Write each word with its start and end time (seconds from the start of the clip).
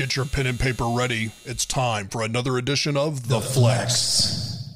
Get 0.00 0.16
your 0.16 0.24
pen 0.24 0.46
and 0.46 0.58
paper 0.58 0.86
ready. 0.86 1.30
It's 1.44 1.66
time 1.66 2.08
for 2.08 2.22
another 2.22 2.56
edition 2.56 2.96
of 2.96 3.28
The, 3.28 3.38
Flex. 3.38 4.72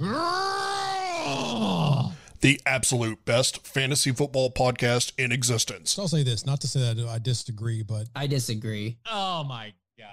The 2.43 2.61
absolute 2.67 3.25
best 3.25 3.67
fantasy 3.67 4.13
football 4.13 4.51
podcast 4.51 5.13
in 5.17 5.33
existence. 5.33 5.93
So 5.93 6.03
I'll 6.03 6.09
say 6.09 6.25
this, 6.25 6.45
not 6.45 6.61
to 6.61 6.69
say 6.69 6.81
that 6.93 7.09
I 7.09 7.19
disagree, 7.19 7.83
but 7.83 8.07
I 8.15 8.27
disagree. 8.27 8.99
Oh 9.11 9.45
my 9.45 9.73
god. 9.99 10.09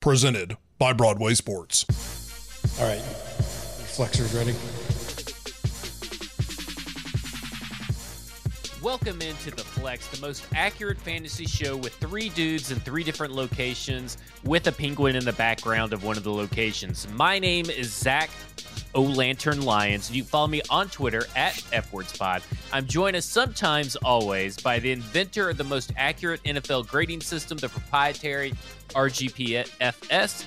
Presented 0.00 0.56
by 0.78 0.94
Broadway 0.94 1.34
Sports. 1.34 1.84
all 2.80 2.88
right, 2.88 3.02
flexers 3.02 4.34
ready. 4.34 4.54
Welcome 8.82 9.20
into 9.20 9.50
the 9.50 9.62
Flex, 9.62 10.06
the 10.06 10.26
most 10.26 10.46
accurate 10.54 10.98
fantasy 10.98 11.44
show 11.44 11.76
with 11.76 11.94
three 11.96 12.30
dudes 12.30 12.70
in 12.70 12.80
three 12.80 13.04
different 13.04 13.34
locations 13.34 14.16
with 14.42 14.66
a 14.68 14.72
penguin 14.72 15.16
in 15.16 15.24
the 15.26 15.34
background 15.34 15.92
of 15.92 16.02
one 16.02 16.16
of 16.16 16.24
the 16.24 16.32
locations. 16.32 17.06
My 17.12 17.38
name 17.38 17.68
is 17.68 17.92
Zach 17.92 18.30
O 18.94 19.02
Lantern 19.02 19.60
Lyons, 19.60 20.08
and 20.08 20.16
you 20.16 20.24
follow 20.24 20.46
me 20.46 20.62
on 20.70 20.88
Twitter 20.88 21.26
at 21.36 21.52
FWordsPod. 21.72 22.42
I'm 22.72 22.86
joined 22.86 23.16
as 23.16 23.26
sometimes 23.26 23.96
always 23.96 24.56
by 24.56 24.78
the 24.78 24.92
inventor 24.92 25.50
of 25.50 25.58
the 25.58 25.64
most 25.64 25.92
accurate 25.98 26.42
NFL 26.44 26.88
grading 26.88 27.20
system, 27.20 27.58
the 27.58 27.68
proprietary 27.68 28.54
RGPFS, 28.94 30.46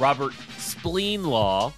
Robert 0.00 0.32
Spleenlaw. 0.56 1.74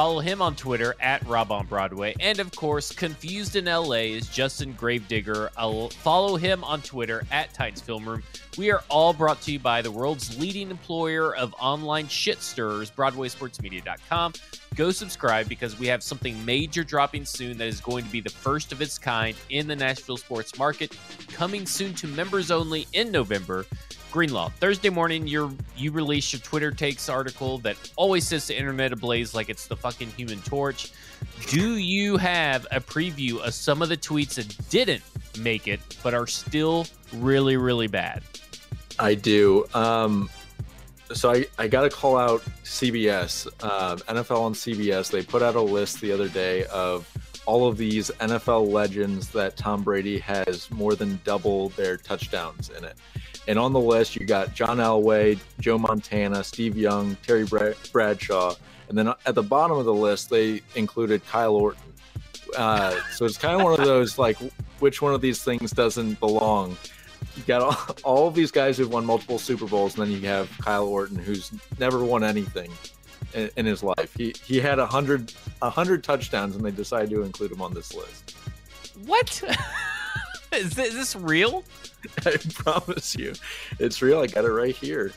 Follow 0.00 0.20
him 0.20 0.40
on 0.40 0.56
Twitter 0.56 0.94
at 0.98 1.22
Rob 1.26 1.52
on 1.52 1.66
Broadway. 1.66 2.14
And 2.20 2.40
of 2.40 2.50
course, 2.52 2.90
Confused 2.90 3.54
in 3.54 3.66
LA 3.66 4.14
is 4.16 4.28
Justin 4.28 4.72
Gravedigger. 4.72 5.50
I'll 5.58 5.90
follow 5.90 6.36
him 6.36 6.64
on 6.64 6.80
Twitter 6.80 7.22
at 7.30 7.52
Titans 7.52 7.82
Film 7.82 8.08
Room. 8.08 8.22
We 8.56 8.70
are 8.70 8.82
all 8.88 9.12
brought 9.12 9.42
to 9.42 9.52
you 9.52 9.58
by 9.58 9.82
the 9.82 9.90
world's 9.90 10.40
leading 10.40 10.70
employer 10.70 11.36
of 11.36 11.54
online 11.60 12.08
shit 12.08 12.38
BroadwaySportsMedia.com. 12.38 14.32
Go 14.74 14.90
subscribe 14.90 15.50
because 15.50 15.78
we 15.78 15.86
have 15.88 16.02
something 16.02 16.42
major 16.46 16.82
dropping 16.82 17.26
soon 17.26 17.58
that 17.58 17.68
is 17.68 17.82
going 17.82 18.06
to 18.06 18.10
be 18.10 18.22
the 18.22 18.30
first 18.30 18.72
of 18.72 18.80
its 18.80 18.96
kind 18.96 19.36
in 19.50 19.68
the 19.68 19.76
Nashville 19.76 20.16
sports 20.16 20.58
market, 20.58 20.96
coming 21.28 21.66
soon 21.66 21.92
to 21.96 22.06
members 22.06 22.50
only 22.50 22.86
in 22.94 23.12
November. 23.12 23.66
Greenlaw. 24.10 24.50
Thursday 24.60 24.90
morning, 24.90 25.26
you 25.26 25.56
you 25.76 25.92
release 25.92 26.32
your 26.32 26.40
Twitter 26.40 26.70
takes 26.70 27.08
article 27.08 27.58
that 27.58 27.76
always 27.96 28.26
sets 28.26 28.46
the 28.48 28.58
internet 28.58 28.92
ablaze 28.92 29.34
like 29.34 29.48
it's 29.48 29.66
the 29.66 29.76
fucking 29.76 30.10
Human 30.10 30.40
Torch. 30.42 30.92
Do 31.48 31.76
you 31.76 32.16
have 32.16 32.66
a 32.70 32.80
preview 32.80 33.40
of 33.40 33.54
some 33.54 33.82
of 33.82 33.88
the 33.88 33.96
tweets 33.96 34.34
that 34.34 34.70
didn't 34.70 35.02
make 35.38 35.68
it 35.68 35.80
but 36.02 36.14
are 36.14 36.26
still 36.26 36.86
really 37.14 37.56
really 37.56 37.86
bad? 37.86 38.22
I 38.98 39.14
do. 39.14 39.66
Um, 39.74 40.28
so 41.12 41.32
I, 41.32 41.46
I 41.58 41.68
got 41.68 41.82
to 41.82 41.90
call 41.90 42.16
out 42.16 42.42
CBS, 42.64 43.48
uh, 43.62 43.96
NFL 43.96 44.40
on 44.40 44.54
CBS. 44.54 45.10
They 45.10 45.22
put 45.22 45.42
out 45.42 45.56
a 45.56 45.60
list 45.60 46.00
the 46.00 46.12
other 46.12 46.28
day 46.28 46.64
of 46.66 47.08
all 47.46 47.66
of 47.66 47.76
these 47.76 48.10
NFL 48.20 48.70
legends 48.70 49.28
that 49.30 49.56
Tom 49.56 49.82
Brady 49.82 50.18
has 50.18 50.70
more 50.70 50.94
than 50.94 51.20
double 51.24 51.70
their 51.70 51.96
touchdowns 51.96 52.70
in 52.70 52.84
it. 52.84 52.96
And 53.50 53.58
on 53.58 53.72
the 53.72 53.80
list, 53.80 54.14
you 54.14 54.24
got 54.26 54.54
John 54.54 54.76
Elway, 54.76 55.36
Joe 55.58 55.76
Montana, 55.76 56.44
Steve 56.44 56.76
Young, 56.76 57.16
Terry 57.26 57.44
Bradshaw. 57.90 58.54
And 58.88 58.96
then 58.96 59.08
at 59.26 59.34
the 59.34 59.42
bottom 59.42 59.76
of 59.76 59.86
the 59.86 59.92
list, 59.92 60.30
they 60.30 60.62
included 60.76 61.26
Kyle 61.26 61.56
Orton. 61.56 61.82
Uh, 62.56 62.94
so 63.10 63.24
it's 63.24 63.36
kind 63.36 63.56
of 63.56 63.64
one 63.64 63.72
of 63.72 63.84
those 63.84 64.18
like, 64.18 64.36
which 64.78 65.02
one 65.02 65.14
of 65.14 65.20
these 65.20 65.42
things 65.42 65.72
doesn't 65.72 66.20
belong? 66.20 66.76
You 67.36 67.42
got 67.42 67.62
all, 67.62 67.96
all 68.04 68.28
of 68.28 68.36
these 68.36 68.52
guys 68.52 68.78
who've 68.78 68.92
won 68.92 69.04
multiple 69.04 69.40
Super 69.40 69.66
Bowls, 69.66 69.98
and 69.98 70.06
then 70.06 70.12
you 70.12 70.28
have 70.28 70.48
Kyle 70.58 70.86
Orton, 70.86 71.18
who's 71.18 71.50
never 71.80 72.04
won 72.04 72.22
anything 72.22 72.70
in, 73.34 73.50
in 73.56 73.66
his 73.66 73.82
life. 73.82 74.14
He 74.16 74.32
he 74.44 74.60
had 74.60 74.78
a 74.78 74.86
hundred 74.86 75.34
a 75.60 75.70
hundred 75.70 76.04
touchdowns, 76.04 76.54
and 76.54 76.64
they 76.64 76.70
decided 76.70 77.10
to 77.10 77.22
include 77.22 77.50
him 77.50 77.62
on 77.62 77.74
this 77.74 77.94
list. 77.94 78.36
What? 79.06 79.42
is, 80.56 80.74
this, 80.74 80.88
is 80.88 80.94
this 80.94 81.16
real? 81.16 81.64
I 82.26 82.36
promise 82.54 83.14
you, 83.16 83.34
it's 83.78 84.00
real. 84.02 84.20
I 84.20 84.26
got 84.26 84.44
it 84.44 84.48
right 84.52 84.74
here. 84.74 85.12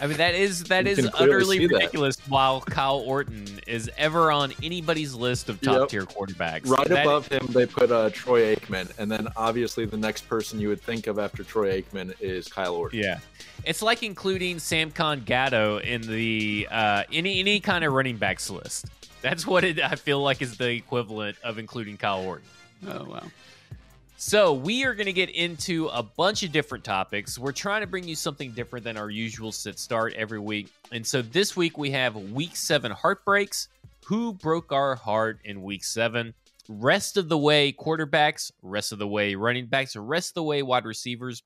I 0.00 0.08
mean 0.08 0.16
that 0.16 0.34
is 0.34 0.64
that 0.64 0.84
You 0.86 0.90
is 0.92 1.08
utterly 1.14 1.58
see 1.58 1.66
that. 1.68 1.74
ridiculous. 1.74 2.16
While 2.28 2.60
Kyle 2.62 2.98
Orton 3.06 3.60
is 3.68 3.88
ever 3.96 4.32
on 4.32 4.52
anybody's 4.60 5.14
list 5.14 5.48
of 5.48 5.60
top 5.60 5.78
Yep. 5.78 5.88
tier 5.90 6.02
quarterbacks, 6.06 6.68
Right 6.68 6.88
That- 6.88 7.06
above 7.06 7.28
him, 7.28 7.46
they 7.50 7.66
put 7.66 7.92
uh, 7.92 8.10
Troy 8.10 8.56
Aikman, 8.56 8.90
and 8.98 9.08
then 9.08 9.28
obviously 9.36 9.86
the 9.86 9.96
next 9.96 10.28
person 10.28 10.58
you 10.58 10.66
would 10.68 10.80
think 10.82 11.06
of 11.06 11.20
after 11.20 11.44
Troy 11.44 11.80
Aikman 11.80 12.14
is 12.20 12.48
Kyle 12.48 12.74
Orton. 12.74 12.98
Yeah, 12.98 13.20
it's 13.64 13.80
like 13.80 14.02
including 14.02 14.56
Samkon 14.56 15.20
Gado 15.24 15.80
in 15.80 16.00
the 16.02 16.66
uh, 16.68 17.04
any 17.12 17.38
any 17.38 17.60
kind 17.60 17.84
of 17.84 17.92
running 17.92 18.16
backs 18.16 18.50
list. 18.50 18.86
That's 19.20 19.46
what 19.46 19.62
it, 19.62 19.78
I 19.80 19.94
feel 19.94 20.20
like 20.20 20.42
is 20.42 20.56
the 20.56 20.70
equivalent 20.70 21.36
of 21.44 21.58
including 21.60 21.96
Kyle 21.96 22.22
Orton. 22.24 22.46
Oh 22.88 23.04
wow. 23.04 23.22
So 24.24 24.52
we 24.52 24.84
are 24.84 24.94
going 24.94 25.06
to 25.06 25.12
get 25.12 25.30
into 25.30 25.88
a 25.88 26.00
bunch 26.00 26.44
of 26.44 26.52
different 26.52 26.84
topics. 26.84 27.40
We're 27.40 27.50
trying 27.50 27.80
to 27.80 27.88
bring 27.88 28.06
you 28.06 28.14
something 28.14 28.52
different 28.52 28.84
than 28.84 28.96
our 28.96 29.10
usual 29.10 29.50
sit 29.50 29.80
start 29.80 30.14
every 30.14 30.38
week. 30.38 30.68
And 30.92 31.04
so 31.04 31.22
this 31.22 31.56
week 31.56 31.76
we 31.76 31.90
have 31.90 32.14
Week 32.14 32.54
Seven 32.54 32.92
heartbreaks. 32.92 33.66
Who 34.06 34.32
broke 34.32 34.70
our 34.70 34.94
heart 34.94 35.40
in 35.44 35.60
Week 35.62 35.82
Seven? 35.82 36.34
Rest 36.68 37.16
of 37.16 37.28
the 37.28 37.36
way 37.36 37.72
quarterbacks. 37.72 38.52
Rest 38.62 38.92
of 38.92 39.00
the 39.00 39.08
way 39.08 39.34
running 39.34 39.66
backs. 39.66 39.96
Rest 39.96 40.30
of 40.30 40.34
the 40.34 40.44
way 40.44 40.62
wide 40.62 40.84
receivers. 40.84 41.42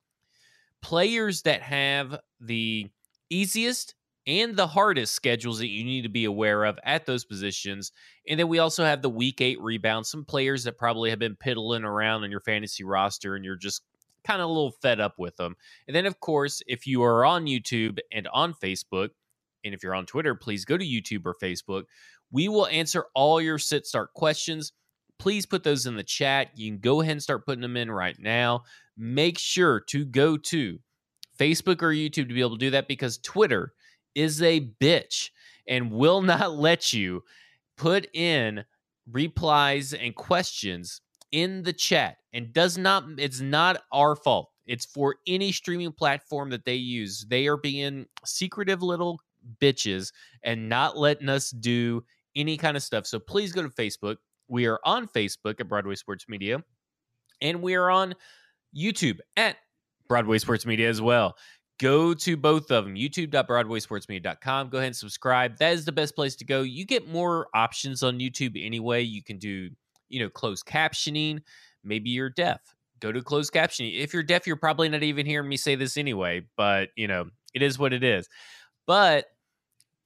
Players 0.82 1.42
that 1.42 1.62
have 1.62 2.20
the 2.42 2.90
easiest 3.30 3.94
and 4.26 4.56
the 4.56 4.66
hardest 4.66 5.14
schedules 5.14 5.58
that 5.58 5.68
you 5.68 5.84
need 5.84 6.02
to 6.02 6.08
be 6.08 6.24
aware 6.24 6.64
of 6.64 6.78
at 6.84 7.06
those 7.06 7.24
positions. 7.24 7.92
And 8.28 8.38
then 8.38 8.48
we 8.48 8.58
also 8.58 8.84
have 8.84 9.02
the 9.02 9.10
week 9.10 9.40
eight 9.40 9.60
rebound. 9.60 10.06
Some 10.06 10.24
players 10.24 10.64
that 10.64 10.78
probably 10.78 11.10
have 11.10 11.18
been 11.18 11.36
piddling 11.36 11.84
around 11.84 12.24
on 12.24 12.30
your 12.30 12.40
fantasy 12.40 12.84
roster 12.84 13.36
and 13.36 13.44
you're 13.44 13.56
just 13.56 13.82
kind 14.24 14.42
of 14.42 14.48
a 14.48 14.52
little 14.52 14.72
fed 14.82 15.00
up 15.00 15.14
with 15.18 15.36
them. 15.36 15.54
And 15.86 15.94
then, 15.94 16.06
of 16.06 16.18
course, 16.18 16.60
if 16.66 16.86
you 16.86 17.02
are 17.04 17.24
on 17.24 17.46
YouTube 17.46 17.98
and 18.12 18.26
on 18.32 18.54
Facebook, 18.54 19.10
and 19.64 19.74
if 19.74 19.82
you're 19.82 19.94
on 19.94 20.06
Twitter, 20.06 20.34
please 20.34 20.64
go 20.64 20.76
to 20.76 20.84
YouTube 20.84 21.26
or 21.26 21.34
Facebook. 21.42 21.84
We 22.30 22.48
will 22.48 22.66
answer 22.68 23.06
all 23.14 23.40
your 23.40 23.58
sit 23.58 23.86
start 23.86 24.14
questions. 24.14 24.72
Please 25.18 25.46
put 25.46 25.64
those 25.64 25.86
in 25.86 25.96
the 25.96 26.04
chat. 26.04 26.50
You 26.54 26.70
can 26.70 26.78
go 26.78 27.00
ahead 27.00 27.12
and 27.12 27.22
start 27.22 27.46
putting 27.46 27.62
them 27.62 27.76
in 27.76 27.90
right 27.90 28.16
now. 28.18 28.62
Make 28.96 29.38
sure 29.38 29.80
to 29.88 30.04
go 30.04 30.36
to 30.36 30.78
Facebook 31.38 31.82
or 31.82 31.88
YouTube 31.88 32.28
to 32.28 32.34
be 32.34 32.40
able 32.40 32.50
to 32.52 32.58
do 32.58 32.70
that 32.70 32.88
because 32.88 33.18
Twitter 33.18 33.72
is 34.16 34.42
a 34.42 34.72
bitch 34.80 35.30
and 35.68 35.92
will 35.92 36.22
not 36.22 36.52
let 36.56 36.92
you 36.92 37.22
put 37.76 38.08
in 38.12 38.64
replies 39.12 39.94
and 39.94 40.16
questions 40.16 41.00
in 41.30 41.62
the 41.62 41.72
chat 41.72 42.16
and 42.32 42.52
does 42.52 42.76
not 42.76 43.04
it's 43.18 43.40
not 43.40 43.82
our 43.92 44.16
fault. 44.16 44.50
It's 44.66 44.84
for 44.84 45.16
any 45.28 45.52
streaming 45.52 45.92
platform 45.92 46.50
that 46.50 46.64
they 46.64 46.74
use. 46.74 47.24
They 47.28 47.46
are 47.46 47.56
being 47.56 48.06
secretive 48.24 48.82
little 48.82 49.20
bitches 49.62 50.12
and 50.42 50.68
not 50.68 50.98
letting 50.98 51.28
us 51.28 51.50
do 51.50 52.02
any 52.34 52.56
kind 52.56 52.76
of 52.76 52.82
stuff. 52.82 53.06
So 53.06 53.20
please 53.20 53.52
go 53.52 53.62
to 53.62 53.68
facebook. 53.68 54.16
We 54.48 54.66
are 54.66 54.80
on 54.84 55.06
facebook 55.06 55.60
at 55.60 55.68
broadway 55.68 55.94
sports 55.94 56.26
media 56.28 56.64
and 57.40 57.62
we 57.62 57.74
are 57.74 57.90
on 57.90 58.14
youtube 58.76 59.18
at 59.36 59.56
broadway 60.08 60.38
sports 60.38 60.66
media 60.66 60.88
as 60.88 61.00
well 61.00 61.36
go 61.78 62.14
to 62.14 62.36
both 62.36 62.70
of 62.70 62.84
them 62.84 62.94
youtube.broadwaysportsmedia.com 62.94 64.68
go 64.68 64.78
ahead 64.78 64.86
and 64.88 64.96
subscribe. 64.96 65.58
That 65.58 65.72
is 65.72 65.84
the 65.84 65.92
best 65.92 66.14
place 66.14 66.36
to 66.36 66.44
go. 66.44 66.62
You 66.62 66.84
get 66.84 67.08
more 67.08 67.48
options 67.54 68.02
on 68.02 68.18
youtube 68.18 68.62
anyway. 68.64 69.02
You 69.02 69.22
can 69.22 69.38
do 69.38 69.70
you 70.08 70.20
know 70.20 70.30
closed 70.30 70.66
captioning. 70.66 71.40
Maybe 71.84 72.10
you're 72.10 72.30
deaf. 72.30 72.60
Go 73.00 73.12
to 73.12 73.22
closed 73.22 73.52
captioning. 73.52 73.98
If 73.98 74.14
you're 74.14 74.22
deaf 74.22 74.46
you're 74.46 74.56
probably 74.56 74.88
not 74.88 75.02
even 75.02 75.26
hearing 75.26 75.48
me 75.48 75.56
say 75.56 75.74
this 75.74 75.96
anyway 75.96 76.42
but 76.56 76.90
you 76.96 77.08
know 77.08 77.26
it 77.54 77.62
is 77.62 77.78
what 77.78 77.92
it 77.92 78.04
is. 78.04 78.28
But 78.86 79.26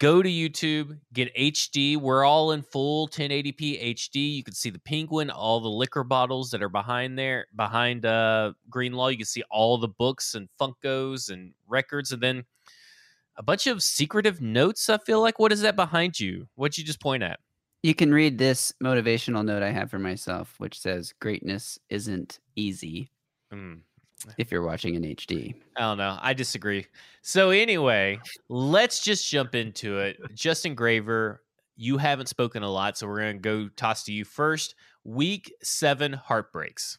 go 0.00 0.22
to 0.22 0.28
youtube 0.28 0.98
get 1.12 1.32
hd 1.36 1.96
we're 1.98 2.24
all 2.24 2.52
in 2.52 2.62
full 2.62 3.06
1080p 3.08 3.94
hd 3.94 4.36
you 4.36 4.42
can 4.42 4.54
see 4.54 4.70
the 4.70 4.78
penguin 4.80 5.30
all 5.30 5.60
the 5.60 5.68
liquor 5.68 6.02
bottles 6.02 6.50
that 6.50 6.62
are 6.62 6.68
behind 6.68 7.18
there 7.18 7.46
behind 7.54 8.04
uh 8.04 8.52
greenlaw 8.68 9.08
you 9.08 9.18
can 9.18 9.26
see 9.26 9.44
all 9.50 9.78
the 9.78 9.88
books 9.88 10.34
and 10.34 10.48
funkos 10.58 11.30
and 11.30 11.52
records 11.68 12.10
and 12.12 12.22
then 12.22 12.44
a 13.36 13.42
bunch 13.42 13.66
of 13.66 13.82
secretive 13.82 14.40
notes 14.40 14.88
i 14.90 14.98
feel 14.98 15.20
like. 15.20 15.38
What 15.38 15.50
is 15.50 15.62
that 15.62 15.74
behind 15.74 16.20
you? 16.20 16.46
What'd 16.56 16.76
you 16.76 16.84
just 16.84 17.00
point 17.00 17.22
at? 17.22 17.40
You 17.82 17.94
can 17.94 18.12
read 18.12 18.36
this 18.36 18.72
motivational 18.82 19.44
note 19.44 19.62
I 19.62 19.70
have 19.70 19.90
for 19.90 19.98
myself, 19.98 20.54
which 20.58 20.78
says 20.78 21.14
greatness 21.20 21.78
isn't 21.88 22.38
easy. 22.54 23.10
Hmm. 23.50 23.76
If 24.38 24.50
you're 24.50 24.62
watching 24.62 24.94
in 24.94 25.02
HD. 25.02 25.54
I 25.76 25.80
don't 25.80 25.98
know. 25.98 26.18
I 26.20 26.34
disagree. 26.34 26.86
So 27.22 27.50
anyway, 27.50 28.18
let's 28.48 29.02
just 29.02 29.28
jump 29.28 29.54
into 29.54 29.98
it. 29.98 30.18
Justin 30.34 30.74
Graver, 30.74 31.42
you 31.76 31.98
haven't 31.98 32.28
spoken 32.28 32.62
a 32.62 32.70
lot, 32.70 32.98
so 32.98 33.06
we're 33.06 33.20
gonna 33.20 33.34
go 33.34 33.68
toss 33.76 34.04
to 34.04 34.12
you 34.12 34.24
first. 34.24 34.74
Week 35.04 35.52
seven 35.62 36.12
heartbreaks. 36.12 36.98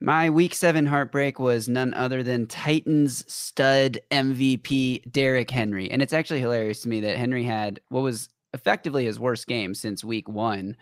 My 0.00 0.28
week 0.28 0.54
seven 0.54 0.84
heartbreak 0.84 1.38
was 1.38 1.68
none 1.68 1.94
other 1.94 2.22
than 2.22 2.46
Titans 2.46 3.24
stud 3.32 3.98
MVP 4.10 5.10
Derrick 5.10 5.50
Henry. 5.50 5.90
And 5.90 6.02
it's 6.02 6.12
actually 6.12 6.40
hilarious 6.40 6.82
to 6.82 6.88
me 6.90 7.00
that 7.00 7.16
Henry 7.16 7.42
had 7.42 7.80
what 7.88 8.02
was 8.02 8.28
effectively 8.52 9.06
his 9.06 9.18
worst 9.18 9.46
game 9.46 9.74
since 9.74 10.04
week 10.04 10.28
one. 10.28 10.76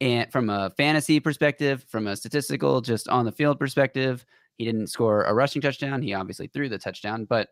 And 0.00 0.30
from 0.30 0.50
a 0.50 0.70
fantasy 0.70 1.18
perspective, 1.18 1.84
from 1.88 2.06
a 2.06 2.16
statistical, 2.16 2.80
just 2.80 3.08
on 3.08 3.24
the 3.24 3.32
field 3.32 3.58
perspective, 3.58 4.24
he 4.60 4.66
didn't 4.66 4.88
score 4.88 5.24
a 5.24 5.32
rushing 5.32 5.62
touchdown. 5.62 6.02
He 6.02 6.12
obviously 6.12 6.46
threw 6.48 6.68
the 6.68 6.78
touchdown, 6.78 7.24
but 7.24 7.48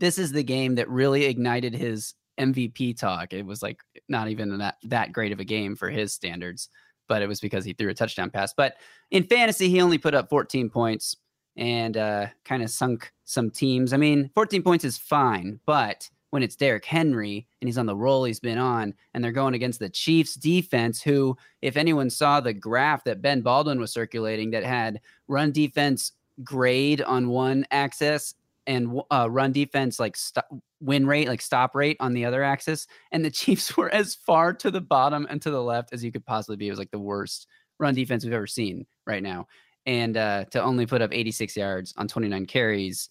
this 0.00 0.18
is 0.18 0.32
the 0.32 0.42
game 0.42 0.76
that 0.76 0.88
really 0.88 1.26
ignited 1.26 1.74
his 1.74 2.14
MVP 2.40 2.98
talk. 2.98 3.34
It 3.34 3.44
was 3.44 3.62
like 3.62 3.80
not 4.08 4.28
even 4.28 4.56
that 4.58 4.76
that 4.84 5.12
great 5.12 5.32
of 5.32 5.40
a 5.40 5.44
game 5.44 5.76
for 5.76 5.90
his 5.90 6.12
standards 6.14 6.70
but 7.08 7.22
it 7.22 7.28
was 7.28 7.40
because 7.40 7.64
he 7.64 7.72
threw 7.72 7.90
a 7.90 7.94
touchdown 7.94 8.30
pass. 8.30 8.52
But 8.52 8.76
in 9.10 9.24
fantasy, 9.24 9.68
he 9.68 9.80
only 9.80 9.98
put 9.98 10.14
up 10.14 10.28
14 10.28 10.70
points 10.70 11.16
and 11.56 11.96
uh, 11.96 12.26
kind 12.44 12.62
of 12.62 12.70
sunk 12.70 13.12
some 13.24 13.50
teams. 13.50 13.92
I 13.92 13.96
mean, 13.96 14.30
14 14.34 14.62
points 14.62 14.84
is 14.84 14.98
fine, 14.98 15.60
but 15.66 16.08
when 16.30 16.42
it's 16.42 16.56
Derrick 16.56 16.84
Henry 16.84 17.46
and 17.60 17.68
he's 17.68 17.78
on 17.78 17.86
the 17.86 17.96
roll 17.96 18.24
he's 18.24 18.40
been 18.40 18.58
on, 18.58 18.94
and 19.14 19.22
they're 19.22 19.32
going 19.32 19.54
against 19.54 19.78
the 19.78 19.88
Chiefs 19.88 20.34
defense, 20.34 21.00
who, 21.02 21.36
if 21.62 21.76
anyone 21.76 22.10
saw 22.10 22.40
the 22.40 22.52
graph 22.52 23.04
that 23.04 23.22
Ben 23.22 23.42
Baldwin 23.42 23.80
was 23.80 23.92
circulating 23.92 24.50
that 24.50 24.64
had 24.64 25.00
run 25.28 25.52
defense 25.52 26.12
grade 26.42 27.00
on 27.02 27.28
one 27.28 27.66
axis 27.70 28.34
and 28.66 29.00
uh, 29.10 29.28
run 29.30 29.52
defense 29.52 30.00
like 30.00 30.16
st- 30.16 30.44
win 30.80 31.06
rate, 31.06 31.28
like 31.28 31.40
stop 31.40 31.74
rate 31.74 31.96
on 32.00 32.12
the 32.12 32.24
other 32.24 32.42
axis. 32.42 32.86
And 33.12 33.24
the 33.24 33.30
Chiefs 33.32 33.76
were 33.76 33.92
as 33.94 34.14
far 34.14 34.52
to 34.54 34.70
the 34.70 34.80
bottom 34.80 35.26
and 35.30 35.40
to 35.42 35.50
the 35.50 35.62
left 35.62 35.92
as 35.92 36.04
you 36.04 36.12
could 36.12 36.26
possibly 36.26 36.56
be. 36.56 36.66
It 36.66 36.70
was 36.70 36.78
like 36.78 36.90
the 36.90 36.98
worst 36.98 37.46
run 37.78 37.94
defense 37.94 38.24
we've 38.24 38.32
ever 38.32 38.46
seen 38.46 38.86
right 39.06 39.22
now. 39.22 39.46
And 39.86 40.16
uh, 40.16 40.46
to 40.46 40.62
only 40.62 40.86
put 40.86 41.02
up 41.02 41.14
86 41.14 41.56
yards 41.56 41.94
on 41.96 42.08
29 42.08 42.46
carries 42.46 43.08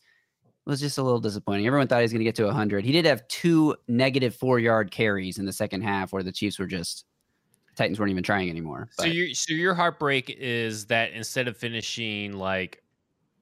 was 0.66 0.80
just 0.80 0.98
a 0.98 1.04
little 1.04 1.20
disappointing. 1.20 1.68
Everyone 1.68 1.88
thought 1.88 2.00
he 2.00 2.04
was 2.04 2.12
going 2.12 2.20
to 2.20 2.26
get 2.26 2.36
to 2.36 2.46
100. 2.46 2.84
He 2.84 2.92
did 2.92 3.06
have 3.06 3.28
two 3.28 3.76
negative 3.88 4.36
four 4.36 4.60
yard 4.60 4.92
carries 4.92 5.38
in 5.38 5.46
the 5.46 5.54
second 5.54 5.82
half 5.82 6.12
where 6.12 6.24
the 6.24 6.32
Chiefs 6.32 6.60
were 6.60 6.68
just. 6.68 7.06
Titans 7.76 8.00
weren't 8.00 8.12
even 8.12 8.24
trying 8.24 8.50
anymore. 8.50 8.88
But. 8.98 9.04
So 9.04 9.10
your 9.10 9.34
so 9.34 9.54
your 9.54 9.74
heartbreak 9.74 10.30
is 10.40 10.86
that 10.86 11.12
instead 11.12 11.50
of 11.50 11.58
finishing 11.58 12.32
like 12.32 12.82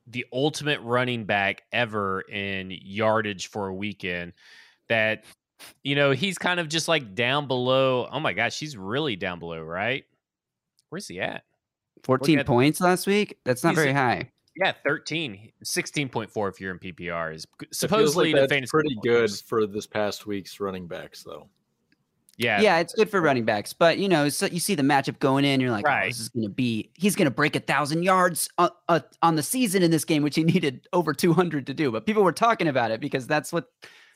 the 0.07 0.25
ultimate 0.33 0.81
running 0.81 1.25
back 1.25 1.63
ever 1.71 2.21
in 2.21 2.71
yardage 2.71 3.47
for 3.47 3.67
a 3.67 3.73
weekend 3.73 4.33
that 4.89 5.23
you 5.83 5.95
know 5.95 6.11
he's 6.11 6.37
kind 6.37 6.59
of 6.59 6.67
just 6.67 6.87
like 6.87 7.15
down 7.15 7.47
below 7.47 8.07
oh 8.11 8.19
my 8.19 8.33
gosh 8.33 8.59
he's 8.59 8.75
really 8.75 9.15
down 9.15 9.39
below 9.39 9.61
right 9.61 10.03
where's 10.89 11.07
he 11.07 11.21
at 11.21 11.43
14 12.03 12.39
at, 12.39 12.45
points 12.45 12.81
last 12.81 13.07
week 13.07 13.39
that's 13.45 13.63
not 13.63 13.75
very 13.75 13.93
high 13.93 14.29
yeah 14.55 14.73
13 14.85 15.51
16.4 15.63 16.49
if 16.49 16.61
you're 16.61 16.71
in 16.71 16.79
ppr 16.79 17.33
is 17.33 17.45
supposedly 17.71 18.33
like 18.33 18.49
that's 18.49 18.71
pretty 18.71 18.95
good 19.03 19.31
for 19.31 19.65
this 19.65 19.87
past 19.87 20.25
week's 20.25 20.59
running 20.59 20.87
backs 20.87 21.23
though 21.23 21.47
yeah, 22.37 22.61
yeah, 22.61 22.79
it's 22.79 22.93
good 22.93 23.09
for 23.09 23.21
running 23.21 23.45
backs, 23.45 23.73
but 23.73 23.99
you 23.99 24.09
know, 24.09 24.27
so 24.29 24.47
you 24.47 24.59
see 24.59 24.73
the 24.73 24.83
matchup 24.83 25.19
going 25.19 25.45
in, 25.45 25.59
you're 25.59 25.69
like, 25.69 25.85
right. 25.85 26.05
oh, 26.05 26.07
this 26.07 26.19
is 26.19 26.29
going 26.29 26.43
to 26.43 26.49
be, 26.49 26.89
he's 26.95 27.15
going 27.15 27.27
to 27.27 27.31
break 27.31 27.55
a 27.55 27.59
thousand 27.59 28.03
yards 28.03 28.49
on, 28.57 28.71
uh, 28.89 29.01
on 29.21 29.35
the 29.35 29.43
season 29.43 29.83
in 29.83 29.91
this 29.91 30.03
game, 30.03 30.23
which 30.23 30.35
he 30.35 30.43
needed 30.43 30.87
over 30.93 31.13
200 31.13 31.67
to 31.67 31.73
do. 31.73 31.91
But 31.91 32.05
people 32.05 32.23
were 32.23 32.31
talking 32.31 32.67
about 32.67 32.89
it 32.89 32.99
because 32.99 33.27
that's 33.27 33.53
what 33.53 33.67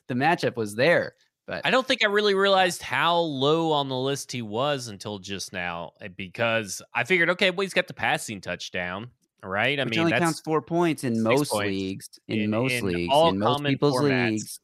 the 0.08 0.16
matchup 0.16 0.56
was 0.56 0.76
there. 0.76 1.14
But 1.46 1.66
I 1.66 1.70
don't 1.70 1.88
think 1.88 2.04
I 2.04 2.08
really 2.08 2.34
realized 2.34 2.82
how 2.82 3.20
low 3.20 3.72
on 3.72 3.88
the 3.88 3.96
list 3.96 4.32
he 4.32 4.42
was 4.42 4.88
until 4.88 5.20
just 5.20 5.54
now, 5.54 5.92
eh, 6.02 6.10
because 6.10 6.82
I 6.94 7.04
figured, 7.04 7.30
okay, 7.32 7.52
well, 7.52 7.62
he's 7.62 7.74
got 7.74 7.88
the 7.88 7.94
passing 7.94 8.42
touchdown, 8.42 9.12
right? 9.48 9.80
I 9.80 9.84
which 9.84 9.92
mean, 9.92 10.00
only 10.00 10.12
counts 10.12 10.42
four 10.42 10.62
points 10.62 11.04
in 11.04 11.22
most 11.24 11.52
points. 11.52 11.68
leagues, 11.68 12.10
in, 12.28 12.42
in 12.42 12.50
most 12.50 12.74
in 12.74 12.86
leagues, 12.86 13.14
in 13.14 13.40
most 13.40 13.64
people's 13.64 13.96
formats. 13.96 14.30
leagues. 14.32 14.60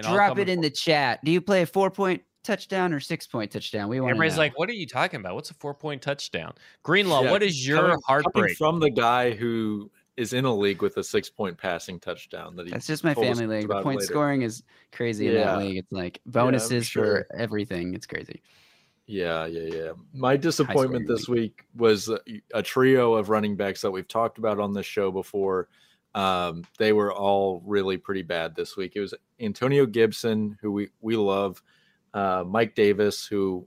Drop 0.00 0.38
it 0.38 0.48
in 0.48 0.60
the 0.60 0.70
chat. 0.70 1.24
Do 1.24 1.30
you 1.30 1.40
play 1.40 1.62
a 1.62 1.66
four 1.66 1.90
point 1.90 2.22
touchdown 2.44 2.92
or 2.92 3.00
six 3.00 3.26
point 3.26 3.50
touchdown? 3.50 3.88
We 3.88 4.00
want. 4.00 4.10
Everybody's 4.10 4.38
like, 4.38 4.58
"What 4.58 4.68
are 4.68 4.74
you 4.74 4.86
talking 4.86 5.20
about? 5.20 5.34
What's 5.34 5.50
a 5.50 5.54
four 5.54 5.74
point 5.74 6.02
touchdown?" 6.02 6.54
Greenlaw, 6.82 7.24
yeah, 7.24 7.30
what 7.30 7.42
is 7.42 7.66
your 7.66 7.82
coming, 7.82 7.98
heartbreak 8.06 8.34
coming 8.34 8.54
from 8.56 8.80
the 8.80 8.90
guy 8.90 9.32
who 9.32 9.90
is 10.16 10.32
in 10.32 10.44
a 10.44 10.54
league 10.54 10.82
with 10.82 10.96
a 10.96 11.04
six 11.04 11.28
point 11.28 11.58
passing 11.58 12.00
touchdown? 12.00 12.56
That 12.56 12.70
That's 12.70 12.86
just 12.86 13.04
my 13.04 13.14
family 13.14 13.46
league. 13.46 13.68
The 13.68 13.82
point 13.82 14.00
later. 14.00 14.12
scoring 14.12 14.42
is 14.42 14.62
crazy 14.92 15.26
yeah. 15.26 15.30
in 15.30 15.36
that 15.38 15.58
league. 15.58 15.76
It's 15.78 15.92
like 15.92 16.20
bonuses 16.26 16.72
yeah, 16.72 16.80
sure. 16.80 17.26
for 17.28 17.36
everything. 17.36 17.94
It's 17.94 18.06
crazy. 18.06 18.42
Yeah, 19.10 19.46
yeah, 19.46 19.74
yeah. 19.74 19.92
My 20.14 20.36
disappointment 20.36 21.08
this 21.08 21.28
week 21.28 21.64
was 21.76 22.08
a, 22.08 22.20
a, 22.54 22.62
trio 22.62 23.14
of 23.14 23.28
running 23.28 23.56
backs 23.56 23.80
that 23.80 23.90
we've 23.90 24.06
talked 24.06 24.38
about 24.38 24.60
on 24.60 24.72
this 24.72 24.86
show 24.86 25.10
before. 25.10 25.68
Um, 26.14 26.64
they 26.78 26.92
were 26.92 27.12
all 27.12 27.60
really 27.66 27.96
pretty 27.96 28.22
bad 28.22 28.54
this 28.54 28.76
week. 28.76 28.92
It 28.94 29.00
was 29.00 29.12
Antonio 29.40 29.84
Gibson, 29.84 30.56
who 30.60 30.70
we 30.70 30.90
we 31.00 31.16
love 31.16 31.60
uh, 32.14 32.44
Mike 32.46 32.76
Davis, 32.76 33.26
who 33.26 33.66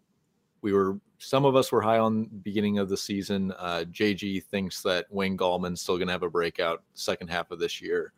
we 0.62 0.72
were 0.72 0.98
some 1.18 1.44
of 1.44 1.58
us 1.58 1.74
were 1.74 1.82
high 1.82 2.00
on 2.00 2.26
beginning 2.44 2.80
of 2.80 2.88
the 2.88 2.98
season. 2.98 3.52
Uh, 3.58 3.84
JG 3.92 4.46
thinks 4.46 4.82
that 4.84 5.08
Wayne 5.10 5.38
Gallman's 5.38 5.82
still 5.82 5.98
going 5.98 6.08
to 6.08 6.14
have 6.14 6.24
a 6.24 6.30
breakout 6.30 6.84
second 6.94 7.30
half 7.30 7.52
of 7.52 7.60
this 7.60 7.82
year. 7.82 8.14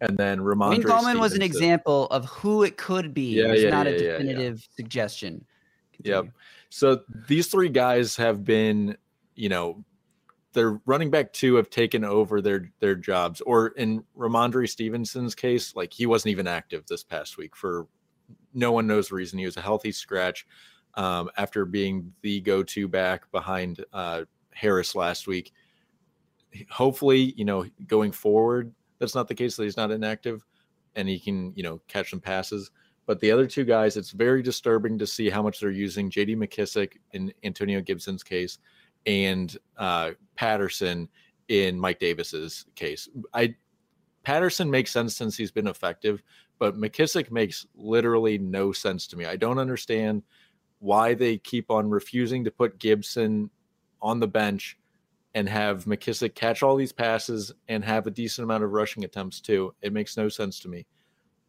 And 0.00 0.16
then 0.16 0.38
Rhamondre 0.38 0.70
Wayne 0.70 0.82
Gallman 0.82 1.20
was 1.20 1.34
an 1.34 1.42
example 1.42 2.06
of 2.06 2.24
who 2.24 2.62
it 2.62 2.78
could 2.78 3.12
be. 3.12 3.34
Yeah, 3.34 3.52
it's 3.52 3.64
yeah, 3.64 3.70
not 3.70 3.86
yeah, 3.86 3.92
a 3.92 3.98
definitive 3.98 4.60
yeah, 4.60 4.76
suggestion. 4.76 5.44
Yep. 6.04 6.26
So 6.68 7.02
these 7.28 7.48
three 7.48 7.68
guys 7.68 8.16
have 8.16 8.44
been, 8.44 8.96
you 9.34 9.48
know, 9.48 9.84
their 10.52 10.80
running 10.86 11.10
back 11.10 11.32
two 11.32 11.56
have 11.56 11.70
taken 11.70 12.04
over 12.04 12.40
their 12.40 12.70
their 12.80 12.94
jobs. 12.94 13.40
Or 13.40 13.68
in 13.68 14.04
Rhamondre 14.16 14.68
Stevenson's 14.68 15.34
case, 15.34 15.74
like 15.76 15.92
he 15.92 16.06
wasn't 16.06 16.32
even 16.32 16.46
active 16.46 16.86
this 16.86 17.04
past 17.04 17.36
week 17.36 17.54
for 17.54 17.86
no 18.52 18.72
one 18.72 18.86
knows 18.86 19.08
the 19.08 19.14
reason. 19.14 19.38
He 19.38 19.44
was 19.44 19.56
a 19.56 19.62
healthy 19.62 19.92
scratch 19.92 20.46
um, 20.94 21.30
after 21.36 21.64
being 21.64 22.12
the 22.22 22.40
go-to 22.40 22.88
back 22.88 23.30
behind 23.30 23.84
uh, 23.92 24.24
Harris 24.52 24.94
last 24.94 25.26
week. 25.26 25.52
Hopefully, 26.70 27.32
you 27.36 27.44
know, 27.44 27.64
going 27.86 28.10
forward, 28.10 28.72
that's 28.98 29.14
not 29.14 29.28
the 29.28 29.34
case. 29.34 29.56
That 29.56 29.64
he's 29.64 29.76
not 29.76 29.92
inactive, 29.92 30.44
and 30.96 31.08
he 31.08 31.18
can, 31.20 31.52
you 31.54 31.62
know, 31.62 31.80
catch 31.86 32.10
some 32.10 32.20
passes. 32.20 32.70
But 33.10 33.18
the 33.18 33.32
other 33.32 33.48
two 33.48 33.64
guys, 33.64 33.96
it's 33.96 34.12
very 34.12 34.40
disturbing 34.40 34.96
to 34.98 35.04
see 35.04 35.28
how 35.28 35.42
much 35.42 35.58
they're 35.58 35.72
using 35.72 36.10
J.D. 36.10 36.36
McKissick 36.36 36.92
in 37.10 37.32
Antonio 37.42 37.80
Gibson's 37.80 38.22
case, 38.22 38.58
and 39.04 39.58
uh, 39.76 40.12
Patterson 40.36 41.08
in 41.48 41.76
Mike 41.76 41.98
Davis's 41.98 42.66
case. 42.76 43.08
I 43.34 43.56
Patterson 44.22 44.70
makes 44.70 44.92
sense 44.92 45.16
since 45.16 45.36
he's 45.36 45.50
been 45.50 45.66
effective, 45.66 46.22
but 46.60 46.76
McKissick 46.76 47.32
makes 47.32 47.66
literally 47.74 48.38
no 48.38 48.70
sense 48.70 49.08
to 49.08 49.16
me. 49.16 49.24
I 49.24 49.34
don't 49.34 49.58
understand 49.58 50.22
why 50.78 51.14
they 51.14 51.36
keep 51.36 51.68
on 51.68 51.90
refusing 51.90 52.44
to 52.44 52.52
put 52.52 52.78
Gibson 52.78 53.50
on 54.00 54.20
the 54.20 54.28
bench 54.28 54.78
and 55.34 55.48
have 55.48 55.84
McKissick 55.84 56.36
catch 56.36 56.62
all 56.62 56.76
these 56.76 56.92
passes 56.92 57.50
and 57.66 57.84
have 57.84 58.06
a 58.06 58.12
decent 58.12 58.44
amount 58.44 58.62
of 58.62 58.70
rushing 58.70 59.02
attempts 59.02 59.40
too. 59.40 59.74
It 59.82 59.92
makes 59.92 60.16
no 60.16 60.28
sense 60.28 60.60
to 60.60 60.68
me. 60.68 60.86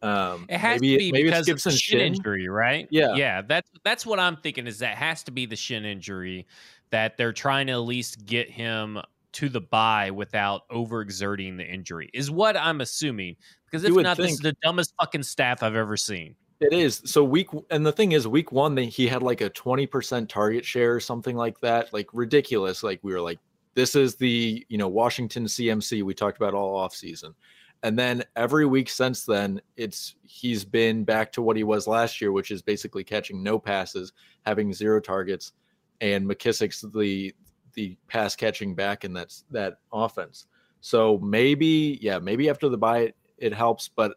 Um, 0.02 0.46
it 0.48 0.58
has 0.58 0.80
maybe, 0.80 0.92
to 0.92 0.98
be 0.98 1.12
maybe 1.12 1.24
because 1.24 1.40
it's 1.40 1.46
Gibson's 1.46 1.80
shin, 1.80 1.98
shin 1.98 2.14
injury, 2.14 2.48
right? 2.48 2.88
Yeah, 2.90 3.14
yeah. 3.14 3.42
That's 3.42 3.70
that's 3.84 4.04
what 4.04 4.18
I'm 4.18 4.36
thinking. 4.36 4.66
Is 4.66 4.80
that 4.80 4.96
has 4.96 5.22
to 5.24 5.30
be 5.30 5.46
the 5.46 5.56
shin 5.56 5.84
injury 5.84 6.46
that 6.90 7.16
they're 7.16 7.32
trying 7.32 7.68
to 7.68 7.74
at 7.74 7.78
least 7.78 8.26
get 8.26 8.50
him 8.50 9.00
to 9.32 9.48
the 9.48 9.60
bye 9.60 10.10
without 10.10 10.68
overexerting 10.68 11.56
the 11.56 11.66
injury 11.66 12.10
is 12.12 12.30
what 12.30 12.56
I'm 12.56 12.80
assuming. 12.80 13.36
Because 13.64 13.84
if 13.84 13.94
not, 13.94 14.16
this 14.18 14.32
is 14.32 14.38
the 14.38 14.54
dumbest 14.62 14.92
fucking 15.00 15.22
staff 15.22 15.62
I've 15.62 15.76
ever 15.76 15.96
seen. 15.96 16.36
It 16.60 16.72
is. 16.72 17.02
So 17.04 17.24
week 17.24 17.48
and 17.70 17.84
the 17.84 17.92
thing 17.92 18.12
is, 18.12 18.28
week 18.28 18.52
one, 18.52 18.74
they, 18.74 18.86
he 18.86 19.08
had 19.08 19.22
like 19.22 19.40
a 19.40 19.48
twenty 19.50 19.86
percent 19.86 20.28
target 20.28 20.64
share 20.64 20.94
or 20.94 21.00
something 21.00 21.36
like 21.36 21.58
that, 21.60 21.92
like 21.92 22.08
ridiculous. 22.12 22.82
Like 22.82 23.00
we 23.02 23.12
were 23.12 23.20
like, 23.20 23.38
this 23.74 23.96
is 23.96 24.14
the 24.14 24.64
you 24.68 24.78
know 24.78 24.88
Washington 24.88 25.46
CMC 25.46 26.02
we 26.02 26.14
talked 26.14 26.36
about 26.36 26.54
all 26.54 26.76
off 26.76 26.94
season, 26.94 27.34
and 27.82 27.98
then 27.98 28.22
every 28.36 28.64
week 28.64 28.88
since 28.88 29.24
then, 29.24 29.60
it's 29.76 30.14
he's 30.22 30.64
been 30.64 31.04
back 31.04 31.32
to 31.32 31.42
what 31.42 31.56
he 31.56 31.64
was 31.64 31.86
last 31.86 32.20
year, 32.20 32.30
which 32.30 32.50
is 32.50 32.62
basically 32.62 33.02
catching 33.02 33.42
no 33.42 33.58
passes, 33.58 34.12
having 34.46 34.72
zero 34.72 35.00
targets, 35.00 35.52
and 36.00 36.24
McKissick's 36.26 36.82
the 36.94 37.34
the 37.74 37.96
pass 38.06 38.36
catching 38.36 38.74
back 38.74 39.04
in 39.04 39.12
that 39.14 39.34
that 39.50 39.78
offense. 39.92 40.46
So 40.80 41.18
maybe, 41.18 41.98
yeah, 42.00 42.18
maybe 42.18 42.48
after 42.48 42.68
the 42.68 42.78
bye 42.78 42.98
it, 42.98 43.16
it 43.38 43.54
helps, 43.54 43.88
but 43.88 44.12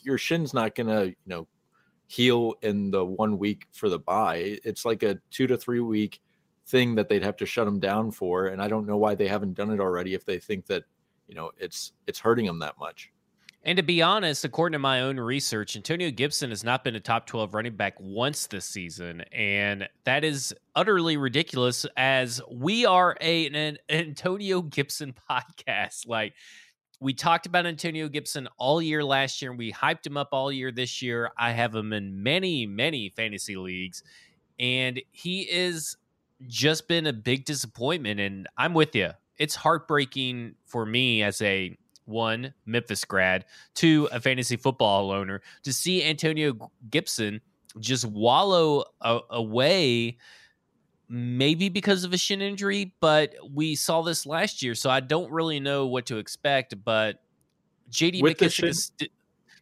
your 0.00 0.18
shin's 0.18 0.52
not 0.52 0.74
gonna, 0.74 1.06
you 1.06 1.14
know, 1.26 1.46
heal 2.06 2.54
in 2.62 2.90
the 2.90 3.04
one 3.04 3.38
week 3.38 3.66
for 3.72 3.88
the 3.88 3.98
bye. 3.98 4.58
It's 4.64 4.84
like 4.84 5.02
a 5.04 5.18
two 5.30 5.46
to 5.46 5.56
three 5.56 5.80
week 5.80 6.20
thing 6.66 6.94
that 6.96 7.08
they'd 7.08 7.22
have 7.22 7.36
to 7.36 7.46
shut 7.46 7.68
him 7.68 7.78
down 7.78 8.10
for, 8.10 8.46
and 8.46 8.60
I 8.60 8.66
don't 8.66 8.86
know 8.86 8.96
why 8.96 9.14
they 9.14 9.28
haven't 9.28 9.54
done 9.54 9.70
it 9.70 9.80
already 9.80 10.14
if 10.14 10.24
they 10.24 10.38
think 10.38 10.66
that 10.66 10.82
you 11.28 11.34
know 11.34 11.50
it's 11.58 11.92
it's 12.06 12.18
hurting 12.18 12.46
them 12.46 12.58
that 12.60 12.78
much. 12.78 13.10
And 13.66 13.78
to 13.78 13.82
be 13.82 14.02
honest, 14.02 14.44
according 14.44 14.74
to 14.74 14.78
my 14.78 15.00
own 15.00 15.18
research, 15.18 15.74
Antonio 15.74 16.10
Gibson 16.10 16.50
has 16.50 16.62
not 16.62 16.84
been 16.84 16.96
a 16.96 17.00
top 17.00 17.26
12 17.26 17.54
running 17.54 17.76
back 17.76 17.94
once 17.98 18.46
this 18.46 18.66
season. 18.66 19.22
And 19.32 19.88
that 20.04 20.22
is 20.22 20.54
utterly 20.76 21.16
ridiculous 21.16 21.86
as 21.96 22.42
we 22.52 22.84
are 22.84 23.16
a, 23.22 23.46
an 23.46 23.78
Antonio 23.88 24.60
Gibson 24.60 25.14
podcast. 25.30 26.06
Like, 26.06 26.34
we 27.00 27.14
talked 27.14 27.46
about 27.46 27.66
Antonio 27.66 28.08
Gibson 28.08 28.48
all 28.58 28.80
year 28.82 29.02
last 29.02 29.40
year, 29.40 29.50
and 29.50 29.58
we 29.58 29.72
hyped 29.72 30.06
him 30.06 30.16
up 30.16 30.28
all 30.32 30.52
year 30.52 30.70
this 30.70 31.00
year. 31.00 31.30
I 31.38 31.52
have 31.52 31.74
him 31.74 31.92
in 31.92 32.22
many, 32.22 32.66
many 32.66 33.08
fantasy 33.08 33.56
leagues, 33.56 34.02
and 34.58 35.00
he 35.10 35.42
is 35.42 35.96
just 36.46 36.86
been 36.86 37.06
a 37.06 37.12
big 37.12 37.46
disappointment. 37.46 38.20
And 38.20 38.46
I'm 38.56 38.74
with 38.74 38.94
you. 38.94 39.10
It's 39.38 39.54
heartbreaking 39.54 40.54
for 40.66 40.86
me 40.86 41.22
as 41.22 41.40
a 41.42 41.76
one 42.06 42.52
Memphis 42.66 43.04
grad, 43.04 43.44
two 43.74 44.08
a 44.12 44.20
fantasy 44.20 44.56
football 44.56 45.10
owner 45.10 45.40
to 45.62 45.72
see 45.72 46.04
Antonio 46.04 46.70
Gibson 46.90 47.40
just 47.80 48.04
wallow 48.04 48.84
a- 49.00 49.20
away. 49.30 50.18
Maybe 51.08 51.68
because 51.68 52.02
of 52.04 52.14
a 52.14 52.16
shin 52.16 52.40
injury, 52.40 52.94
but 53.00 53.34
we 53.52 53.74
saw 53.74 54.00
this 54.00 54.24
last 54.24 54.62
year, 54.62 54.74
so 54.74 54.88
I 54.88 55.00
don't 55.00 55.30
really 55.30 55.60
know 55.60 55.86
what 55.86 56.06
to 56.06 56.16
expect. 56.16 56.82
But 56.82 57.22
JD 57.90 58.22
With 58.22 58.38
the 58.38 58.46
McKissick 58.46 58.52
shin- 58.52 58.68
is 58.68 58.92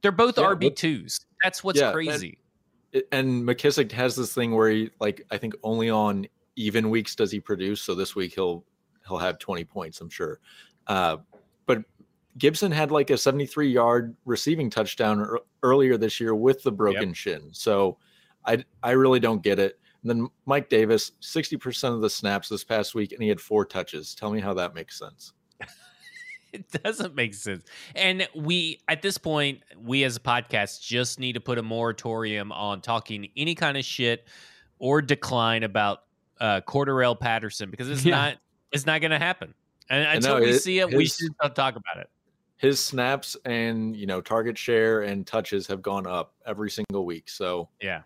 they're 0.02 0.12
both 0.12 0.38
Yeah, 0.38 0.44
RB 0.44 0.74
twos. 0.76 1.18
That's 1.42 1.64
what's 1.64 1.80
Yeah, 1.80 1.90
crazy. 1.92 2.38
It- 2.92 3.08
and 3.10 3.42
McKissick 3.42 3.90
has 3.92 4.14
this 4.14 4.32
thing 4.32 4.54
where 4.54 4.70
he 4.70 4.90
like 5.00 5.26
I 5.32 5.36
think 5.38 5.54
only 5.64 5.90
on 5.90 6.26
even 6.54 6.90
weeks 6.90 7.16
does 7.16 7.32
he 7.32 7.40
produce. 7.40 7.82
So 7.82 7.94
this 7.96 8.14
week 8.14 8.34
he'll 8.34 8.64
he'll 9.08 9.18
have 9.18 9.38
20 9.38 9.64
points, 9.64 10.00
I'm 10.00 10.10
sure. 10.10 10.40
Uh, 10.86 11.18
but 11.66 11.82
Gibson 12.38 12.72
had 12.72 12.90
like 12.90 13.10
a 13.10 13.18
73 13.18 13.68
yard 13.70 14.16
receiving 14.24 14.70
touchdown 14.70 15.20
ear- 15.20 15.38
earlier 15.62 15.96
this 15.96 16.18
year 16.20 16.34
with 16.34 16.62
the 16.62 16.72
broken 16.72 17.12
shin. 17.12 17.48
So 17.52 17.98
I 18.46 18.64
I 18.82 18.92
really 18.92 19.20
don't 19.20 19.42
get 19.42 19.58
it. 19.58 19.78
And 20.02 20.10
then 20.10 20.28
Mike 20.46 20.68
Davis, 20.68 21.12
60% 21.20 21.94
of 21.94 22.00
the 22.00 22.10
snaps 22.10 22.48
this 22.48 22.64
past 22.64 22.94
week, 22.94 23.12
and 23.12 23.22
he 23.22 23.28
had 23.28 23.40
four 23.40 23.64
touches. 23.64 24.14
Tell 24.16 24.32
me 24.32 24.40
how 24.40 24.52
that 24.54 24.74
makes 24.74 24.98
sense. 24.98 25.32
it 26.52 26.68
doesn't 26.82 27.14
make 27.14 27.34
sense. 27.34 27.64
And 27.94 28.28
we, 28.34 28.80
at 28.88 29.00
this 29.00 29.16
point, 29.16 29.60
we 29.80 30.02
as 30.02 30.16
a 30.16 30.20
podcast 30.20 30.82
just 30.82 31.20
need 31.20 31.34
to 31.34 31.40
put 31.40 31.56
a 31.56 31.62
moratorium 31.62 32.50
on 32.50 32.80
talking 32.80 33.28
any 33.36 33.54
kind 33.54 33.76
of 33.76 33.84
shit 33.84 34.26
or 34.80 35.00
decline 35.00 35.62
about 35.62 36.00
uh, 36.40 36.60
Cordarrelle 36.66 37.18
Patterson 37.18 37.70
because 37.70 37.88
it's 37.88 38.04
Yeah. 38.04 38.16
not, 38.16 38.36
it's 38.72 38.86
not 38.86 39.00
going 39.00 39.10
to 39.10 39.18
happen. 39.18 39.54
And 39.90 40.04
until 40.04 40.40
we 40.40 40.50
it- 40.50 40.60
see 40.60 40.78
it, 40.78 40.92
we 40.92 41.06
should 41.06 41.32
not 41.42 41.54
talk 41.54 41.76
about 41.76 41.98
it. 41.98 42.08
His 42.56 42.82
snaps 42.82 43.36
and 43.44 43.96
you 43.96 44.06
know 44.06 44.20
target 44.20 44.56
share 44.56 45.02
and 45.02 45.26
touches 45.26 45.66
have 45.66 45.82
gone 45.82 46.06
up 46.06 46.34
every 46.46 46.70
single 46.70 47.04
week. 47.04 47.28
So 47.28 47.68
Yeah. 47.80 48.02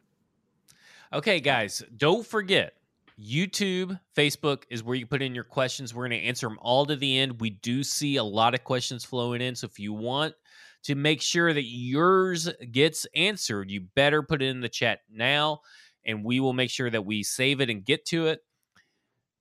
Okay, 1.13 1.41
guys, 1.41 1.83
don't 1.97 2.27
forget 2.27 2.75
YouTube, 3.21 3.99
Facebook 4.15 4.65
is 4.69 4.83
where 4.83 4.97
you 4.97 5.07
put 5.07 5.23
in 5.23 5.35
your 5.35 5.45
questions. 5.45 5.95
We're 5.95 6.09
going 6.09 6.21
to 6.21 6.27
answer 6.27 6.49
them 6.49 6.59
all 6.61 6.85
to 6.87 6.97
the 6.97 7.19
end. 7.19 7.41
We 7.41 7.51
do 7.51 7.83
see 7.83 8.17
a 8.17 8.25
lot 8.25 8.55
of 8.55 8.65
questions 8.65 9.05
flowing 9.05 9.41
in. 9.41 9.55
So 9.55 9.67
if 9.67 9.79
you 9.79 9.93
want 9.93 10.35
to 10.83 10.95
make 10.95 11.23
sure 11.23 11.53
that 11.53 11.65
yours 11.65 12.51
gets 12.73 13.07
answered, 13.15 13.71
you 13.71 13.81
better 13.95 14.23
put 14.23 14.43
it 14.43 14.49
in 14.49 14.61
the 14.61 14.69
chat 14.69 15.01
now, 15.11 15.61
and 16.05 16.25
we 16.25 16.41
will 16.41 16.53
make 16.53 16.71
sure 16.71 16.91
that 16.91 17.07
we 17.07 17.23
save 17.23 17.61
it 17.61 17.71
and 17.71 17.85
get 17.85 18.05
to 18.07 18.27
it. 18.27 18.41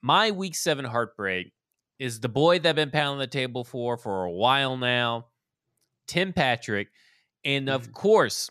My 0.02 0.32
week 0.32 0.56
seven 0.56 0.86
heartbreak 0.86 1.52
is 2.00 2.20
the 2.20 2.30
boy 2.30 2.60
that 2.60 2.70
I've 2.70 2.76
been 2.76 2.92
pounding 2.92 3.20
the 3.20 3.28
table 3.28 3.64
for 3.64 3.98
for 3.98 4.26
a 4.26 4.32
while 4.32 4.78
now, 4.78 5.28
Tim 6.08 6.34
Patrick. 6.34 6.90
And 7.44 7.70
of 7.70 7.84
mm-hmm. 7.84 7.92
course, 7.94 8.50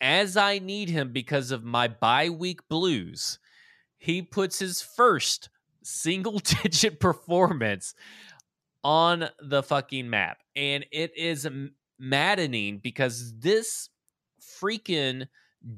as 0.00 0.36
I 0.36 0.58
need 0.58 0.88
him 0.88 1.12
because 1.12 1.50
of 1.50 1.64
my 1.64 1.88
bye 1.88 2.30
week 2.30 2.60
blues, 2.68 3.38
he 3.98 4.22
puts 4.22 4.58
his 4.58 4.82
first 4.82 5.48
single 5.82 6.38
digit 6.62 7.00
performance 7.00 7.94
on 8.84 9.28
the 9.40 9.62
fucking 9.62 10.08
map. 10.08 10.38
And 10.54 10.86
it 10.92 11.16
is 11.16 11.48
maddening 11.98 12.78
because 12.78 13.34
this 13.38 13.88
freaking 14.40 15.26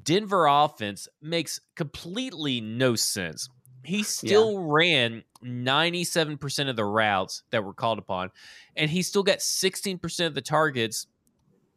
Denver 0.03 0.45
offense 0.45 1.07
makes 1.21 1.59
completely 1.75 2.61
no 2.61 2.95
sense. 2.95 3.49
He 3.89 4.03
still 4.03 4.59
ran 4.59 5.23
97% 5.43 6.69
of 6.69 6.75
the 6.75 6.85
routes 6.85 7.41
that 7.49 7.63
were 7.63 7.73
called 7.73 7.97
upon, 7.97 8.29
and 8.75 8.91
he 8.91 9.01
still 9.01 9.23
got 9.23 9.39
16% 9.39 10.27
of 10.27 10.35
the 10.35 10.41
targets, 10.41 11.07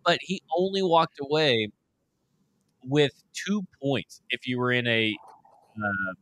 but 0.05 0.19
he 0.21 0.43
only 0.55 0.83
walked 0.83 1.19
away 1.21 1.71
with 2.85 3.13
two 3.33 3.63
points 3.83 4.21
if 4.29 4.47
you 4.47 4.59
were 4.59 4.73
in 4.73 4.87
a 4.87 5.15
uh, 5.77 6.13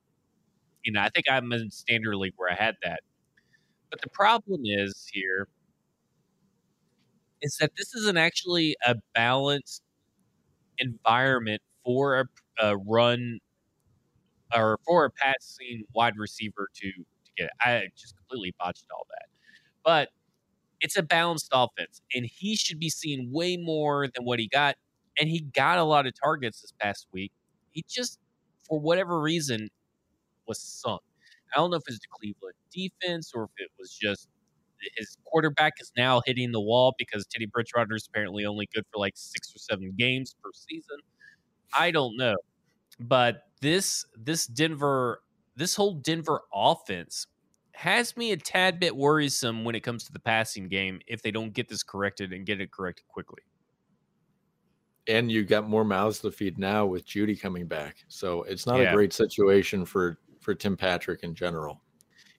you 0.84 0.92
know 0.92 1.00
i 1.00 1.08
think 1.08 1.24
i'm 1.30 1.50
in 1.52 1.70
standard 1.70 2.14
league 2.14 2.34
where 2.36 2.52
i 2.52 2.54
had 2.54 2.76
that. 2.82 3.00
But 3.90 4.02
the 4.02 4.10
problem 4.10 4.60
is 4.64 5.08
here 5.10 5.48
is 7.42 7.56
that 7.60 7.72
this 7.76 7.94
isn't 7.94 8.18
actually 8.18 8.76
a 8.86 8.94
balanced 9.14 9.82
environment 10.78 11.62
for 11.84 12.20
a, 12.20 12.24
a 12.62 12.76
run 12.76 13.40
or 14.54 14.78
for 14.86 15.04
a 15.04 15.10
passing 15.10 15.84
wide 15.94 16.16
receiver 16.16 16.68
to, 16.74 16.86
to 16.92 17.30
get 17.36 17.44
it. 17.44 17.50
i 17.62 17.82
just 17.96 18.16
completely 18.16 18.54
botched 18.58 18.86
all 18.94 19.06
that 19.10 19.26
but 19.84 20.10
it's 20.80 20.96
a 20.96 21.02
balanced 21.02 21.50
offense 21.52 22.00
and 22.14 22.26
he 22.26 22.56
should 22.56 22.78
be 22.78 22.88
seeing 22.90 23.30
way 23.32 23.56
more 23.56 24.06
than 24.08 24.24
what 24.24 24.38
he 24.38 24.48
got 24.48 24.76
and 25.20 25.28
he 25.28 25.40
got 25.40 25.78
a 25.78 25.84
lot 25.84 26.06
of 26.06 26.14
targets 26.18 26.62
this 26.62 26.72
past 26.80 27.06
week. 27.12 27.32
He 27.72 27.84
just, 27.88 28.18
for 28.66 28.80
whatever 28.80 29.20
reason, 29.20 29.68
was 30.46 30.60
sunk. 30.60 31.02
I 31.54 31.58
don't 31.58 31.70
know 31.70 31.76
if 31.78 31.82
it's 31.88 31.98
the 31.98 32.06
Cleveland 32.10 32.54
defense 32.72 33.32
or 33.34 33.44
if 33.44 33.50
it 33.58 33.70
was 33.78 33.92
just 33.92 34.28
his 34.96 35.16
quarterback 35.26 35.74
is 35.80 35.92
now 35.96 36.22
hitting 36.24 36.52
the 36.52 36.60
wall 36.60 36.94
because 36.98 37.26
Teddy 37.26 37.46
Bridgewater 37.46 37.94
is 37.94 38.06
apparently 38.08 38.46
only 38.46 38.68
good 38.74 38.84
for 38.92 38.98
like 38.98 39.14
six 39.16 39.54
or 39.54 39.58
seven 39.58 39.92
games 39.98 40.36
per 40.42 40.50
season. 40.54 40.98
I 41.74 41.90
don't 41.90 42.16
know, 42.16 42.36
but 43.00 43.44
this 43.60 44.04
this 44.16 44.46
Denver 44.46 45.22
this 45.56 45.74
whole 45.74 45.94
Denver 45.94 46.42
offense 46.54 47.26
has 47.72 48.16
me 48.16 48.32
a 48.32 48.36
tad 48.36 48.78
bit 48.80 48.94
worrisome 48.96 49.64
when 49.64 49.74
it 49.74 49.80
comes 49.80 50.04
to 50.04 50.12
the 50.12 50.18
passing 50.20 50.68
game 50.68 51.00
if 51.06 51.22
they 51.22 51.30
don't 51.30 51.52
get 51.52 51.68
this 51.68 51.82
corrected 51.82 52.32
and 52.32 52.46
get 52.46 52.60
it 52.60 52.70
corrected 52.72 53.06
quickly. 53.08 53.42
and 55.06 55.30
you 55.32 55.44
got 55.44 55.68
more 55.68 55.84
mouths 55.84 56.20
to 56.20 56.30
feed 56.30 56.58
now 56.58 56.86
with 56.86 57.06
Jeudy 57.06 57.38
coming 57.40 57.66
back. 57.66 58.04
So 58.08 58.42
it's 58.44 58.66
not 58.66 58.80
Yeah. 58.80 58.90
a 58.92 58.94
great 58.94 59.12
situation 59.12 59.84
for 59.84 60.18
for 60.40 60.54
Tim 60.54 60.76
Patrick 60.76 61.22
in 61.22 61.34
general. 61.34 61.82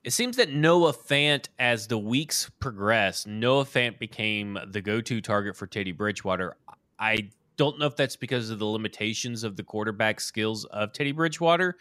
It 0.04 0.12
seems 0.12 0.36
that 0.38 0.50
Noah 0.50 0.92
Fant, 0.92 1.48
as 1.60 1.86
the 1.86 1.98
weeks 1.98 2.50
progressed, 2.58 3.28
Noah 3.28 3.64
Fant 3.64 3.98
became 4.00 4.58
the 4.66 4.80
go-to 4.80 5.20
target 5.20 5.56
for 5.56 5.68
Teddy 5.68 5.92
Bridgewater. 5.92 6.56
I 6.98 7.30
don't 7.62 7.78
know 7.78 7.86
if 7.86 7.94
that's 7.94 8.16
because 8.16 8.50
of 8.50 8.58
the 8.58 8.66
limitations 8.66 9.44
of 9.44 9.54
the 9.54 9.62
quarterback 9.62 10.20
skills 10.20 10.64
of 10.64 10.92
Teddy 10.92 11.12
Bridgewater. 11.12 11.76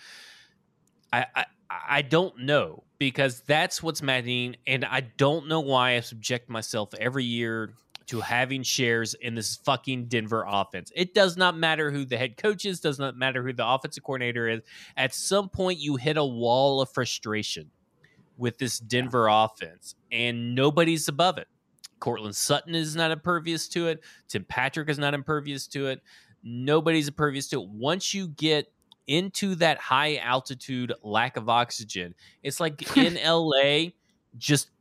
I 1.11 1.25
I, 1.35 1.45
I 1.89 2.01
don't 2.03 2.37
know 2.37 2.83
because 2.99 3.41
that's 3.41 3.81
what's 3.81 4.03
maddening, 4.03 4.57
and 4.67 4.85
I 4.85 4.99
don't 5.17 5.47
know 5.47 5.59
why 5.59 5.95
I 5.95 6.01
subject 6.01 6.51
myself 6.51 6.93
every 6.99 7.23
year 7.23 7.73
to 8.07 8.19
having 8.19 8.61
shares 8.61 9.15
in 9.15 9.33
this 9.33 9.55
fucking 9.55 10.05
Denver 10.05 10.45
offense. 10.47 10.91
It 10.95 11.15
does 11.15 11.35
not 11.35 11.57
matter 11.57 11.89
who 11.89 12.05
the 12.05 12.17
head 12.17 12.37
coach 12.37 12.63
is, 12.63 12.79
does 12.79 12.99
not 12.99 13.17
matter 13.17 13.41
who 13.41 13.51
the 13.51 13.67
offensive 13.67 14.03
coordinator 14.03 14.47
is. 14.47 14.61
At 14.95 15.15
some 15.15 15.49
point, 15.49 15.79
you 15.79 15.95
hit 15.95 16.15
a 16.15 16.23
wall 16.23 16.81
of 16.81 16.91
frustration 16.91 17.71
with 18.37 18.59
this 18.59 18.77
Denver 18.77 19.27
offense, 19.27 19.95
and 20.11 20.53
nobody's 20.53 21.07
above 21.07 21.39
it. 21.39 21.47
Courtland 22.01 22.35
Sutton 22.35 22.75
is 22.75 22.95
not 22.95 23.11
impervious 23.11 23.69
to 23.69 23.87
it. 23.87 24.03
Tim 24.27 24.43
Patrick 24.43 24.89
is 24.89 24.99
not 24.99 25.13
impervious 25.13 25.67
to 25.67 25.87
it. 25.87 26.01
Nobody's 26.43 27.07
impervious 27.07 27.47
to 27.49 27.61
it. 27.61 27.69
Once 27.69 28.13
you 28.13 28.27
get 28.29 28.69
into 29.07 29.55
that 29.55 29.77
high 29.77 30.17
altitude 30.17 30.91
lack 31.03 31.37
of 31.37 31.47
oxygen, 31.47 32.13
it's 32.43 32.59
like 32.59 32.97
in 32.97 33.17
LA, 33.23 33.91
just 34.37 34.71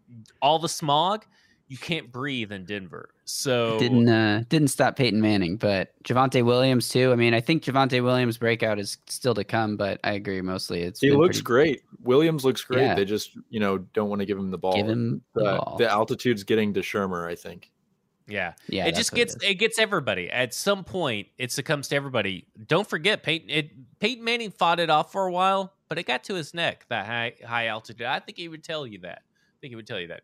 all 0.42 0.58
the 0.58 0.68
smog. 0.68 1.24
You 1.70 1.78
can't 1.78 2.10
breathe 2.10 2.50
in 2.50 2.64
Denver. 2.64 3.10
So 3.24 3.78
Didn't 3.78 4.08
uh, 4.08 4.42
didn't 4.48 4.68
stop 4.68 4.96
Peyton 4.96 5.20
Manning, 5.20 5.56
but 5.56 5.92
Javonte 6.02 6.44
Williams 6.44 6.88
too. 6.88 7.12
I 7.12 7.14
mean, 7.14 7.32
I 7.32 7.40
think 7.40 7.62
Javonte 7.62 8.02
Williams' 8.02 8.36
breakout 8.38 8.80
is 8.80 8.98
still 9.06 9.34
to 9.34 9.44
come, 9.44 9.76
but 9.76 10.00
I 10.02 10.12
agree 10.14 10.40
mostly. 10.42 10.82
It's 10.82 10.98
He 11.00 11.12
looks 11.12 11.36
pretty- 11.36 11.42
great. 11.44 11.82
Williams 12.02 12.44
looks 12.44 12.64
great. 12.64 12.80
Yeah. 12.82 12.94
They 12.96 13.04
just, 13.04 13.30
you 13.50 13.60
know, 13.60 13.78
don't 13.78 14.08
want 14.08 14.18
to 14.18 14.26
give 14.26 14.36
him 14.36 14.50
the 14.50 14.58
ball. 14.58 14.74
Give 14.74 14.88
him 14.88 15.22
the 15.34 15.44
the, 15.44 15.56
ball. 15.58 15.76
the 15.78 15.88
altitude's 15.88 16.42
getting 16.42 16.74
to 16.74 16.80
Shurmur, 16.80 17.28
I 17.30 17.36
think. 17.36 17.70
yeah, 18.26 18.54
yeah, 18.68 18.86
it 18.86 18.96
just 18.96 19.12
gets 19.14 19.36
is. 19.36 19.42
it, 19.42 19.54
gets 19.54 19.78
everybody 19.78 20.28
at 20.28 20.52
some 20.52 20.82
point. 20.82 21.28
It 21.38 21.52
succumbs 21.52 21.86
to 21.88 21.94
everybody. 21.96 22.48
Don't 22.66 22.88
forget 22.88 23.22
Peyton. 23.22 23.48
It, 23.48 23.70
Peyton 24.00 24.24
Manning 24.24 24.50
fought 24.50 24.80
it 24.80 24.90
off 24.90 25.12
for 25.12 25.26
a 25.28 25.32
while, 25.32 25.72
but 25.88 25.98
it 25.98 26.06
got 26.06 26.24
to 26.24 26.34
his 26.34 26.52
neck 26.52 26.84
that 26.88 27.06
high 27.06 27.34
high 27.46 27.68
altitude. 27.68 28.02
I 28.06 28.18
think 28.18 28.38
he 28.38 28.48
would 28.48 28.64
tell 28.64 28.88
you 28.88 28.98
that. 29.00 29.22
I 29.22 29.56
think 29.60 29.70
he 29.70 29.76
would 29.76 29.86
tell 29.86 30.00
you 30.00 30.08
that. 30.08 30.22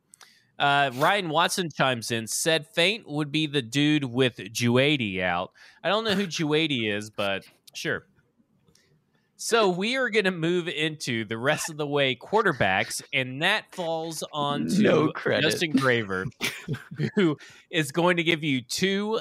Uh, 0.59 0.91
Ryan 0.95 1.29
Watson 1.29 1.69
chimes 1.71 2.11
in, 2.11 2.27
said 2.27 2.67
Fant 2.75 3.05
would 3.07 3.31
be 3.31 3.47
the 3.47 3.63
dude 3.63 4.05
with 4.05 4.37
Jeudy 4.37 5.21
out. 5.23 5.53
I 5.85 5.89
don't 5.89 6.05
know 6.05 6.15
who 6.15 6.27
Juady 6.27 6.91
is, 6.91 7.11
but 7.11 7.45
sure. 7.75 8.07
So 9.39 9.69
we 9.69 9.97
are 9.97 10.09
going 10.09 10.25
to 10.25 10.31
move 10.31 10.67
into 10.67 11.27
the 11.27 11.37
rest 11.37 11.69
of 11.69 11.77
the 11.77 11.87
way 11.87 12.17
quarterbacks, 12.17 13.03
and 13.13 13.43
that 13.43 13.67
falls 13.71 14.25
on 14.33 14.67
to 14.69 14.83
No. 14.83 15.13
Justin 15.43 15.73
Graver, 15.73 16.25
who 17.15 17.37
is 17.71 17.93
going 17.93 18.17
to 18.17 18.25
give 18.25 18.43
you 18.43 18.63
two 18.63 19.21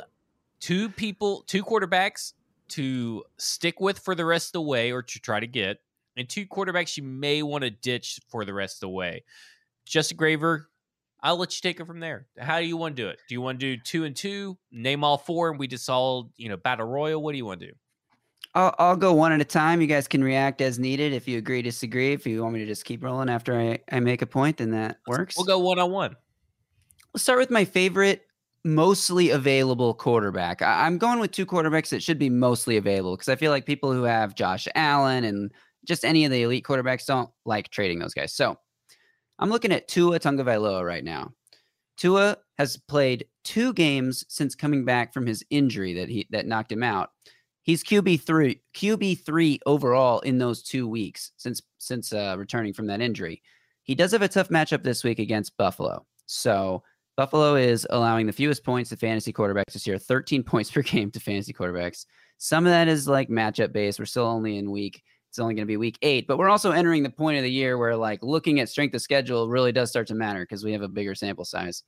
two 0.61 0.87
people, 0.89 1.43
two 1.47 1.63
quarterbacks 1.63 2.31
to 2.69 3.23
stick 3.37 3.81
with 3.81 3.99
for 3.99 4.15
the 4.15 4.23
rest 4.23 4.49
of 4.49 4.53
the 4.53 4.61
way, 4.61 4.91
or 4.91 5.03
to 5.03 5.19
try 5.19 5.41
to 5.41 5.47
get, 5.47 5.81
and 6.15 6.29
two 6.29 6.45
quarterbacks 6.45 6.95
you 6.95 7.03
may 7.03 7.43
want 7.43 7.65
to 7.65 7.69
ditch 7.69 8.21
for 8.29 8.45
the 8.45 8.53
rest 8.53 8.77
of 8.77 8.81
the 8.81 8.89
way. 8.89 9.25
Justin 9.85 10.15
Graver, 10.17 10.69
I'll 11.25 11.37
let 11.37 11.55
you 11.55 11.67
take 11.67 11.79
it 11.79 11.87
from 11.87 11.99
there. 11.99 12.27
How 12.37 12.59
do 12.59 12.65
you 12.67 12.77
want 12.77 12.95
to 12.95 13.01
do 13.01 13.09
it? 13.09 13.17
Do 13.27 13.33
you 13.33 13.41
want 13.41 13.59
to 13.59 13.75
do 13.75 13.81
two 13.81 14.03
and 14.03 14.15
two, 14.15 14.59
name 14.71 15.03
all 15.03 15.17
four, 15.17 15.49
and 15.49 15.57
we 15.57 15.65
just 15.67 15.89
all 15.89 16.31
you 16.37 16.49
know 16.49 16.55
battle 16.55 16.85
royal? 16.85 17.23
What 17.23 17.31
do 17.31 17.39
you 17.39 17.45
want 17.45 17.61
to 17.61 17.65
do? 17.65 17.73
I'll, 18.53 18.75
I'll 18.77 18.95
go 18.95 19.11
one 19.11 19.31
at 19.31 19.41
a 19.41 19.45
time. 19.45 19.81
You 19.81 19.87
guys 19.87 20.07
can 20.07 20.23
react 20.23 20.61
as 20.61 20.77
needed. 20.77 21.13
If 21.13 21.27
you 21.27 21.39
agree, 21.39 21.63
disagree. 21.63 22.13
If 22.13 22.27
you 22.27 22.43
want 22.43 22.53
me 22.53 22.59
to 22.59 22.67
just 22.67 22.85
keep 22.85 23.03
rolling 23.03 23.27
after 23.27 23.59
I, 23.59 23.79
I 23.91 24.01
make 24.01 24.21
a 24.21 24.27
point, 24.27 24.57
then 24.57 24.69
that 24.71 24.97
works. 25.07 25.35
We'll 25.35 25.47
go 25.47 25.57
one 25.57 25.79
on 25.79 25.89
one. 25.89 26.15
Let's 27.11 27.23
start 27.23 27.39
with 27.39 27.49
my 27.49 27.65
favorite, 27.65 28.27
mostly 28.63 29.31
available 29.31 29.95
quarterback. 29.95 30.61
I, 30.61 30.85
I'm 30.85 30.99
going 30.99 31.17
with 31.17 31.31
two 31.31 31.47
quarterbacks 31.47 31.89
that 31.89 32.03
should 32.03 32.19
be 32.19 32.29
mostly 32.29 32.77
available 32.77 33.15
because 33.15 33.29
I 33.29 33.35
feel 33.35 33.51
like 33.51 33.65
people 33.65 33.91
who 33.91 34.03
have 34.03 34.35
Josh 34.35 34.67
Allen 34.75 35.23
and 35.23 35.51
just 35.85 36.05
any 36.05 36.23
of 36.23 36.29
the 36.31 36.43
elite 36.43 36.65
quarterbacks 36.65 37.07
don't 37.07 37.31
like 37.45 37.71
trading 37.71 37.97
those 37.97 38.13
guys. 38.13 38.31
So 38.31 38.59
I'm 39.39 39.49
looking 39.49 39.71
at 39.71 39.87
Tua 39.87 40.19
Tagovailoa 40.19 40.85
right 40.85 41.03
now. 41.03 41.33
Tua 41.97 42.37
has 42.57 42.77
played 42.77 43.25
two 43.43 43.73
games 43.73 44.25
since 44.27 44.55
coming 44.55 44.85
back 44.85 45.13
from 45.13 45.25
his 45.25 45.43
injury 45.49 45.93
that 45.93 46.09
he 46.09 46.27
that 46.31 46.47
knocked 46.47 46.71
him 46.71 46.83
out. 46.83 47.09
He's 47.63 47.83
QB 47.83 48.21
three 48.21 48.61
QB 48.75 49.25
three 49.25 49.59
overall 49.65 50.19
in 50.19 50.37
those 50.37 50.61
two 50.61 50.87
weeks 50.87 51.31
since 51.37 51.61
since 51.77 52.13
uh, 52.13 52.35
returning 52.37 52.73
from 52.73 52.87
that 52.87 53.01
injury. 53.01 53.41
He 53.83 53.95
does 53.95 54.11
have 54.11 54.21
a 54.21 54.27
tough 54.27 54.49
matchup 54.49 54.83
this 54.83 55.03
week 55.03 55.19
against 55.19 55.57
Buffalo. 55.57 56.05
So 56.25 56.83
Buffalo 57.17 57.55
is 57.55 57.87
allowing 57.89 58.25
the 58.25 58.33
fewest 58.33 58.63
points 58.63 58.89
to 58.89 58.97
fantasy 58.97 59.31
quarterbacks 59.31 59.73
this 59.73 59.87
year, 59.87 59.97
13 59.97 60.43
points 60.45 60.71
per 60.71 60.81
game 60.81 61.11
to 61.11 61.19
fantasy 61.19 61.53
quarterbacks. 61.53 62.05
Some 62.37 62.65
of 62.65 62.71
that 62.71 62.87
is 62.87 63.07
like 63.07 63.29
matchup 63.29 63.71
based. 63.71 63.99
We're 63.99 64.05
still 64.05 64.25
only 64.25 64.57
in 64.57 64.71
week. 64.71 65.01
It's 65.35 65.39
only 65.41 65.53
going 65.53 65.67
to 65.67 65.67
be 65.67 65.75
week 65.75 65.97
eight, 66.01 66.27
but 66.27 66.37
we're 66.37 66.47
also 66.47 66.71
entering 66.71 67.03
the 67.03 67.09
point 67.09 67.35
of 67.35 67.43
the 67.43 67.51
year 67.51 67.77
where 67.77 67.93
like 67.93 68.23
looking 68.23 68.61
at 68.61 68.69
strength 68.69 68.95
of 68.95 69.01
schedule 69.01 69.49
really 69.49 69.73
does 69.73 69.89
start 69.89 70.07
to 70.07 70.15
matter 70.15 70.39
because 70.39 70.63
we 70.63 70.71
have 70.71 70.81
a 70.81 70.87
bigger 70.87 71.13
sample 71.13 71.43
size. 71.43 71.83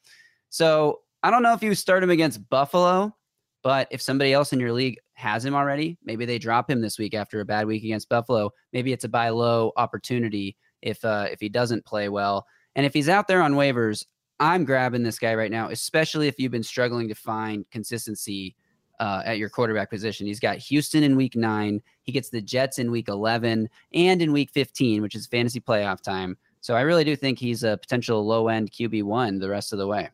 So 0.50 1.00
I 1.24 1.32
don't 1.32 1.44
know 1.44 1.54
if 1.54 1.64
you 1.64 1.74
start 1.74 2.04
him 2.04 2.10
against 2.10 2.50
Buffalo, 2.50 3.16
but 3.64 3.88
if 3.90 4.02
somebody 4.02 4.34
else 4.34 4.52
in 4.52 4.60
your 4.60 4.74
league 4.74 4.98
has 5.14 5.46
him 5.46 5.56
already, 5.56 5.98
maybe 6.04 6.26
they 6.26 6.38
drop 6.38 6.70
him 6.70 6.82
this 6.82 7.00
week 7.00 7.14
after 7.14 7.40
a 7.40 7.46
bad 7.46 7.68
week 7.68 7.86
against 7.86 8.10
Buffalo. 8.10 8.52
Maybe 8.74 8.92
it's 8.92 9.06
a 9.06 9.10
buy 9.10 9.30
low 9.30 9.72
opportunity 9.78 10.58
if 10.82 11.06
uh, 11.06 11.28
if 11.32 11.40
he 11.40 11.48
doesn't 11.48 11.86
play 11.86 12.10
well. 12.10 12.46
And 12.76 12.86
if 12.86 12.94
he's 12.94 13.08
out 13.08 13.30
there 13.30 13.42
on 13.42 13.54
waivers, 13.54 14.04
I'm 14.42 14.66
grabbing 14.66 15.04
this 15.04 15.20
guy 15.20 15.36
right 15.36 15.52
now, 15.52 15.70
especially 15.70 16.28
if 16.28 16.38
you've 16.38 16.52
been 16.52 16.64
struggling 16.64 17.08
to 17.08 17.16
find 17.16 17.64
consistency 17.72 18.58
uh, 19.00 19.22
at 19.26 19.38
your 19.38 19.50
quarterback 19.50 19.90
position. 19.90 20.28
He's 20.28 20.40
got 20.40 20.58
Houston 20.58 21.04
in 21.04 21.16
week 21.16 21.36
nine. 21.36 21.82
He 22.04 22.12
gets 22.12 22.30
the 22.30 22.42
Jets 22.42 22.80
in 22.80 22.92
week 22.92 23.10
11 23.10 23.70
and 23.94 24.22
in 24.22 24.32
week 24.32 24.52
15, 24.52 25.02
which 25.02 25.16
is 25.16 25.28
fantasy 25.28 25.60
playoff 25.60 26.02
time. 26.02 26.38
So 26.62 26.76
I 26.76 26.82
really 26.82 27.04
do 27.04 27.16
think 27.16 27.40
he's 27.40 27.64
a 27.64 27.78
potential 27.78 28.26
low 28.26 28.48
end 28.48 28.72
QB1 28.72 29.40
the 29.40 29.50
rest 29.50 29.74
of 29.74 29.80
the 29.80 29.88
way. 29.88 30.10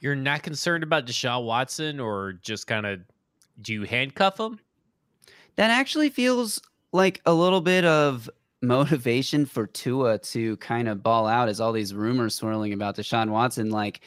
You're 0.00 0.16
not 0.16 0.42
concerned 0.42 0.82
about 0.82 1.06
Deshaun 1.06 1.44
Watson, 1.44 2.00
or 2.00 2.34
just 2.42 2.66
kind 2.66 2.86
of 2.86 3.00
do 3.60 3.74
you 3.74 3.82
handcuff 3.84 4.40
him? 4.40 4.58
That 5.56 5.70
actually 5.70 6.08
feels 6.08 6.60
like 6.92 7.20
a 7.26 7.34
little 7.34 7.60
bit 7.60 7.84
of 7.84 8.30
motivation 8.62 9.46
for 9.46 9.66
Tua 9.66 10.18
to 10.18 10.56
kind 10.58 10.88
of 10.88 11.02
ball 11.02 11.26
out 11.26 11.48
as 11.48 11.60
all 11.60 11.72
these 11.72 11.94
rumors 11.94 12.34
swirling 12.34 12.72
about 12.72 12.96
Deshaun 12.96 13.30
Watson. 13.30 13.70
Like, 13.70 14.00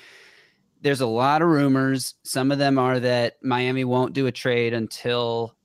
there's 0.84 1.02
a 1.02 1.08
lot 1.08 1.42
of 1.42 1.48
rumors. 1.48 2.14
Some 2.24 2.52
of 2.52 2.60
them 2.60 2.78
are 2.78 3.00
that 3.00 3.38
Miami 3.42 3.86
won't 3.86 4.14
do 4.14 4.28
a 4.28 4.32
trade 4.32 4.74
until 4.74 5.56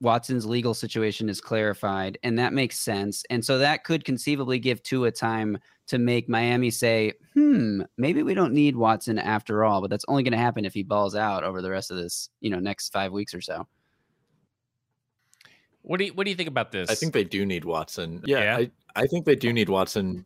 Watson's 0.00 0.46
legal 0.46 0.72
situation 0.72 1.28
is 1.28 1.40
clarified, 1.40 2.16
and 2.22 2.38
that 2.38 2.52
makes 2.52 2.78
sense. 2.78 3.24
And 3.28 3.44
so 3.44 3.58
that 3.58 3.84
could 3.84 4.04
conceivably 4.04 4.60
give 4.60 4.82
Tua 4.82 5.10
time 5.10 5.58
to 5.88 5.98
make 5.98 6.28
Miami 6.28 6.70
say, 6.70 7.12
"Hmm, 7.34 7.82
maybe 7.98 8.22
we 8.22 8.34
don't 8.34 8.54
need 8.54 8.76
Watson 8.76 9.18
after 9.18 9.64
all." 9.64 9.80
But 9.80 9.90
that's 9.90 10.04
only 10.06 10.22
going 10.22 10.32
to 10.32 10.38
happen 10.38 10.64
if 10.64 10.74
he 10.74 10.84
balls 10.84 11.16
out 11.16 11.42
over 11.42 11.60
the 11.60 11.70
rest 11.70 11.90
of 11.90 11.96
this, 11.96 12.30
you 12.40 12.48
know, 12.48 12.60
next 12.60 12.92
five 12.92 13.12
weeks 13.12 13.34
or 13.34 13.40
so. 13.40 13.66
What 15.82 15.98
do 15.98 16.04
you 16.04 16.12
What 16.14 16.24
do 16.24 16.30
you 16.30 16.36
think 16.36 16.48
about 16.48 16.70
this? 16.70 16.88
I 16.88 16.94
think 16.94 17.12
they 17.12 17.24
do 17.24 17.44
need 17.44 17.64
Watson. 17.64 18.22
Yeah, 18.24 18.42
Yeah? 18.42 18.56
I, 18.58 18.70
I 18.94 19.06
think 19.08 19.26
they 19.26 19.36
do 19.36 19.52
need 19.52 19.68
Watson. 19.68 20.24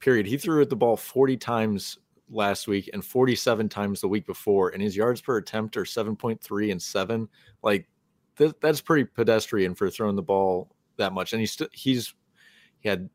Period. 0.00 0.26
He 0.26 0.36
threw 0.36 0.62
at 0.62 0.70
the 0.70 0.76
ball 0.76 0.96
40 0.96 1.36
times 1.36 1.98
last 2.30 2.68
week 2.68 2.90
and 2.92 3.04
47 3.04 3.68
times 3.68 4.00
the 4.00 4.08
week 4.08 4.26
before, 4.26 4.70
and 4.70 4.82
his 4.82 4.96
yards 4.96 5.20
per 5.20 5.36
attempt 5.38 5.76
are 5.76 5.84
7.3 5.84 6.70
and 6.70 6.80
seven. 6.82 7.28
Like 7.62 7.88
th- 8.36 8.54
that's 8.60 8.80
pretty 8.80 9.04
pedestrian 9.04 9.74
for 9.74 9.90
throwing 9.90 10.16
the 10.16 10.22
ball 10.22 10.74
that 10.96 11.12
much. 11.12 11.32
And 11.32 11.40
he's 11.40 11.52
still 11.52 11.68
he's 11.72 12.14
he 12.80 12.88
had 12.88 13.08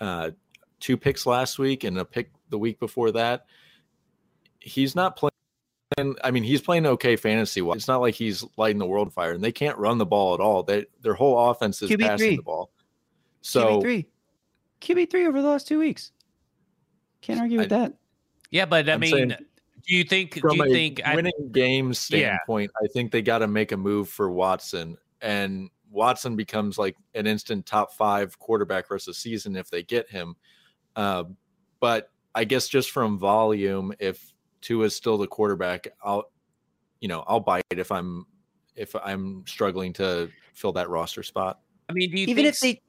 uh, 0.00 0.30
two 0.80 0.96
picks 0.96 1.26
last 1.26 1.58
week 1.58 1.84
and 1.84 1.98
a 1.98 2.04
pick 2.04 2.30
the 2.50 2.58
week 2.58 2.78
before 2.80 3.10
that. 3.12 3.46
He's 4.60 4.94
not 4.94 5.16
playing. 5.16 5.30
And 5.96 6.18
I 6.24 6.30
mean, 6.32 6.42
he's 6.42 6.60
playing 6.60 6.86
okay 6.86 7.14
fantasy. 7.14 7.62
wise. 7.62 7.76
It's 7.76 7.88
not 7.88 8.00
like 8.00 8.14
he's 8.14 8.44
lighting 8.56 8.78
the 8.78 8.86
world 8.86 9.12
fire, 9.12 9.32
and 9.32 9.44
they 9.44 9.52
can't 9.52 9.78
run 9.78 9.98
the 9.98 10.06
ball 10.06 10.34
at 10.34 10.40
all. 10.40 10.62
They, 10.64 10.86
their 11.02 11.14
whole 11.14 11.50
offense 11.50 11.82
is 11.82 11.90
QB3. 11.90 12.00
passing 12.00 12.36
the 12.36 12.42
ball. 12.42 12.70
So 13.42 13.78
QB 13.78 13.82
three, 13.82 14.06
QB 14.80 15.10
three 15.10 15.26
over 15.26 15.40
the 15.40 15.48
last 15.48 15.68
two 15.68 15.78
weeks. 15.78 16.10
Can't 17.20 17.40
argue 17.40 17.58
with 17.58 17.68
that. 17.68 17.94
Yeah, 18.54 18.64
but 18.66 18.88
I 18.88 18.92
I'm 18.92 19.00
mean, 19.00 19.10
saying 19.10 19.28
do 19.86 19.94
you 19.96 20.04
think? 20.04 20.34
Do 20.40 20.56
you 20.56 20.62
a 20.62 20.68
think? 20.68 21.00
I, 21.04 21.14
winning 21.16 21.50
game 21.52 21.88
Yeah. 21.88 21.92
standpoint, 21.92 22.70
I 22.82 22.86
think 22.94 23.10
they 23.10 23.20
got 23.20 23.38
to 23.38 23.48
make 23.48 23.72
a 23.72 23.76
move 23.76 24.08
for 24.08 24.30
Watson, 24.30 24.96
and 25.20 25.68
Watson 25.90 26.36
becomes 26.36 26.78
like 26.78 26.96
an 27.14 27.26
instant 27.26 27.66
top 27.66 27.92
five 27.92 28.38
quarterback 28.38 28.90
rest 28.90 29.08
of 29.08 29.14
the 29.14 29.18
season 29.18 29.56
if 29.56 29.68
they 29.70 29.82
get 29.82 30.08
him. 30.08 30.36
Uh, 30.94 31.24
but 31.80 32.10
I 32.34 32.44
guess 32.44 32.68
just 32.68 32.92
from 32.92 33.18
volume, 33.18 33.92
if 33.98 34.32
Tua 34.60 34.86
is 34.86 34.94
still 34.94 35.18
the 35.18 35.26
quarterback, 35.26 35.88
I'll, 36.02 36.30
you 37.00 37.08
know, 37.08 37.24
I'll 37.26 37.40
bite 37.40 37.64
if 37.70 37.90
I'm 37.92 38.24
if 38.76 38.94
I'm 38.94 39.44
struggling 39.46 39.92
to 39.94 40.30
fill 40.54 40.72
that 40.74 40.88
roster 40.88 41.22
spot. 41.24 41.60
I 41.88 41.92
mean, 41.92 42.10
do 42.10 42.20
you 42.20 42.26
Even 42.28 42.44
think? 42.44 42.54
if 42.54 42.60
they, 42.60 42.80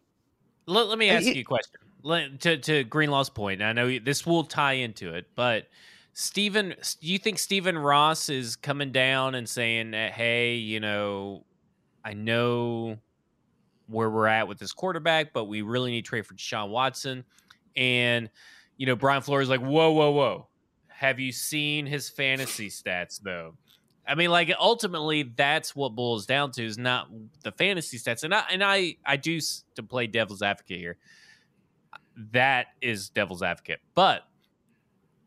let, 0.68 0.88
let 0.88 0.98
me 1.00 1.10
Uh, 1.10 1.16
ask 1.16 1.28
it- 1.28 1.36
you 1.36 1.42
a 1.42 1.44
question. 1.46 1.80
To 2.06 2.58
to 2.58 2.84
Greenlaw's 2.84 3.32
point, 3.32 3.64
I 3.64 3.74
know 3.74 3.98
this 3.98 4.28
will 4.28 4.44
tie 4.44 4.74
into 4.74 5.16
it, 5.16 5.26
but 5.36 5.68
Stephen, 6.14 6.76
do 7.02 7.08
you 7.08 7.18
think 7.18 7.40
Stephen 7.40 7.76
Ross 7.76 8.30
is 8.30 8.56
coming 8.56 8.92
down 8.92 9.34
and 9.34 9.50
saying, 9.50 9.94
"Hey, 9.94 10.56
you 10.56 10.80
know, 10.80 11.46
I 12.04 12.14
know 12.14 13.00
where 13.88 14.10
we're 14.10 14.28
at 14.28 14.48
with 14.48 14.60
this 14.60 14.72
quarterback, 14.72 15.34
but 15.34 15.46
we 15.46 15.64
really 15.64 15.90
need 15.90 16.06
to 16.06 16.10
trade 16.10 16.28
for 16.28 16.36
Deshaun 16.36 16.70
Watson," 16.70 17.26
and 17.76 18.30
you 18.78 18.86
know, 18.86 18.96
Brian 18.96 19.24
Flores 19.24 19.50
like, 19.50 19.62
"Whoa, 19.62 19.92
whoa, 19.92 20.12
whoa! 20.12 20.48
Have 20.90 21.20
you 21.20 21.32
seen 21.32 21.88
his 21.88 22.08
fantasy 22.08 22.70
stats 22.70 23.20
though?" 23.20 23.58
I 24.08 24.14
mean, 24.14 24.30
like 24.30 24.54
ultimately, 24.60 25.24
that's 25.24 25.76
what 25.76 25.96
boils 25.96 26.28
down 26.28 26.52
to 26.52 26.64
is 26.64 26.78
not 26.78 27.10
the 27.42 27.52
fantasy 27.52 27.98
stats, 27.98 28.24
and 28.24 28.36
I 28.36 28.44
and 28.52 28.64
I 28.64 28.98
I 29.04 29.18
do 29.18 29.40
to 29.74 29.82
play 29.82 30.06
devil's 30.06 30.44
advocate 30.44 30.78
here. 30.78 30.98
That 32.32 32.68
is 32.82 33.10
devil's 33.10 33.44
advocate, 33.44 33.80
but 33.94 34.24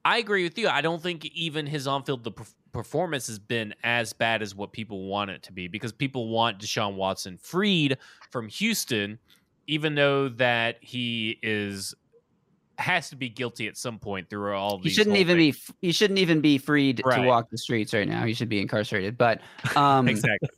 I 0.04 0.18
agree 0.18 0.44
with 0.44 0.56
you. 0.58 0.68
I 0.68 0.80
don't 0.80 1.02
think 1.02 1.26
even 1.26 1.66
his 1.66 1.86
on-field 1.86 2.24
the 2.24 2.32
performance 2.72 3.26
has 3.26 3.38
been 3.38 3.74
as 3.84 4.12
bad 4.12 4.40
as 4.42 4.54
what 4.54 4.72
people 4.72 5.06
want 5.08 5.30
it 5.30 5.42
to 5.44 5.52
be 5.52 5.68
because 5.68 5.92
people 5.92 6.28
want 6.28 6.58
Deshaun 6.60 6.94
Watson 6.94 7.36
freed 7.36 7.98
from 8.30 8.48
Houston, 8.48 9.18
even 9.66 9.94
though 9.94 10.28
that 10.30 10.76
he 10.80 11.38
is 11.42 11.94
has 12.78 13.10
to 13.10 13.16
be 13.16 13.28
guilty 13.28 13.66
at 13.66 13.76
some 13.76 13.98
point 13.98 14.30
through 14.30 14.54
all 14.54 14.78
he 14.78 14.84
these. 14.84 14.94
shouldn't 14.94 15.16
even 15.16 15.36
things. 15.36 15.72
be. 15.80 15.88
He 15.88 15.92
shouldn't 15.92 16.20
even 16.20 16.40
be 16.40 16.56
freed 16.58 16.98
to 17.10 17.22
walk 17.22 17.50
the 17.50 17.58
streets 17.58 17.92
right 17.92 18.08
now. 18.08 18.24
He 18.24 18.32
should 18.34 18.48
be 18.48 18.60
incarcerated. 18.60 19.18
But 19.18 19.40
um, 19.76 20.08
exactly. 20.08 20.48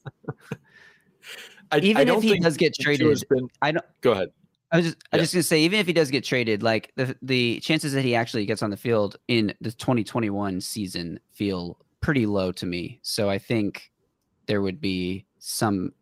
I, 1.73 1.79
Even 1.79 1.97
I 1.97 2.01
if 2.03 2.07
don't 2.09 2.23
he 2.23 2.39
does 2.39 2.57
get 2.57 2.75
traded, 2.75 3.23
been- 3.29 3.49
I 3.63 3.73
don't. 3.73 3.85
go 4.01 4.13
ahead. 4.13 4.31
I 4.73 4.77
was 4.77 4.87
just, 4.87 4.99
I 5.13 5.17
Yeah. 5.17 5.21
was 5.23 5.29
just 5.29 5.35
gonna 5.35 5.43
say, 5.43 5.61
even 5.63 5.81
if 5.81 5.87
he 5.87 5.93
does 5.93 6.11
get 6.11 6.25
traded, 6.25 6.63
like 6.63 6.93
the 6.97 7.17
the 7.23 7.61
chances 7.61 7.93
that 7.93 8.05
he 8.05 8.15
actually 8.15 8.47
gets 8.47 8.63
on 8.63 8.71
the 8.71 8.77
field 8.77 9.17
in 9.29 9.53
the 9.61 9.73
2021 9.73 10.61
season 10.61 11.19
feel 11.33 11.79
pretty 12.01 12.27
low 12.27 12.53
to 12.53 12.67
me. 12.67 13.01
So 13.03 13.29
I 13.29 13.39
think 13.39 13.91
there 14.47 14.63
would 14.63 14.81
be 14.81 15.27
some 15.39 15.93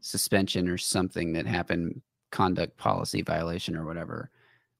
suspension 0.00 0.68
or 0.68 0.78
something 0.78 1.32
that 1.34 1.46
happened, 1.46 2.00
conduct 2.30 2.76
policy 2.76 3.22
violation 3.22 3.76
or 3.76 3.84
whatever, 3.84 4.30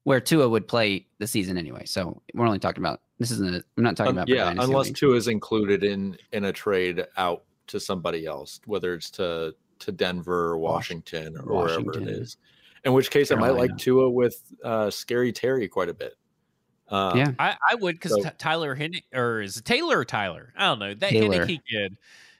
where 0.05 0.21
Tua 0.21 0.49
would 0.49 0.67
play 0.69 1.07
the 1.19 1.27
season 1.27 1.57
anyway. 1.57 1.85
So 1.87 2.21
we're 2.35 2.47
only 2.47 2.59
talking 2.59 2.83
about 2.83 3.01
this 3.19 3.31
isn't. 3.31 3.55
A, 3.55 3.65
I'm 3.77 3.85
not 3.85 3.97
talking 3.97 4.11
Um, 4.13 4.17
about 4.19 4.29
yeah, 4.29 4.51
unless 4.59 4.91
Tua 4.93 5.17
is 5.17 5.29
included 5.29 5.85
in 5.85 6.17
in 6.33 6.45
a 6.47 6.53
trade 6.53 7.05
out 7.17 7.45
to 7.67 7.79
somebody 7.79 8.27
else, 8.27 8.61
whether 8.67 8.95
it's 8.95 9.11
to 9.13 9.55
to 9.81 9.93
Denver 9.93 10.51
or 10.53 10.59
Washington 10.59 11.37
or 11.37 11.43
wherever 11.45 11.81
it 11.81 11.85
Washington. 11.85 12.09
is. 12.09 12.37
In 12.85 12.93
which 12.93 13.11
case, 13.11 13.31
I 13.33 13.37
might 13.37 13.51
like 13.51 13.77
Tua 13.79 14.11
with 14.11 14.41
uh, 14.63 14.91
Scary 14.91 15.33
Terry 15.33 15.69
quite 15.69 15.89
a 15.89 15.95
bit. 15.95 16.15
Um, 16.89 17.17
Yeah. 17.17 17.33
I, 17.39 17.57
I 17.71 17.75
would 17.77 17.95
because 17.97 18.13
So- 18.23 18.31
Tyler 18.39 18.75
Hen- 18.75 19.01
or 19.15 19.41
is 19.41 19.57
it 19.57 19.65
Taylor 19.65 19.99
or 20.01 20.05
Tyler? 20.05 20.53
I 20.57 20.67
don't 20.67 20.79
know. 20.79 20.93
That 20.95 21.11
Taylor. 21.11 21.47
Heinicke 21.47 21.61
kid, 21.71 21.97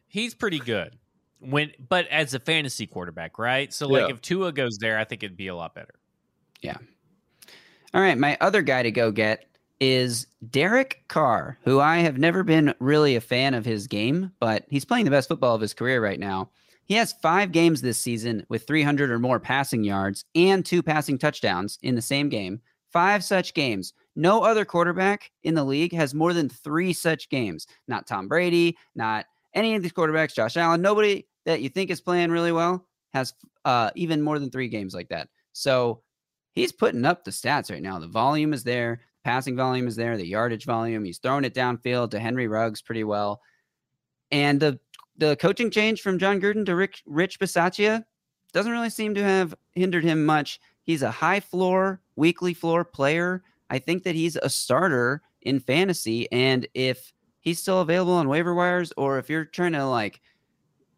he's 0.07 0.35
pretty 0.35 0.59
good. 0.59 0.99
When 1.41 1.73
but 1.89 2.07
as 2.09 2.35
a 2.35 2.39
fantasy 2.41 2.87
quarterback, 2.87 3.39
right? 3.39 3.73
So 3.73 3.89
like 3.89 4.09
Yeah. 4.09 4.15
if 4.15 4.21
Tua 4.23 4.53
goes 4.53 4.79
there, 4.79 4.99
I 4.99 5.05
think 5.05 5.23
it'd 5.23 5.37
be 5.37 5.49
a 5.49 5.57
lot 5.57 5.75
better. 5.75 5.95
Yeah. 6.61 6.77
All 7.95 8.01
right, 8.01 8.19
my 8.19 8.37
other 8.41 8.63
guy 8.63 8.83
to 8.83 8.91
go 8.91 9.13
get 9.13 9.47
is 9.81 10.27
Derek 10.51 11.05
Carr, 11.09 11.59
who 11.65 11.81
I 11.81 11.99
have 11.99 12.19
never 12.19 12.43
been 12.43 12.75
really 12.81 13.17
a 13.17 13.21
fan 13.21 13.55
of 13.55 13.65
his 13.65 13.87
game, 13.87 14.33
but 14.41 14.65
he's 14.69 14.85
playing 14.85 15.05
the 15.05 15.11
best 15.11 15.29
football 15.29 15.55
of 15.55 15.61
his 15.61 15.75
career 15.75 16.03
right 16.03 16.19
now. 16.19 16.51
He 16.87 16.95
has 16.95 17.15
five 17.23 17.53
games 17.53 17.81
this 17.81 17.99
season 17.99 18.45
with 18.49 18.67
300 18.67 19.11
or 19.11 19.19
more 19.19 19.41
passing 19.41 19.85
yards 19.85 20.25
and 20.35 20.65
two 20.65 20.83
passing 20.83 21.19
touchdowns 21.19 21.79
in 21.83 21.95
the 21.95 22.03
same 22.03 22.29
game. 22.29 22.61
Five 22.91 23.25
such 23.25 23.55
games. 23.55 23.95
No 24.17 24.43
other 24.43 24.65
quarterback 24.65 25.31
in 25.43 25.55
the 25.55 25.65
league 25.65 25.93
has 25.93 26.15
more 26.15 26.33
than 26.33 26.49
three 26.49 26.93
such 26.93 27.29
games. 27.29 27.67
Not 27.89 28.07
Tom 28.07 28.29
Brady, 28.29 28.77
not 28.95 29.27
any 29.55 29.75
of 29.75 29.83
these 29.83 29.93
quarterbacks, 29.93 30.35
Josh 30.35 30.57
Allen, 30.57 30.83
nobody 30.83 31.27
that 31.45 31.63
you 31.63 31.69
think 31.69 31.91
is 31.91 32.01
playing 32.01 32.31
really 32.31 32.53
well 32.53 32.87
has 33.13 33.33
uh, 33.65 33.91
even 33.95 34.21
more 34.23 34.39
than 34.39 34.51
three 34.51 34.69
games 34.69 34.95
like 34.95 35.09
that. 35.09 35.29
So 35.53 36.03
he's 36.53 36.73
putting 36.73 37.05
up 37.05 37.25
the 37.25 37.31
stats 37.31 37.71
right 37.71 37.83
now. 37.83 37.99
The 37.99 38.07
volume 38.07 38.53
is 38.53 38.65
there, 38.65 39.01
passing 39.25 39.57
volume 39.57 39.87
is 39.87 39.97
there, 39.97 40.17
the 40.17 40.27
yardage 40.27 40.65
volume. 40.65 41.05
He's 41.05 41.19
throwing 41.19 41.45
it 41.45 41.55
downfield 41.55 42.11
to 42.11 42.21
Henry 42.21 42.49
Ruggs 42.49 42.83
pretty 42.83 43.05
well. 43.05 43.41
And 44.31 44.61
the 44.61 44.79
the 45.17 45.37
coaching 45.37 45.71
change 45.71 46.03
from 46.03 46.19
Jon 46.19 46.41
Gruden 46.41 46.67
to 46.67 46.75
Rick, 46.75 47.03
Rich 47.07 47.39
Bisaccia 47.39 48.05
doesn't 48.53 48.73
really 48.73 48.91
seem 48.91 49.15
to 49.15 49.23
have 49.23 49.55
hindered 49.73 50.05
him 50.05 50.25
much. 50.25 50.61
He's 50.83 51.03
a 51.03 51.11
high 51.11 51.41
floor, 51.41 52.01
weekly 52.17 52.55
floor 52.55 52.85
player. 52.85 53.43
I 53.71 53.79
think 53.79 54.05
that 54.05 54.15
he's 54.15 54.37
a 54.37 54.51
starter 54.51 55.23
in 55.43 55.61
fantasy. 55.61 56.31
And 56.31 56.67
if 56.75 57.13
he's 57.41 57.61
still 57.61 57.81
available 57.81 58.13
on 58.15 58.29
waiver 58.29 58.55
wires, 58.55 58.93
or 58.97 59.19
if 59.19 59.29
you're 59.29 59.45
trying 59.45 59.73
to 59.73 59.87
like 59.87 60.21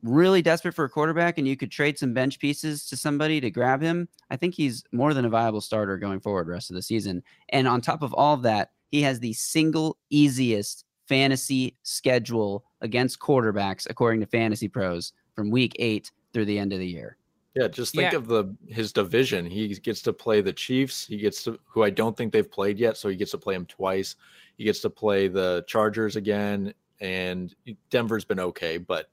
really 0.02 0.42
desperate 0.42 0.74
for 0.74 0.84
a 0.84 0.90
quarterback 0.90 1.38
and 1.38 1.48
you 1.48 1.56
could 1.56 1.70
trade 1.70 1.98
some 1.98 2.14
bench 2.14 2.38
pieces 2.38 2.86
to 2.86 2.96
somebody 2.96 3.40
to 3.40 3.50
grab 3.50 3.82
him, 3.82 4.08
I 4.30 4.36
think 4.36 4.54
he's 4.54 4.84
more 4.92 5.14
than 5.14 5.24
a 5.24 5.30
viable 5.30 5.60
starter 5.60 5.98
going 5.98 6.20
forward 6.20 6.48
rest 6.48 6.70
of 6.70 6.76
the 6.76 6.82
season. 6.82 7.22
And 7.50 7.66
on 7.66 7.80
top 7.80 8.02
of 8.02 8.14
all 8.14 8.34
of 8.34 8.42
that, 8.42 8.70
he 8.88 9.02
has 9.02 9.20
the 9.20 9.32
single 9.32 9.98
easiest 10.10 10.84
fantasy 11.06 11.76
schedule 11.82 12.64
against 12.80 13.18
quarterbacks 13.20 13.86
according 13.88 14.20
to 14.20 14.26
Fantasy 14.26 14.68
Pros 14.68 15.12
from 15.34 15.50
week 15.50 15.74
8 15.78 16.10
through 16.32 16.44
the 16.44 16.58
end 16.58 16.72
of 16.72 16.78
the 16.78 16.86
year. 16.86 17.16
Yeah, 17.54 17.68
just 17.68 17.94
think 17.94 18.12
Yeah. 18.12 18.18
of 18.18 18.26
the 18.28 18.54
his 18.68 18.92
division. 18.92 19.46
He 19.46 19.68
gets 19.68 20.02
to 20.02 20.12
play 20.12 20.42
the 20.42 20.52
Chiefs. 20.52 21.06
He 21.06 21.16
gets 21.16 21.42
to 21.44 21.58
who 21.64 21.82
I 21.84 21.90
don't 21.90 22.14
think 22.16 22.32
they've 22.32 22.50
played 22.50 22.78
yet, 22.78 22.98
so 22.98 23.08
he 23.08 23.16
gets 23.16 23.30
to 23.30 23.38
play 23.38 23.54
them 23.54 23.64
twice. 23.66 24.16
He 24.58 24.64
gets 24.64 24.80
to 24.80 24.90
play 24.90 25.28
the 25.28 25.64
Chargers 25.66 26.16
again, 26.16 26.74
and 27.00 27.54
Denver's 27.88 28.24
been 28.26 28.40
okay, 28.40 28.76
but 28.76 29.08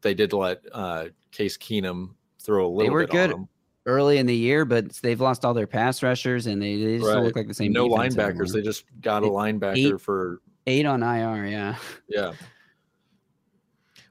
they 0.00 0.14
did 0.14 0.32
let 0.32 0.62
uh, 0.72 1.06
Case 1.30 1.56
Keenum 1.56 2.14
throw 2.40 2.66
a 2.66 2.68
little 2.68 2.82
They 2.84 2.90
were 2.90 3.02
bit 3.02 3.10
good. 3.12 3.32
on. 3.34 3.48
Early 3.86 4.18
in 4.18 4.26
the 4.26 4.34
year, 4.34 4.64
but 4.64 4.92
they've 5.02 5.20
lost 5.20 5.44
all 5.44 5.54
their 5.54 5.66
pass 5.66 6.02
rushers 6.02 6.46
and 6.46 6.60
they, 6.60 6.76
they 6.76 6.96
just 6.98 7.06
don't 7.06 7.16
Right. 7.16 7.24
look 7.24 7.36
like 7.36 7.48
the 7.48 7.54
same. 7.54 7.72
No 7.72 7.88
linebackers. 7.88 8.18
anymore. 8.40 8.46
They 8.46 8.62
just 8.62 8.84
got 9.00 9.22
a 9.22 9.26
linebacker 9.26 9.94
eight- 9.94 10.00
for 10.00 10.40
Eight 10.66 10.86
on 10.86 11.02
IR, 11.02 11.46
yeah. 11.46 11.76
yeah. 12.08 12.32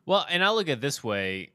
Well, 0.05 0.25
and 0.29 0.43
I 0.43 0.49
look 0.49 0.67
at 0.67 0.79
it 0.79 0.81
this 0.81 1.03
way. 1.03 1.51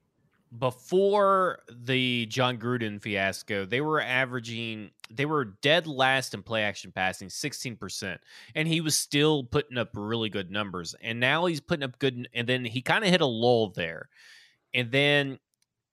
Before 0.56 1.58
the 1.68 2.26
Jon 2.26 2.58
Gruden 2.58 3.02
fiasco, 3.02 3.64
they 3.64 3.80
were 3.80 4.00
averaging, 4.00 4.92
they 5.10 5.26
were 5.26 5.44
dead 5.44 5.88
last 5.88 6.32
in 6.32 6.44
play 6.44 6.62
action 6.62 6.92
passing, 6.92 7.26
16%. 7.28 8.18
And 8.54 8.68
he 8.68 8.80
was 8.80 8.96
still 8.96 9.42
putting 9.42 9.76
up 9.76 9.90
really 9.94 10.28
good 10.28 10.52
numbers. 10.52 10.94
And 11.02 11.18
now 11.18 11.46
he's 11.46 11.60
putting 11.60 11.82
up 11.82 11.98
good, 11.98 12.28
and 12.32 12.48
then 12.48 12.64
he 12.64 12.82
kind 12.82 13.02
of 13.02 13.10
hit 13.10 13.20
a 13.20 13.26
lull 13.26 13.70
there. 13.70 14.08
And 14.72 14.92
then 14.92 15.40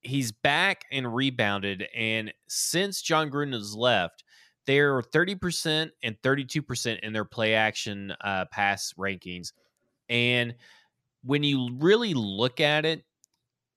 he's 0.02 0.32
back 0.32 0.86
and 0.92 1.16
rebounded. 1.16 1.88
And 1.96 2.32
since 2.48 3.02
Jon 3.02 3.32
Gruden 3.32 3.54
has 3.54 3.76
left, 3.76 4.24
they're 4.66 5.02
30% 5.02 5.90
and 6.04 6.16
32% 6.22 7.00
in 7.00 7.14
their 7.14 7.26
play 7.26 7.56
action 7.56 8.14
uh, 8.22 8.46
pass 8.52 8.94
rankings. 8.98 9.54
And 10.10 10.56
when 11.24 11.44
you 11.44 11.70
really 11.80 12.14
look 12.14 12.60
at 12.60 12.86
it, 12.86 13.04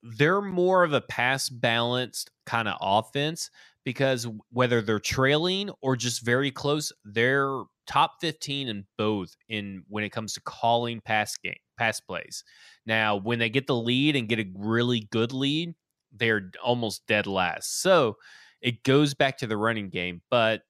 they're 0.02 0.42
more 0.42 0.84
of 0.84 0.92
a 0.92 1.00
pass 1.00 1.48
balanced 1.48 2.30
kind 2.46 2.68
of 2.68 2.76
offense 2.80 3.50
because 3.84 4.26
whether 4.50 4.82
they're 4.82 4.98
trailing 4.98 5.70
or 5.80 5.96
just 5.96 6.24
very 6.24 6.50
close, 6.50 6.92
they're 7.04 7.62
top 7.86 8.14
15 8.20 8.68
in 8.68 8.84
both 8.96 9.36
in 9.48 9.82
when 9.88 10.04
it 10.04 10.10
comes 10.10 10.32
to 10.34 10.40
calling 10.40 11.00
pass 11.00 11.36
game 11.36 11.54
pass 11.76 12.00
plays. 12.00 12.44
Now, 12.86 13.16
when 13.16 13.38
they 13.38 13.48
get 13.48 13.66
the 13.66 13.76
lead 13.76 14.16
and 14.16 14.28
get 14.28 14.38
a 14.38 14.46
really 14.54 15.08
good 15.10 15.32
lead, 15.32 15.74
they're 16.12 16.50
almost 16.62 17.06
dead 17.06 17.26
last. 17.26 17.82
So 17.82 18.16
it 18.60 18.82
goes 18.84 19.14
back 19.14 19.38
to 19.38 19.46
the 19.46 19.56
running 19.56 19.90
game. 19.90 20.22
But 20.30 20.62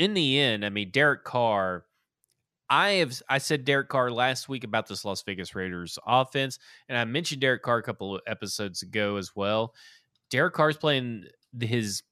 in 0.00 0.14
the 0.14 0.40
end, 0.40 0.64
I 0.64 0.70
mean, 0.70 0.90
Derek 0.90 1.24
Carr, 1.24 1.84
I 2.70 2.92
have 2.92 3.20
I 3.28 3.36
said 3.36 3.66
Derek 3.66 3.90
Carr 3.90 4.10
last 4.10 4.48
week 4.48 4.64
about 4.64 4.88
this 4.88 5.04
Las 5.04 5.22
Vegas 5.22 5.54
Raiders 5.54 5.98
offense, 6.06 6.58
and 6.88 6.96
I 6.96 7.04
mentioned 7.04 7.42
Derek 7.42 7.62
Carr 7.62 7.76
a 7.76 7.82
couple 7.82 8.14
of 8.14 8.22
episodes 8.26 8.80
ago 8.80 9.16
as 9.16 9.36
well. 9.36 9.74
Derek 10.30 10.54
Carr's 10.54 10.78
playing 10.78 11.24
his 11.60 12.02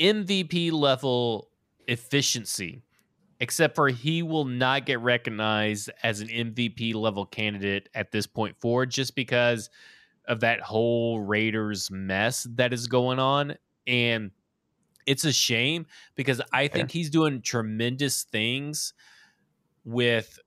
MVP 0.00 0.72
level 0.72 1.50
efficiency, 1.88 2.84
except 3.40 3.74
for 3.74 3.88
he 3.88 4.22
will 4.22 4.46
not 4.46 4.86
get 4.86 5.00
recognized 5.00 5.90
as 6.02 6.20
an 6.20 6.28
MVP 6.28 6.94
level 6.94 7.26
candidate 7.26 7.90
at 7.94 8.12
this 8.12 8.26
point 8.26 8.58
forward, 8.58 8.90
just 8.90 9.14
because 9.14 9.68
of 10.24 10.40
that 10.40 10.62
whole 10.62 11.20
Raiders 11.20 11.90
mess 11.90 12.46
that 12.54 12.72
is 12.72 12.86
going 12.86 13.18
on. 13.18 13.56
And 13.86 14.30
it's 15.10 15.24
a 15.24 15.32
shame 15.32 15.86
because 16.14 16.40
I 16.52 16.68
think 16.68 16.92
he's 16.92 17.10
doing 17.10 17.42
tremendous 17.42 18.22
things 18.22 18.92
with 19.84 20.38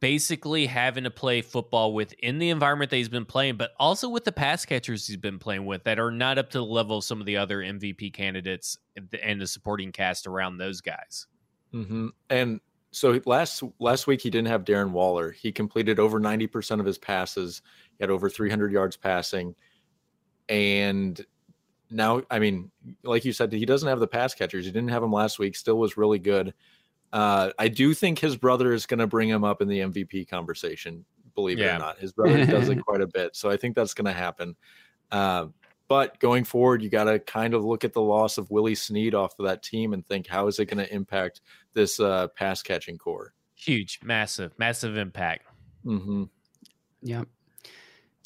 basically 0.00 0.66
having 0.66 1.04
to 1.04 1.10
play 1.10 1.40
football 1.40 1.94
within 1.94 2.38
the 2.38 2.50
environment 2.50 2.90
that 2.90 2.98
he's 2.98 3.08
been 3.08 3.24
playing, 3.24 3.56
but 3.56 3.70
also 3.78 4.10
with 4.10 4.24
the 4.24 4.32
pass 4.32 4.66
catchers 4.66 5.06
he's 5.06 5.16
been 5.16 5.38
playing 5.38 5.64
with 5.64 5.82
that 5.84 5.98
are 5.98 6.10
not 6.10 6.36
up 6.36 6.50
to 6.50 6.58
the 6.58 6.64
level 6.64 6.98
of 6.98 7.04
some 7.04 7.18
of 7.18 7.24
the 7.24 7.38
other 7.38 7.60
MVP 7.60 8.12
candidates 8.12 8.76
and 9.22 9.40
the 9.40 9.46
supporting 9.46 9.92
cast 9.92 10.26
around 10.26 10.58
those 10.58 10.82
guys. 10.82 11.26
hmm 11.72 12.08
And 12.28 12.60
so 12.90 13.18
last 13.24 13.62
last 13.78 14.06
week 14.06 14.20
he 14.20 14.28
didn't 14.28 14.48
have 14.48 14.64
Darren 14.64 14.90
Waller. 14.90 15.30
He 15.30 15.52
completed 15.52 15.98
over 15.98 16.20
ninety 16.20 16.46
percent 16.46 16.82
of 16.82 16.86
his 16.86 16.98
passes. 16.98 17.62
He 17.96 18.02
had 18.02 18.10
over 18.10 18.28
three 18.28 18.50
hundred 18.50 18.72
yards 18.72 18.98
passing, 18.98 19.54
and 20.50 21.24
now 21.90 22.22
I 22.30 22.38
mean, 22.38 22.70
like 23.02 23.24
you 23.24 23.32
said, 23.32 23.52
he 23.52 23.66
doesn't 23.66 23.88
have 23.88 24.00
the 24.00 24.06
pass 24.06 24.34
catchers. 24.34 24.64
He 24.64 24.70
didn't 24.70 24.90
have 24.90 25.02
them 25.02 25.12
last 25.12 25.38
week. 25.38 25.56
Still 25.56 25.78
was 25.78 25.96
really 25.96 26.18
good. 26.18 26.54
Uh, 27.12 27.50
I 27.58 27.68
do 27.68 27.94
think 27.94 28.18
his 28.18 28.36
brother 28.36 28.72
is 28.72 28.86
going 28.86 28.98
to 28.98 29.06
bring 29.06 29.28
him 29.28 29.44
up 29.44 29.62
in 29.62 29.68
the 29.68 29.80
MVP 29.80 30.28
conversation. 30.28 31.04
Believe 31.34 31.60
it 31.60 31.66
or 31.66 31.78
not, 31.78 31.98
his 31.98 32.12
brother 32.12 32.44
does 32.46 32.68
it 32.68 32.82
quite 32.86 33.00
a 33.00 33.06
bit. 33.06 33.36
So 33.36 33.50
I 33.50 33.56
think 33.56 33.76
that's 33.76 33.94
going 33.94 34.06
to 34.06 34.12
happen. 34.12 34.56
Uh, 35.12 35.46
but 35.88 36.18
going 36.18 36.44
forward, 36.44 36.82
you 36.82 36.88
got 36.88 37.04
to 37.04 37.18
kind 37.20 37.54
of 37.54 37.64
look 37.64 37.84
at 37.84 37.92
the 37.92 38.02
loss 38.02 38.38
of 38.38 38.50
Willie 38.50 38.74
Snead 38.74 39.14
off 39.14 39.38
of 39.38 39.46
that 39.46 39.62
team 39.62 39.92
and 39.92 40.04
think 40.06 40.26
how 40.26 40.48
is 40.48 40.58
it 40.58 40.66
going 40.66 40.84
to 40.84 40.92
impact 40.92 41.42
this 41.74 42.00
uh, 42.00 42.28
pass 42.28 42.62
catching 42.62 42.98
core. 42.98 43.32
Huge, 43.54 44.00
massive, 44.02 44.52
massive 44.58 44.96
impact. 44.96 45.46
Mm-hmm. 45.84 46.24
Yep. 47.02 47.28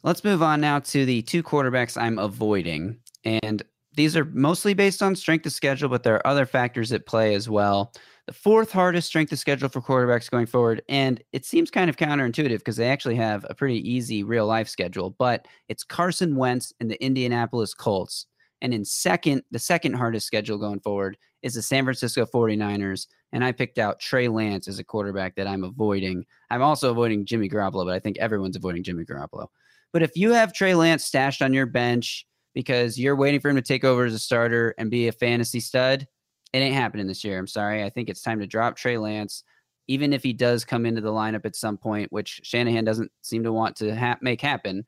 Let's 0.02 0.24
move 0.24 0.42
on 0.42 0.62
now 0.62 0.78
to 0.78 1.04
the 1.04 1.20
two 1.22 1.42
quarterbacks 1.42 2.00
I'm 2.00 2.18
avoiding. 2.18 2.96
And 3.24 3.62
these 3.94 4.16
are 4.16 4.24
mostly 4.26 4.74
based 4.74 5.02
on 5.02 5.16
strength 5.16 5.46
of 5.46 5.52
schedule, 5.52 5.88
but 5.88 6.02
there 6.02 6.14
are 6.14 6.26
other 6.26 6.46
factors 6.46 6.92
at 6.92 7.06
play 7.06 7.34
as 7.34 7.48
well. 7.48 7.92
The 8.26 8.32
fourth 8.32 8.70
hardest 8.70 9.08
strength 9.08 9.32
of 9.32 9.38
schedule 9.38 9.68
for 9.68 9.80
quarterbacks 9.80 10.30
going 10.30 10.46
forward. 10.46 10.82
And 10.88 11.22
it 11.32 11.44
seems 11.44 11.70
kind 11.70 11.90
of 11.90 11.96
counterintuitive 11.96 12.58
because 12.58 12.76
they 12.76 12.88
actually 12.88 13.16
have 13.16 13.44
a 13.48 13.54
pretty 13.54 13.78
easy 13.88 14.22
real 14.22 14.46
life 14.46 14.68
schedule, 14.68 15.10
but 15.18 15.46
it's 15.68 15.82
Carson 15.82 16.36
Wentz 16.36 16.72
and 16.80 16.90
the 16.90 17.02
Indianapolis 17.02 17.74
Colts. 17.74 18.26
And 18.62 18.72
in 18.72 18.84
second, 18.84 19.42
the 19.50 19.58
second 19.58 19.94
hardest 19.94 20.26
schedule 20.26 20.58
going 20.58 20.80
forward 20.80 21.16
is 21.42 21.54
the 21.54 21.62
San 21.62 21.84
Francisco 21.84 22.26
49ers. 22.26 23.06
And 23.32 23.44
I 23.44 23.52
picked 23.52 23.78
out 23.78 24.00
Trey 24.00 24.28
Lance 24.28 24.68
as 24.68 24.78
a 24.78 24.84
quarterback 24.84 25.34
that 25.36 25.46
I'm 25.46 25.64
avoiding. 25.64 26.24
I'm 26.50 26.62
also 26.62 26.90
avoiding 26.90 27.24
Jimmy 27.24 27.48
Garoppolo, 27.48 27.86
but 27.86 27.94
I 27.94 27.98
think 27.98 28.18
everyone's 28.18 28.56
avoiding 28.56 28.82
Jimmy 28.82 29.04
Garoppolo. 29.04 29.46
But 29.92 30.02
if 30.02 30.16
you 30.16 30.32
have 30.32 30.52
Trey 30.52 30.74
Lance 30.74 31.04
stashed 31.04 31.42
on 31.42 31.54
your 31.54 31.66
bench, 31.66 32.26
because 32.54 32.98
you're 32.98 33.16
waiting 33.16 33.40
for 33.40 33.48
him 33.48 33.56
to 33.56 33.62
take 33.62 33.84
over 33.84 34.04
as 34.04 34.14
a 34.14 34.18
starter 34.18 34.74
and 34.78 34.90
be 34.90 35.08
a 35.08 35.12
fantasy 35.12 35.60
stud. 35.60 36.06
It 36.52 36.58
ain't 36.58 36.74
happening 36.74 37.06
this 37.06 37.22
year. 37.22 37.38
I'm 37.38 37.46
sorry. 37.46 37.84
I 37.84 37.90
think 37.90 38.08
it's 38.08 38.22
time 38.22 38.40
to 38.40 38.46
drop 38.46 38.76
Trey 38.76 38.98
Lance, 38.98 39.44
even 39.86 40.12
if 40.12 40.22
he 40.22 40.32
does 40.32 40.64
come 40.64 40.84
into 40.84 41.00
the 41.00 41.12
lineup 41.12 41.44
at 41.44 41.54
some 41.54 41.78
point, 41.78 42.12
which 42.12 42.40
Shanahan 42.42 42.84
doesn't 42.84 43.12
seem 43.22 43.44
to 43.44 43.52
want 43.52 43.76
to 43.76 43.94
ha- 43.94 44.18
make 44.20 44.40
happen. 44.40 44.84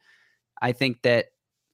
I 0.60 0.72
think 0.72 1.02
that 1.02 1.26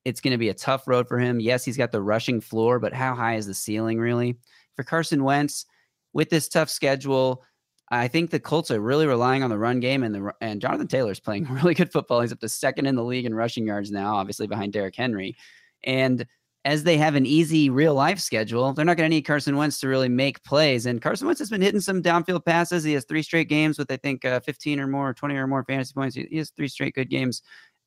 it's 0.05 0.20
going 0.20 0.33
to 0.33 0.38
be 0.38 0.51
a 0.51 0.55
tough 0.55 0.87
road 0.87 1.09
for 1.09 1.18
him. 1.18 1.40
Yes, 1.40 1.64
he's 1.64 1.77
got 1.77 1.92
the 1.92 2.03
rushing 2.03 2.40
floor, 2.40 2.79
but 2.79 2.92
how 2.92 3.14
high 3.14 3.37
is 3.37 3.46
the 3.46 3.55
ceiling 3.55 3.98
really? 3.98 4.37
For 4.77 4.83
Carson 4.83 5.24
Wentz, 5.24 5.66
with 6.12 6.31
this 6.31 6.48
tough 6.48 6.70
schedule, 6.70 7.42
I 7.90 8.09
think 8.09 8.31
the 8.31 8.40
Colts 8.40 8.70
are 8.70 8.81
really 8.81 9.07
relying 9.07 9.42
on 9.42 9.51
the 9.51 9.59
run 9.59 9.81
game, 9.81 10.03
and 10.03 10.14
the 10.14 10.33
and 10.40 10.61
Jonathan 10.61 10.88
Taylor's 10.88 11.20
playing 11.20 11.44
really 11.51 11.74
good 11.74 11.92
football. 11.92 12.20
He's 12.20 12.33
up 12.33 12.40
to 12.40 12.48
second 12.48 12.87
in 12.87 12.96
the 12.96 13.05
league 13.05 13.24
in 13.24 13.35
rushing 13.35 13.66
yards 13.66 13.90
now, 13.90 14.16
obviously 14.16 14.46
behind 14.46 14.72
Derrick 14.72 14.96
Henry. 14.96 15.37
And 15.85 16.27
as 16.64 16.85
they 16.85 16.97
have 16.99 17.14
an 17.14 17.25
easy 17.25 17.71
real 17.71 17.95
life 17.95 18.19
schedule, 18.19 18.73
they're 18.73 18.85
not 18.85 18.97
going 18.97 19.09
to 19.11 19.14
need 19.14 19.23
Carson 19.23 19.57
Wentz 19.57 19.81
to 19.81 19.88
really 19.88 20.09
make 20.09 20.43
plays. 20.45 20.87
And 20.87 21.01
Carson 21.01 21.27
Wentz 21.27 21.38
has 21.38 21.51
been 21.51 21.62
hitting 21.62 21.81
some 21.81 22.03
downfield 22.03 22.45
passes. 22.45 22.85
He 22.85 22.93
has 22.93 23.05
three 23.05 23.23
straight 23.23 23.49
games 23.49 23.79
with 23.79 23.91
I 23.91 23.97
think 23.97 24.25
uh, 24.25 24.41
15 24.41 24.81
or 24.81 24.87
more, 24.87 25.14
20 25.14 25.35
or 25.35 25.47
more 25.47 25.64
fantasy 25.64 25.95
points. 25.95 26.17
He, 26.17 26.37
has 26.37 26.51
three 26.51 26.69
straight 26.69 26.95
good 26.95 27.09
games, 27.09 27.43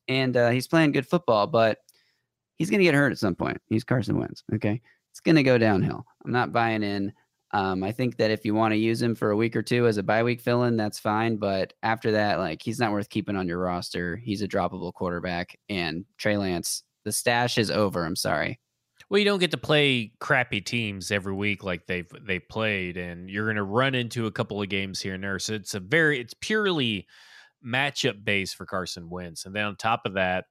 and 0.08 0.36
uh, 0.36 0.50
he's 0.50 0.66
playing 0.66 0.92
good 0.92 1.06
football. 1.06 1.46
But 1.46 1.78
he's 2.56 2.70
going 2.70 2.80
to 2.80 2.84
get 2.84 2.94
hurt 2.94 3.12
at 3.12 3.18
some 3.18 3.34
point. 3.34 3.60
He's 3.68 3.84
Carson 3.84 4.18
Wentz. 4.18 4.42
Okay, 4.54 4.80
it's 5.10 5.20
going 5.20 5.36
to 5.36 5.42
go 5.42 5.58
downhill. 5.58 6.04
I'm 6.24 6.32
not 6.32 6.52
buying 6.52 6.82
in. 6.82 7.12
Um, 7.52 7.84
I 7.84 7.92
think 7.92 8.16
that 8.16 8.30
if 8.30 8.44
you 8.46 8.54
want 8.54 8.72
to 8.72 8.78
use 8.78 9.02
him 9.02 9.14
for 9.14 9.30
a 9.30 9.36
week 9.36 9.54
or 9.54 9.62
two 9.62 9.86
as 9.86 9.98
a 9.98 10.02
bye 10.02 10.22
week 10.22 10.40
fill 10.40 10.64
in, 10.64 10.76
that's 10.76 10.98
fine. 10.98 11.36
But 11.36 11.74
after 11.82 12.12
that, 12.12 12.38
like 12.38 12.62
he's 12.62 12.78
not 12.78 12.92
worth 12.92 13.10
keeping 13.10 13.36
on 13.36 13.46
your 13.46 13.58
roster. 13.58 14.16
He's 14.16 14.42
a 14.42 14.48
droppable 14.48 14.92
quarterback. 14.92 15.58
And 15.68 16.06
Trey 16.16 16.38
Lance, 16.38 16.82
the 17.04 17.12
stash 17.12 17.58
is 17.58 17.70
over. 17.70 18.04
I'm 18.04 18.16
sorry. 18.16 18.58
Well, 19.10 19.18
you 19.18 19.24
don't 19.24 19.40
get 19.40 19.50
to 19.50 19.58
play 19.58 20.12
crappy 20.20 20.60
teams 20.60 21.10
every 21.10 21.34
week 21.34 21.64
like 21.64 21.86
they've 21.86 22.08
they 22.26 22.38
played, 22.38 22.96
and 22.96 23.28
you're 23.28 23.44
going 23.46 23.56
to 23.56 23.62
run 23.62 23.94
into 23.94 24.26
a 24.26 24.32
couple 24.32 24.62
of 24.62 24.68
games 24.68 25.00
here 25.00 25.14
and 25.14 25.22
there. 25.22 25.38
So 25.38 25.54
it's 25.54 25.74
a 25.74 25.80
very 25.80 26.20
it's 26.20 26.34
purely 26.40 27.06
matchup 27.64 28.24
based 28.24 28.56
for 28.56 28.64
Carson 28.64 29.10
Wentz, 29.10 29.44
and 29.44 29.54
then 29.54 29.64
on 29.64 29.76
top 29.76 30.02
of 30.06 30.14
that, 30.14 30.46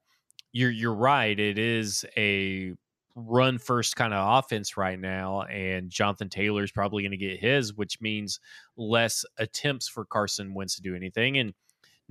you're 0.51 0.71
you're 0.71 0.93
right. 0.93 1.39
It 1.39 1.57
is 1.57 2.05
a 2.15 2.73
run 3.15 3.57
first 3.57 3.95
kind 3.95 4.13
of 4.13 4.43
offense 4.43 4.77
right 4.77 4.99
now, 4.99 5.41
and 5.43 5.89
Jonathan 5.89 6.29
Taylor 6.29 6.63
is 6.63 6.71
probably 6.71 7.03
going 7.03 7.11
to 7.11 7.17
get 7.17 7.39
his, 7.39 7.73
which 7.73 7.99
means 8.01 8.39
less 8.77 9.25
attempts 9.37 9.87
for 9.87 10.05
Carson 10.05 10.53
Wentz 10.53 10.75
to 10.75 10.81
do 10.81 10.95
anything, 10.95 11.37
and 11.37 11.53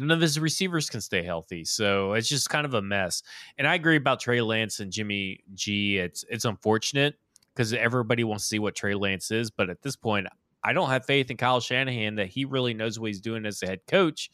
none 0.00 0.10
of 0.10 0.20
his 0.20 0.40
receivers 0.40 0.88
can 0.88 1.00
stay 1.00 1.22
healthy. 1.22 1.64
So 1.64 2.14
it's 2.14 2.28
just 2.28 2.48
kind 2.48 2.64
of 2.64 2.72
a 2.74 2.80
mess. 2.80 3.22
And 3.58 3.68
I 3.68 3.74
agree 3.74 3.96
about 3.96 4.18
Trey 4.18 4.40
Lance 4.40 4.80
and 4.80 4.90
Jimmy 4.90 5.44
G. 5.54 5.98
It's 5.98 6.24
it's 6.30 6.46
unfortunate 6.46 7.16
because 7.54 7.74
everybody 7.74 8.24
wants 8.24 8.44
to 8.44 8.48
see 8.48 8.58
what 8.58 8.74
Trey 8.74 8.94
Lance 8.94 9.30
is, 9.30 9.50
but 9.50 9.68
at 9.68 9.82
this 9.82 9.96
point, 9.96 10.26
I 10.64 10.72
don't 10.72 10.88
have 10.88 11.04
faith 11.04 11.30
in 11.30 11.36
Kyle 11.36 11.60
Shanahan 11.60 12.14
that 12.14 12.28
he 12.28 12.44
really 12.46 12.72
knows 12.72 12.98
what 12.98 13.08
he's 13.08 13.20
doing 13.20 13.44
as 13.44 13.62
a 13.62 13.66
head 13.66 13.80
coach. 13.86 14.30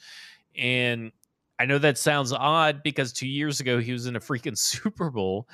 And 0.57 1.11
I 1.59 1.67
know 1.67 1.79
that 1.79 1.99
sounds 1.99 2.33
odd 2.33 2.83
because 2.83 3.13
two 3.13 3.29
years 3.29 3.61
ago 3.61 3.79
he 3.79 3.93
was 3.93 4.07
in 4.07 4.17
a 4.17 4.21
freaking 4.21 4.57
Super 4.59 5.11
Bowl, 5.11 5.49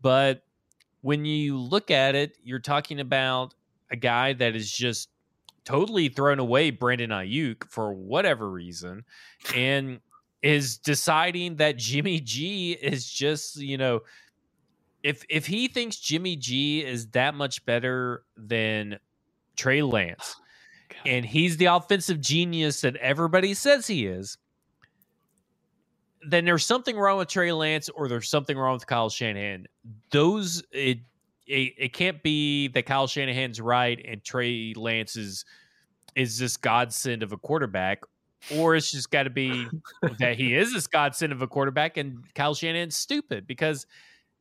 but 0.00 0.42
when 1.02 1.24
you 1.24 1.58
look 1.58 1.90
at 1.90 2.14
it, 2.14 2.36
you're 2.42 2.60
talking 2.60 3.00
about 3.00 3.54
a 3.90 3.96
guy 3.96 4.32
that 4.32 4.56
is 4.56 4.70
just 4.70 5.08
totally 5.64 6.08
thrown 6.08 6.38
away 6.38 6.70
Brandon 6.70 7.10
Aiyuk 7.10 7.68
for 7.68 7.92
whatever 7.92 8.50
reason 8.50 9.04
and 9.54 10.00
is 10.42 10.78
deciding 10.78 11.56
that 11.56 11.76
Jimmy 11.76 12.20
G 12.20 12.72
is 12.72 13.08
just, 13.08 13.56
you 13.56 13.78
know, 13.78 14.00
if 15.02 15.24
if 15.28 15.46
he 15.46 15.68
thinks 15.68 15.96
Jimmy 15.96 16.36
G 16.36 16.84
is 16.84 17.08
that 17.08 17.34
much 17.34 17.64
better 17.64 18.24
than 18.36 18.98
Trey 19.56 19.82
Lance 19.82 20.36
oh 20.38 20.96
and 21.06 21.24
he's 21.24 21.56
the 21.56 21.66
offensive 21.66 22.20
genius 22.20 22.80
that 22.82 22.96
everybody 22.96 23.54
says 23.54 23.86
he 23.86 24.06
is, 24.06 24.38
then 26.28 26.44
there's 26.44 26.64
something 26.64 26.96
wrong 26.96 27.18
with 27.18 27.28
Trey 27.28 27.52
Lance 27.52 27.88
or 27.88 28.08
there's 28.08 28.28
something 28.28 28.56
wrong 28.56 28.74
with 28.74 28.86
Kyle 28.86 29.10
Shanahan. 29.10 29.66
Those 30.10 30.62
it 30.70 30.98
it, 31.52 31.74
it 31.78 31.92
can't 31.92 32.22
be 32.22 32.68
that 32.68 32.86
Kyle 32.86 33.06
Shanahan's 33.06 33.60
right 33.60 34.00
and 34.04 34.22
Trey 34.22 34.74
Lance 34.76 35.16
is 35.16 35.44
is 36.14 36.38
this 36.38 36.56
godsend 36.56 37.22
of 37.22 37.32
a 37.32 37.36
quarterback, 37.36 38.02
or 38.54 38.76
it's 38.76 38.92
just 38.92 39.10
got 39.10 39.22
to 39.22 39.30
be 39.30 39.66
that 40.18 40.36
he 40.36 40.54
is 40.54 40.72
this 40.72 40.86
godsend 40.86 41.32
of 41.32 41.42
a 41.42 41.46
quarterback 41.46 41.96
and 41.96 42.18
Kyle 42.34 42.54
Shanahan's 42.54 42.96
stupid 42.96 43.46
because 43.46 43.86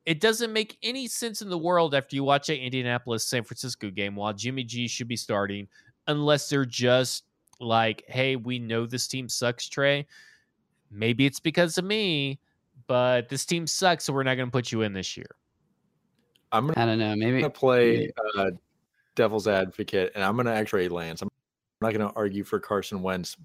it 0.06 0.19
doesn't 0.19 0.52
make 0.52 0.78
any 0.84 1.08
sense 1.08 1.41
in 1.41 1.50
the 1.50 1.58
world 1.58 1.93
after 1.93 2.15
you 2.15 2.24
watch 2.24 2.50
a 2.50 2.58
Indianapolis 2.58 3.26
San 3.26 3.43
Francisco 3.43 3.89
game 3.89 4.15
while 4.15 4.34
Jimmy 4.34 4.63
G 4.63 4.88
should 4.88 5.08
be 5.08 5.15
starting 5.15 5.67
unless 6.08 6.50
they're 6.50 6.65
just 6.65 7.24
like, 7.60 8.04
hey, 8.08 8.36
we 8.36 8.58
know 8.58 8.86
this 8.86 9.08
team 9.08 9.30
sucks, 9.30 9.69
Trey 9.69 10.08
maybe 10.91 11.26
it's 11.26 11.39
because 11.39 11.78
of 11.78 11.86
me, 11.86 12.39
but 12.88 13.30
this 13.30 13.45
team 13.45 13.65
sucks, 13.65 14.04
so 14.04 14.13
we're 14.13 14.24
not 14.24 14.36
going 14.36 14.47
to 14.47 14.52
put 14.52 14.71
you 14.71 14.82
in 14.82 14.93
this 14.93 15.15
year. 15.15 15.36
I'm 16.52 16.68
gonna, 16.68 16.82
I 16.82 16.86
don't 16.86 17.00
know. 17.00 17.16
Maybe 17.16 17.36
I'm 17.36 17.42
gonna 17.42 17.50
play 17.50 18.12
uh, 18.38 18.52
devil's 19.16 19.48
advocate, 19.48 20.12
and 20.16 20.24
I'm 20.24 20.36
gonna 20.36 20.52
actually 20.52 20.90
Lance. 20.90 21.22
I'm 21.22 21.30
not 21.82 21.94
gonna 21.94 22.12
argue 22.16 22.44
for 22.44 22.60
Carson 22.60 23.02
Wentz. 23.02 23.38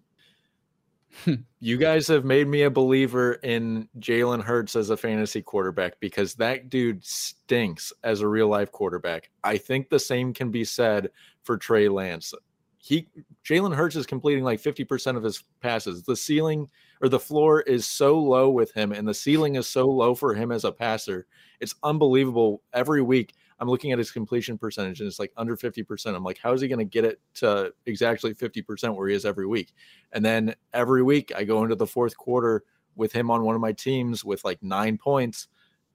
you 1.61 1.77
guys 1.77 2.07
have 2.09 2.25
made 2.25 2.49
me 2.49 2.63
a 2.63 2.71
believer 2.71 3.35
in 3.35 3.89
Jalen 3.99 4.43
Hurts 4.43 4.77
as 4.77 4.91
a 4.91 4.97
fantasy 4.97 5.43
quarterback 5.43 5.99
because 6.01 6.35
that 6.35 6.69
dude 6.69 7.05
stinks 7.05 7.93
as 8.05 8.21
a 8.21 8.29
real 8.29 8.49
life 8.49 8.73
quarterback. 8.73 9.31
I 9.43 9.57
think 9.57 9.89
the 9.89 9.99
same 9.99 10.35
can 10.35 10.51
be 10.51 10.65
said 10.65 11.11
for 11.43 11.57
Trey 11.57 11.89
Lance. 11.89 12.35
He 12.79 13.09
Jalen 13.45 13.75
Hurts 13.75 13.97
is 13.97 14.07
completing 14.07 14.45
like 14.45 14.61
50% 14.61 15.17
of 15.17 15.23
his 15.23 15.43
passes. 15.61 16.03
The 16.03 16.17
ceiling 16.17 16.69
or 17.01 17.09
the 17.09 17.21
floor 17.21 17.61
is 17.63 17.87
so 17.87 18.19
low 18.19 18.51
with 18.51 18.73
him 18.73 18.93
and 18.93 19.07
the 19.07 19.15
ceiling 19.15 19.57
is 19.57 19.67
so 19.67 19.87
low 19.87 20.15
for 20.15 20.35
him 20.35 20.51
as 20.53 20.65
a 20.65 20.73
passer. 20.73 21.27
It's 21.61 21.75
unbelievable. 21.83 22.63
Every 22.73 23.03
week 23.03 23.35
I'm 23.59 23.69
looking 23.69 23.93
at 23.93 23.99
his 23.99 24.11
completion 24.11 24.59
percentage 24.59 25.01
and 25.01 25.07
it's 25.07 25.19
like 25.19 25.33
under 25.37 25.57
50%. 25.57 26.15
I'm 26.15 26.25
like, 26.25 26.39
how 26.39 26.53
is 26.53 26.61
he 26.61 26.69
going 26.69 26.79
to 26.79 26.85
get 26.85 27.05
it 27.05 27.21
to 27.35 27.73
exactly 27.87 28.35
50% 28.35 28.95
where 28.95 29.09
he 29.09 29.15
is 29.15 29.25
every 29.25 29.47
week? 29.47 29.73
And 30.13 30.25
then 30.25 30.55
every 30.73 31.03
week 31.03 31.33
I 31.35 31.45
go 31.45 31.63
into 31.63 31.75
the 31.75 31.87
fourth 31.87 32.17
quarter 32.17 32.65
with 32.97 33.13
him 33.13 33.31
on 33.31 33.45
one 33.45 33.55
of 33.55 33.61
my 33.61 33.73
teams 33.73 34.25
with 34.25 34.45
like 34.45 34.63
nine 34.63 34.99
points. 34.99 35.49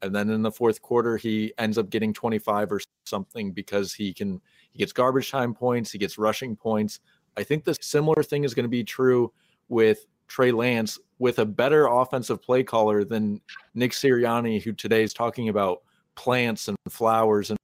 And 0.04 0.16
then 0.16 0.30
in 0.32 0.42
the 0.42 0.52
fourth 0.52 0.82
quarter, 0.82 1.18
he 1.18 1.54
ends 1.60 1.78
up 1.78 1.90
getting 1.90 2.14
25 2.14 2.72
or 2.72 2.82
something 3.06 3.52
because 3.52 3.94
he 3.94 4.14
can, 4.14 4.42
he 4.72 4.80
gets 4.80 4.94
garbage 4.94 5.30
time 5.30 5.54
points, 5.54 5.92
he 5.92 6.00
gets 6.00 6.18
rushing 6.18 6.56
points. 6.56 7.00
I 7.38 7.44
think 7.44 7.64
the 7.64 7.76
similar 7.80 8.24
thing 8.24 8.44
is 8.44 8.56
going 8.56 8.64
to 8.64 8.70
be 8.70 8.84
true 8.84 9.32
with 9.70 10.08
Trey 10.32 10.54
Lance 10.54 10.98
with 11.20 11.40
a 11.40 11.46
better 11.46 11.88
offensive 11.88 12.42
play 12.42 12.64
caller 12.64 13.04
than 13.04 13.42
Nick 13.76 13.92
Sirianni, 13.92 14.64
who 14.64 14.72
today 14.72 15.04
is 15.04 15.14
talking 15.14 15.50
about 15.50 15.82
plants 16.16 16.70
and 16.70 16.78
flowers 16.88 17.50
and 17.50 17.60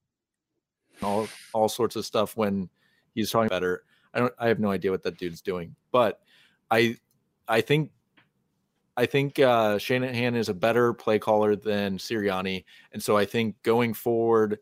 all 1.02 1.26
all 1.54 1.70
sorts 1.70 1.96
of 1.96 2.04
stuff 2.04 2.36
when 2.36 2.68
he's 3.14 3.30
talking 3.30 3.48
better. 3.48 3.84
I 4.12 4.18
don't 4.18 4.34
I 4.38 4.48
have 4.48 4.60
no 4.60 4.70
idea 4.70 4.90
what 4.90 5.02
that 5.04 5.16
dude's 5.16 5.40
doing. 5.40 5.74
But 5.92 6.20
I 6.70 6.98
I 7.48 7.62
think 7.62 7.90
I 8.98 9.06
think 9.06 9.38
uh 9.38 9.78
Shanahan 9.78 10.34
is 10.34 10.50
a 10.50 10.54
better 10.54 10.92
play 10.92 11.18
caller 11.18 11.56
than 11.56 11.96
Sirianni. 11.96 12.66
And 12.92 13.02
so 13.02 13.16
I 13.16 13.24
think 13.24 13.62
going 13.62 13.94
forward 13.94 14.58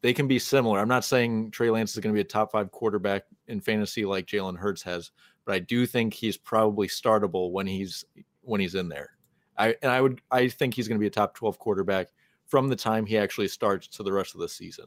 they 0.00 0.14
can 0.14 0.26
be 0.26 0.38
similar. 0.38 0.78
I'm 0.78 0.88
not 0.88 1.04
saying 1.04 1.50
Trey 1.50 1.68
Lance 1.68 1.92
is 1.92 1.98
going 1.98 2.14
to 2.14 2.16
be 2.16 2.22
a 2.22 2.24
top 2.24 2.50
five 2.50 2.72
quarterback 2.72 3.24
in 3.46 3.60
fantasy 3.60 4.06
like 4.06 4.26
Jalen 4.26 4.56
Hurts 4.56 4.82
has, 4.82 5.12
but 5.44 5.54
I 5.54 5.58
do 5.58 5.86
think 5.86 6.14
he's 6.14 6.36
probably 6.36 6.88
startable 6.88 7.50
when 7.52 7.66
he's 7.66 8.04
when 8.42 8.60
he's 8.60 8.74
in 8.74 8.88
there. 8.88 9.10
I 9.58 9.74
and 9.82 9.90
I 9.90 10.00
would 10.00 10.20
I 10.30 10.48
think 10.48 10.74
he's 10.74 10.88
going 10.88 10.98
to 10.98 11.00
be 11.00 11.06
a 11.06 11.10
top 11.10 11.34
12 11.34 11.58
quarterback 11.58 12.08
from 12.46 12.68
the 12.68 12.76
time 12.76 13.06
he 13.06 13.16
actually 13.18 13.48
starts 13.48 13.86
to 13.88 14.02
the 14.02 14.12
rest 14.12 14.34
of 14.34 14.40
the 14.40 14.48
season. 14.48 14.86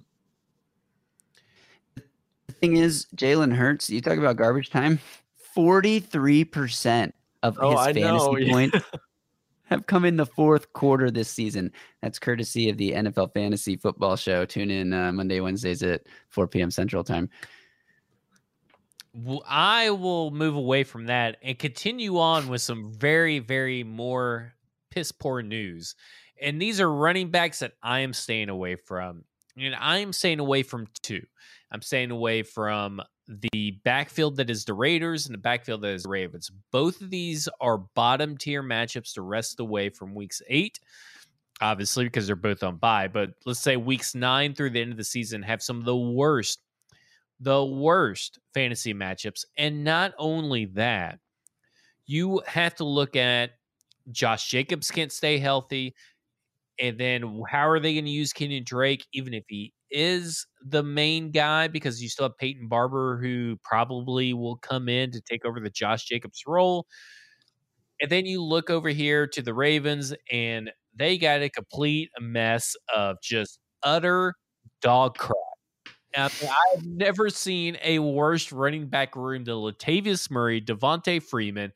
The 2.48 2.54
thing 2.54 2.78
is, 2.78 3.08
Jalen 3.16 3.54
Hurts, 3.56 3.90
you 3.90 4.02
talk 4.02 4.18
about 4.18 4.36
garbage 4.38 4.70
time, 4.70 5.00
43% 5.56 7.12
of 7.44 7.58
Oh, 7.60 7.72
his 7.72 7.80
I 7.80 7.94
fantasy 7.94 8.46
know. 8.46 8.52
points 8.52 8.78
have 9.66 9.88
come 9.88 10.06
in 10.06 10.16
the 10.16 10.26
fourth 10.26 10.72
quarter 10.74 11.10
this 11.10 11.30
season. 11.30 11.72
That's 12.02 12.20
courtesy 12.20 12.70
of 12.70 12.78
the 12.78 12.92
NFL 12.92 13.34
Fantasy 13.34 13.76
Football 13.78 14.16
Show. 14.16 14.46
Tune 14.46 14.70
in 14.70 14.94
uh, 14.94 15.12
Monday, 15.12 15.40
Wednesdays 15.40 15.82
at 15.84 16.02
4 16.30 16.48
p.m. 16.48 16.70
Central 16.72 17.04
Time. 17.04 17.30
I 19.48 19.92
will 19.92 20.32
move 20.32 20.56
away 20.56 20.84
from 20.84 21.06
that 21.06 21.38
and 21.42 21.58
continue 21.58 22.20
on 22.20 22.48
with 22.48 22.62
some 22.62 22.92
very, 22.94 23.40
very 23.40 23.84
more 23.84 24.54
piss 24.92 25.12
poor 25.12 25.42
news. 25.42 25.96
And 26.42 26.62
these 26.62 26.82
are 26.82 26.92
running 26.92 27.32
backs 27.32 27.60
that 27.60 27.74
I 27.82 28.02
am 28.02 28.14
staying 28.14 28.50
away 28.50 28.76
from. 28.76 29.24
And 29.58 29.74
I 29.74 30.00
am 30.00 30.12
staying 30.12 30.40
away 30.40 30.64
from 30.64 30.88
two. 31.02 31.26
I'm 31.72 31.82
staying 31.82 32.12
away 32.12 32.44
from 32.44 33.02
the 33.28 33.80
backfield 33.84 34.36
that 34.38 34.50
is 34.50 34.66
the 34.66 34.74
Raiders 34.74 35.26
and 35.26 35.34
the 35.34 35.40
backfield 35.40 35.82
that 35.82 35.94
is 35.94 36.04
the 36.04 36.10
Ravens. 36.10 36.52
Both 36.72 37.02
of 37.02 37.10
these 37.10 37.48
are 37.62 37.78
bottom 37.78 38.38
tier 38.38 38.62
matchups 38.62 39.14
to 39.14 39.22
rest 39.22 39.60
away 39.60 39.90
from 39.90 40.14
weeks 40.14 40.42
eight. 40.48 40.80
obviously, 41.62 42.06
because 42.06 42.28
they're 42.28 42.36
both 42.36 42.64
on 42.64 42.78
bye. 42.78 43.08
But 43.08 43.32
let's 43.46 43.60
say 43.60 43.78
weeks 43.78 44.16
nine 44.16 44.54
through 44.54 44.72
the 44.72 44.82
end 44.82 44.92
of 44.92 44.98
the 44.98 45.04
season 45.04 45.42
have 45.44 45.62
some 45.62 45.80
of 45.80 45.86
the 45.86 45.96
worst, 45.96 46.60
the 47.46 47.64
worst 47.64 48.40
fantasy 48.56 48.94
matchups. 48.94 49.46
And 49.56 49.84
not 49.84 50.14
only 50.18 50.66
that, 50.74 51.20
you 52.08 52.42
have 52.48 52.74
to 52.76 52.84
look 52.84 53.16
at 53.16 53.52
Josh 54.12 54.50
Jacobs 54.50 54.90
can't 54.90 55.12
stay 55.12 55.38
healthy. 55.38 55.94
And 56.80 56.98
then 57.00 57.44
how 57.48 57.70
are 57.70 57.80
they 57.80 57.94
going 57.94 58.06
to 58.06 58.12
use 58.12 58.34
Kenyan 58.34 58.66
Drake, 58.66 59.06
even 59.14 59.34
if 59.34 59.44
he 59.48 59.74
is 59.92 60.48
the 60.66 60.82
main 60.82 61.32
guy? 61.32 61.68
Because 61.68 62.02
you 62.02 62.10
still 62.10 62.26
have 62.26 62.38
Peyton 62.40 62.68
Barber, 62.68 63.20
who 63.22 63.58
probably 63.64 64.34
will 64.34 64.58
come 64.58 64.90
in 64.90 65.12
to 65.12 65.22
take 65.22 65.46
over 65.46 65.60
the 65.60 65.70
Josh 65.70 66.06
Jacobs 66.06 66.42
role. 66.48 66.88
And 68.02 68.12
then 68.12 68.26
you 68.26 68.44
look 68.44 68.72
over 68.72 68.90
here 68.90 69.28
to 69.28 69.42
the 69.44 69.54
Ravens, 69.54 70.14
and 70.32 70.72
they 70.96 71.18
got 71.20 71.44
a 71.44 71.50
complete 71.50 72.10
mess 72.20 72.76
of 72.94 73.18
just 73.22 73.60
utter 73.84 74.34
dog 74.82 75.18
crap. 75.18 75.55
I've 76.18 76.86
never 76.86 77.30
seen 77.30 77.78
a 77.84 78.00
worse 78.00 78.52
running 78.52 78.88
back 78.88 79.16
room 79.16 79.44
than 79.44 79.56
Latavius 79.56 80.30
Murray, 80.32 80.62
Devonta 80.62 81.22
Freeman, 81.22 81.74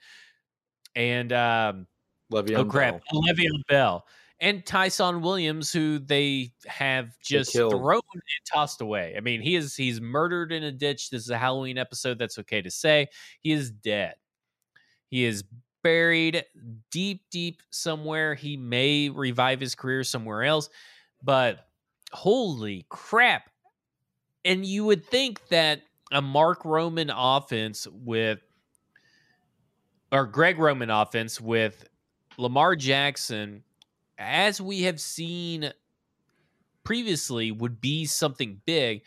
and 0.95 1.33
um, 1.33 1.87
Le'Veon 2.31 2.57
oh 2.57 2.65
crap, 2.65 3.01
Bell. 3.11 3.23
Le'Veon 3.23 3.61
Bell 3.67 4.05
and 4.41 4.65
Ty'Son 4.65 5.21
Williams, 5.21 5.71
who 5.71 5.99
they 5.99 6.53
have 6.65 7.17
just 7.19 7.51
killed. 7.51 7.73
thrown 7.73 8.01
and 8.13 8.45
tossed 8.51 8.81
away. 8.81 9.15
I 9.17 9.19
mean, 9.19 9.41
he 9.41 9.55
is 9.55 9.75
he's 9.75 9.99
murdered 9.99 10.51
in 10.51 10.63
a 10.63 10.71
ditch. 10.71 11.09
This 11.09 11.23
is 11.23 11.29
a 11.29 11.37
Halloween 11.37 11.77
episode. 11.77 12.19
That's 12.19 12.39
okay 12.39 12.61
to 12.61 12.71
say. 12.71 13.07
He 13.41 13.51
is 13.51 13.71
dead. 13.71 14.15
He 15.09 15.25
is 15.25 15.43
buried 15.83 16.43
deep, 16.91 17.23
deep 17.31 17.61
somewhere. 17.71 18.35
He 18.35 18.57
may 18.57 19.09
revive 19.09 19.59
his 19.59 19.75
career 19.75 20.03
somewhere 20.03 20.43
else, 20.43 20.69
but 21.21 21.67
holy 22.11 22.85
crap! 22.89 23.49
And 24.45 24.65
you 24.65 24.85
would 24.85 25.05
think 25.05 25.47
that 25.49 25.81
a 26.11 26.21
Mark 26.21 26.65
Roman 26.65 27.09
offense 27.09 27.87
with 27.91 28.39
or 30.11 30.25
Greg 30.25 30.57
Roman 30.57 30.89
offense 30.89 31.39
with 31.39 31.87
Lamar 32.37 32.75
Jackson, 32.75 33.63
as 34.17 34.59
we 34.59 34.83
have 34.83 34.99
seen 34.99 35.71
previously, 36.83 37.51
would 37.51 37.79
be 37.79 38.05
something 38.05 38.61
big. 38.65 39.03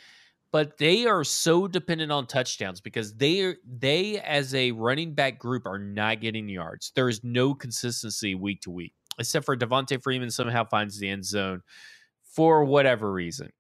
But 0.53 0.77
they 0.77 1.07
are 1.07 1.25
so 1.25 1.66
dependent 1.66 2.12
on 2.12 2.27
touchdowns 2.27 2.81
because 2.83 3.14
they 3.14 3.40
are 3.40 3.57
they 3.66 4.21
as 4.21 4.55
a 4.55 4.73
running 4.73 5.14
back 5.14 5.38
group 5.38 5.66
are 5.66 5.79
not 5.79 6.21
getting 6.21 6.49
yards. 6.49 6.92
There 6.95 7.09
is 7.09 7.25
no 7.25 7.55
consistency 7.55 8.35
week 8.35 8.61
to 8.62 8.71
week, 8.71 8.92
except 9.18 9.47
for 9.47 9.57
Devonta 9.57 10.03
Freeman 10.03 10.31
somehow 10.31 10.64
finds 10.64 10.99
the 10.99 11.09
end 11.09 11.25
zone 11.25 11.62
for 12.23 12.64
whatever 12.64 13.11
reason. 13.11 13.51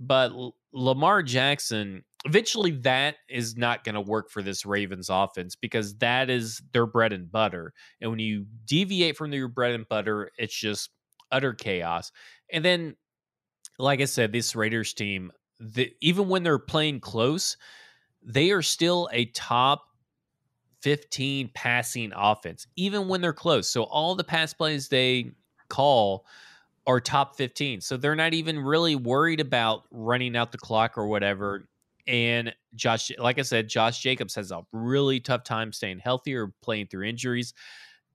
But 0.00 0.32
Lamar 0.72 1.22
Jackson, 1.22 2.04
eventually 2.24 2.70
that 2.70 3.16
is 3.28 3.56
not 3.56 3.84
going 3.84 3.94
to 3.94 4.00
work 4.00 4.30
for 4.30 4.42
this 4.42 4.64
Ravens 4.64 5.10
offense 5.10 5.54
because 5.54 5.96
that 5.98 6.30
is 6.30 6.62
their 6.72 6.86
bread 6.86 7.12
and 7.12 7.30
butter. 7.30 7.72
And 8.00 8.10
when 8.10 8.18
you 8.18 8.46
deviate 8.66 9.16
from 9.16 9.32
your 9.32 9.48
bread 9.48 9.72
and 9.72 9.88
butter, 9.88 10.30
it's 10.38 10.54
just 10.54 10.90
utter 11.30 11.52
chaos. 11.52 12.12
And 12.50 12.64
then, 12.64 12.96
like 13.78 14.00
I 14.00 14.06
said, 14.06 14.32
this 14.32 14.56
Raiders 14.56 14.94
team, 14.94 15.32
the, 15.60 15.92
even 16.00 16.28
when 16.28 16.42
they're 16.42 16.58
playing 16.58 17.00
close, 17.00 17.56
they 18.22 18.50
are 18.50 18.62
still 18.62 19.08
a 19.12 19.26
top 19.26 19.84
15 20.82 21.50
passing 21.54 22.12
offense, 22.14 22.66
even 22.76 23.08
when 23.08 23.20
they're 23.20 23.32
close. 23.32 23.68
So 23.68 23.84
all 23.84 24.14
the 24.14 24.24
pass 24.24 24.52
plays 24.52 24.88
they 24.88 25.32
call 25.68 26.26
are 26.86 27.00
top 27.00 27.36
15. 27.36 27.80
So 27.80 27.96
they're 27.96 28.16
not 28.16 28.34
even 28.34 28.58
really 28.58 28.96
worried 28.96 29.40
about 29.40 29.84
running 29.90 30.36
out 30.36 30.52
the 30.52 30.58
clock 30.58 30.98
or 30.98 31.06
whatever. 31.06 31.68
And 32.06 32.54
Josh, 32.74 33.12
like 33.18 33.38
I 33.38 33.42
said, 33.42 33.68
Josh 33.68 34.00
Jacobs 34.00 34.34
has 34.34 34.50
a 34.50 34.62
really 34.72 35.20
tough 35.20 35.44
time 35.44 35.72
staying 35.72 36.00
healthy 36.00 36.34
or 36.34 36.52
playing 36.62 36.88
through 36.88 37.06
injuries. 37.06 37.54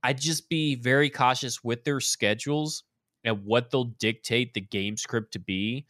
I'd 0.02 0.20
just 0.20 0.48
be 0.48 0.74
very 0.74 1.10
cautious 1.10 1.64
with 1.64 1.84
their 1.84 2.00
schedules 2.00 2.84
and 3.24 3.44
what 3.44 3.70
they'll 3.70 3.84
dictate 3.84 4.54
the 4.54 4.60
game 4.60 4.96
script 4.96 5.32
to 5.32 5.38
be 5.38 5.86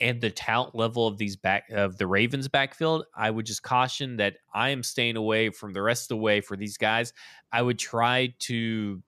and 0.00 0.20
the 0.20 0.30
talent 0.30 0.74
level 0.74 1.06
of 1.06 1.18
these 1.18 1.36
back 1.36 1.68
of 1.70 1.98
the 1.98 2.06
Ravens 2.06 2.46
backfield. 2.46 3.04
I 3.16 3.30
would 3.30 3.46
just 3.46 3.62
caution 3.62 4.16
that 4.18 4.36
I 4.54 4.70
am 4.70 4.82
staying 4.82 5.16
away 5.16 5.50
from 5.50 5.72
the 5.72 5.82
rest 5.82 6.04
of 6.04 6.08
the 6.08 6.16
way 6.18 6.40
for 6.40 6.56
these 6.56 6.76
guys. 6.76 7.12
I 7.50 7.62
would 7.62 7.78
try 7.78 8.34
to 8.40 9.02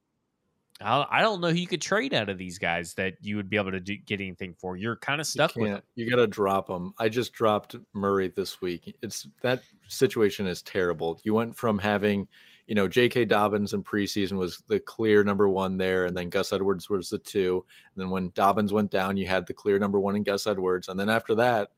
I 0.80 1.06
I 1.10 1.22
don't 1.22 1.40
know 1.40 1.48
who 1.50 1.56
you 1.56 1.66
could 1.66 1.82
trade 1.82 2.14
out 2.14 2.28
of 2.28 2.38
these 2.38 2.58
guys 2.58 2.94
that 2.94 3.14
you 3.20 3.36
would 3.36 3.50
be 3.50 3.56
able 3.56 3.72
to 3.72 3.80
do, 3.80 3.96
get 3.96 4.20
anything 4.20 4.54
for. 4.54 4.76
You're 4.76 4.96
kind 4.96 5.20
of 5.20 5.26
stuck 5.26 5.54
you 5.56 5.62
with 5.62 5.72
can't. 5.72 5.84
You 5.94 6.08
got 6.08 6.16
to 6.16 6.26
drop 6.26 6.66
them. 6.66 6.94
I 6.98 7.08
just 7.08 7.32
dropped 7.32 7.76
Murray 7.92 8.28
this 8.28 8.60
week. 8.60 8.96
It's 9.02 9.28
that 9.42 9.62
situation 9.88 10.46
is 10.46 10.62
terrible. 10.62 11.20
You 11.22 11.34
went 11.34 11.56
from 11.56 11.78
having, 11.78 12.26
you 12.66 12.74
know, 12.74 12.88
J.K. 12.88 13.26
Dobbins 13.26 13.74
in 13.74 13.82
preseason 13.82 14.32
was 14.32 14.62
the 14.68 14.80
clear 14.80 15.22
number 15.22 15.48
one 15.48 15.76
there, 15.76 16.06
and 16.06 16.16
then 16.16 16.30
Gus 16.30 16.52
Edwards 16.52 16.88
was 16.88 17.10
the 17.10 17.18
two. 17.18 17.64
And 17.94 18.02
then 18.02 18.10
when 18.10 18.32
Dobbins 18.34 18.72
went 18.72 18.90
down, 18.90 19.16
you 19.16 19.26
had 19.26 19.46
the 19.46 19.54
clear 19.54 19.78
number 19.78 20.00
one 20.00 20.16
in 20.16 20.22
Gus 20.22 20.46
Edwards, 20.46 20.88
and 20.88 20.98
then 20.98 21.08
after 21.08 21.34
that, 21.36 21.70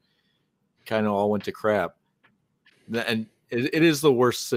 kind 0.86 1.06
of 1.06 1.12
all 1.12 1.30
went 1.30 1.44
to 1.44 1.52
crap. 1.52 1.96
And 2.92 3.26
it, 3.50 3.74
it 3.74 3.82
is 3.82 4.00
the 4.00 4.12
worst 4.12 4.52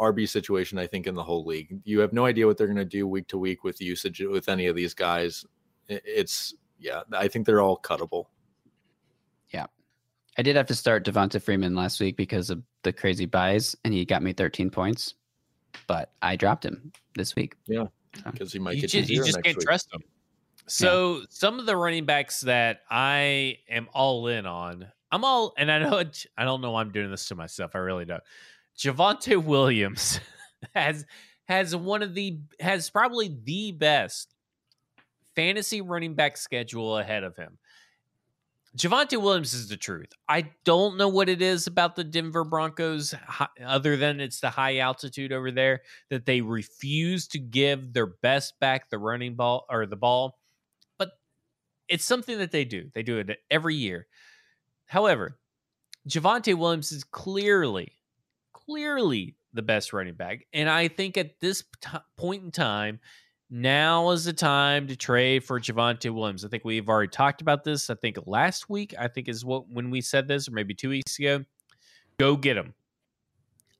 RB 0.00 0.28
situation 0.28 0.78
I 0.78 0.86
think 0.86 1.06
in 1.06 1.14
the 1.14 1.22
whole 1.22 1.44
league. 1.44 1.80
You 1.84 2.00
have 2.00 2.12
no 2.12 2.26
idea 2.26 2.46
what 2.46 2.56
they're 2.58 2.66
going 2.66 2.76
to 2.76 2.84
do 2.84 3.06
week 3.06 3.28
to 3.28 3.38
week 3.38 3.64
with 3.64 3.80
usage 3.80 4.20
with 4.20 4.48
any 4.48 4.66
of 4.66 4.76
these 4.76 4.94
guys. 4.94 5.44
It's 5.88 6.54
yeah, 6.78 7.02
I 7.12 7.28
think 7.28 7.46
they're 7.46 7.62
all 7.62 7.80
cuttable. 7.80 8.26
Yeah. 9.50 9.66
I 10.38 10.42
did 10.42 10.56
have 10.56 10.66
to 10.66 10.74
start 10.74 11.04
Devonta 11.04 11.40
Freeman 11.40 11.74
last 11.74 12.00
week 12.00 12.16
because 12.16 12.50
of 12.50 12.62
the 12.82 12.92
crazy 12.92 13.26
byes, 13.26 13.74
and 13.84 13.94
he 13.94 14.04
got 14.04 14.22
me 14.22 14.32
13 14.32 14.70
points. 14.70 15.14
But 15.86 16.12
I 16.22 16.36
dropped 16.36 16.64
him 16.64 16.92
this 17.14 17.36
week. 17.36 17.54
Yeah. 17.66 17.86
Because 18.30 18.52
he 18.52 18.58
might 18.58 18.76
you 18.76 18.82
get 18.82 18.90
just, 18.90 19.10
you 19.10 19.24
just 19.24 19.42
can't 19.42 19.56
week. 19.56 19.66
trust 19.66 19.92
him. 19.92 20.02
So 20.66 21.22
some 21.30 21.58
of 21.58 21.66
the 21.66 21.76
running 21.76 22.06
backs 22.06 22.40
that 22.40 22.80
I 22.90 23.58
am 23.68 23.88
all 23.92 24.26
in 24.26 24.46
on, 24.46 24.86
I'm 25.12 25.24
all, 25.24 25.54
and 25.56 25.70
I 25.70 25.78
know 25.78 26.02
I 26.36 26.44
don't 26.44 26.60
know 26.60 26.72
why 26.72 26.80
I'm 26.80 26.92
doing 26.92 27.10
this 27.10 27.28
to 27.28 27.34
myself. 27.34 27.72
I 27.74 27.78
really 27.78 28.04
don't. 28.04 28.22
Javonte 28.78 29.42
Williams 29.42 30.20
has 30.74 31.04
has 31.46 31.74
one 31.74 32.02
of 32.02 32.14
the 32.14 32.40
has 32.60 32.90
probably 32.90 33.36
the 33.44 33.72
best 33.72 34.34
fantasy 35.34 35.80
running 35.80 36.14
back 36.14 36.36
schedule 36.36 36.98
ahead 36.98 37.24
of 37.24 37.36
him. 37.36 37.58
Javonte 38.76 39.20
Williams 39.20 39.54
is 39.54 39.68
the 39.68 39.76
truth. 39.76 40.12
I 40.28 40.50
don't 40.64 40.98
know 40.98 41.08
what 41.08 41.30
it 41.30 41.40
is 41.40 41.66
about 41.66 41.96
the 41.96 42.04
Denver 42.04 42.44
Broncos, 42.44 43.14
other 43.64 43.96
than 43.96 44.20
it's 44.20 44.40
the 44.40 44.50
high 44.50 44.78
altitude 44.78 45.32
over 45.32 45.50
there 45.50 45.80
that 46.10 46.26
they 46.26 46.42
refuse 46.42 47.26
to 47.28 47.38
give 47.38 47.94
their 47.94 48.06
best 48.06 48.58
back 48.60 48.90
the 48.90 48.98
running 48.98 49.34
ball 49.34 49.64
or 49.70 49.86
the 49.86 49.96
ball. 49.96 50.38
But 50.98 51.12
it's 51.88 52.04
something 52.04 52.36
that 52.36 52.50
they 52.50 52.66
do. 52.66 52.90
They 52.92 53.02
do 53.02 53.16
it 53.16 53.38
every 53.50 53.76
year. 53.76 54.06
However, 54.84 55.38
Javonte 56.06 56.54
Williams 56.54 56.92
is 56.92 57.02
clearly, 57.02 57.95
clearly 58.68 59.36
the 59.52 59.62
best 59.62 59.92
running 59.92 60.14
back. 60.14 60.46
And 60.52 60.68
I 60.68 60.88
think 60.88 61.16
at 61.16 61.40
this 61.40 61.64
t- 61.80 61.98
point 62.16 62.44
in 62.44 62.50
time, 62.50 63.00
now 63.48 64.10
is 64.10 64.24
the 64.24 64.32
time 64.32 64.88
to 64.88 64.96
trade 64.96 65.44
for 65.44 65.60
Javonte 65.60 66.12
Williams. 66.12 66.44
I 66.44 66.48
think 66.48 66.64
we've 66.64 66.88
already 66.88 67.10
talked 67.10 67.40
about 67.40 67.62
this. 67.64 67.88
I 67.90 67.94
think 67.94 68.18
last 68.26 68.68
week, 68.68 68.94
I 68.98 69.08
think 69.08 69.28
is 69.28 69.44
what 69.44 69.68
when 69.68 69.90
we 69.90 70.00
said 70.00 70.26
this, 70.26 70.48
or 70.48 70.52
maybe 70.52 70.74
two 70.74 70.88
weeks 70.90 71.18
ago. 71.18 71.44
Go 72.18 72.36
get 72.36 72.56
him. 72.56 72.74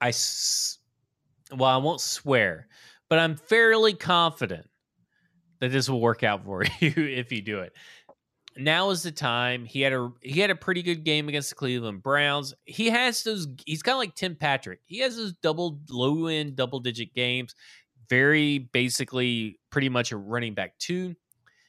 I, 0.00 0.08
s- 0.08 0.78
well, 1.50 1.70
I 1.70 1.78
won't 1.78 2.00
swear, 2.00 2.68
but 3.08 3.18
I'm 3.18 3.34
fairly 3.36 3.94
confident 3.94 4.68
that 5.60 5.72
this 5.72 5.88
will 5.88 6.00
work 6.02 6.22
out 6.22 6.44
for 6.44 6.62
you 6.80 6.92
if 6.96 7.32
you 7.32 7.40
do 7.42 7.60
it. 7.60 7.72
Now 8.58 8.88
is 8.90 9.02
the 9.02 9.12
time. 9.12 9.66
He 9.66 9.82
had 9.82 9.92
a 9.92 10.10
he 10.22 10.40
had 10.40 10.50
a 10.50 10.56
pretty 10.56 10.82
good 10.82 11.04
game 11.04 11.28
against 11.28 11.50
the 11.50 11.54
Cleveland 11.56 12.02
Browns. 12.02 12.54
He 12.64 12.88
has 12.88 13.22
those. 13.22 13.46
He's 13.66 13.82
kind 13.82 13.94
of 13.94 13.98
like 13.98 14.14
Tim 14.14 14.34
Patrick. 14.34 14.80
He 14.86 15.00
has 15.00 15.16
those 15.16 15.34
double 15.42 15.78
low 15.90 16.26
end 16.26 16.56
double 16.56 16.80
digit 16.80 17.12
games. 17.14 17.54
Very 18.08 18.58
basically, 18.58 19.58
pretty 19.70 19.88
much 19.90 20.10
a 20.12 20.16
running 20.16 20.54
back 20.54 20.78
two. 20.78 21.14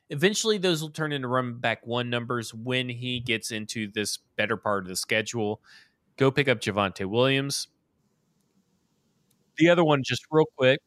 Eventually, 0.09 0.57
those 0.57 0.81
will 0.81 0.91
turn 0.91 1.11
into 1.13 1.27
running 1.27 1.59
back 1.59 1.85
one 1.87 2.09
numbers 2.09 2.53
when 2.53 2.89
he 2.89 3.19
gets 3.19 3.51
into 3.51 3.91
this 3.91 4.19
better 4.37 4.57
part 4.57 4.83
of 4.83 4.89
the 4.89 4.95
schedule. 4.95 5.61
Go 6.17 6.31
pick 6.31 6.47
up 6.47 6.59
Javonte 6.61 7.05
Williams. 7.05 7.67
The 9.57 9.69
other 9.69 9.83
one, 9.83 10.03
just 10.03 10.23
real 10.31 10.45
quick, 10.57 10.79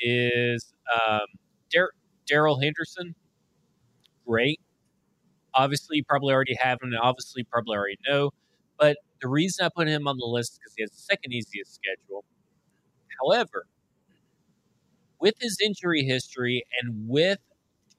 is 0.00 0.72
um, 1.08 1.20
Darrell 2.26 2.60
Henderson. 2.60 3.14
Great. 4.26 4.60
Obviously, 5.58 5.98
you 5.98 6.04
probably 6.04 6.32
already 6.32 6.56
have 6.60 6.78
him. 6.82 6.90
and 6.92 6.98
Obviously, 7.02 7.44
probably 7.44 7.76
already 7.76 7.98
know. 8.08 8.30
But 8.78 8.98
the 9.20 9.28
reason 9.28 9.66
I 9.66 9.70
put 9.76 9.88
him 9.88 10.06
on 10.08 10.18
the 10.18 10.26
list 10.26 10.52
is 10.54 10.58
because 10.60 10.74
he 10.76 10.82
has 10.84 10.90
the 10.92 10.98
second 10.98 11.32
easiest 11.34 11.74
schedule. 11.74 12.24
However, 13.20 13.66
with 15.20 15.34
his 15.40 15.58
injury 15.64 16.04
history 16.04 16.64
and 16.80 17.08
with 17.08 17.38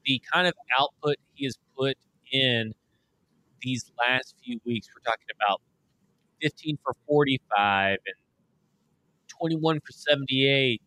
the 0.05 0.21
kind 0.33 0.47
of 0.47 0.53
output 0.79 1.17
he 1.33 1.45
has 1.45 1.57
put 1.77 1.97
in 2.31 2.73
these 3.61 3.91
last 3.99 4.35
few 4.43 4.59
weeks, 4.65 4.87
we're 4.95 5.01
talking 5.09 5.27
about 5.41 5.61
15 6.41 6.77
for 6.83 6.95
45 7.07 7.99
and 8.05 8.15
21 9.27 9.79
for 9.81 9.91
78 9.91 10.81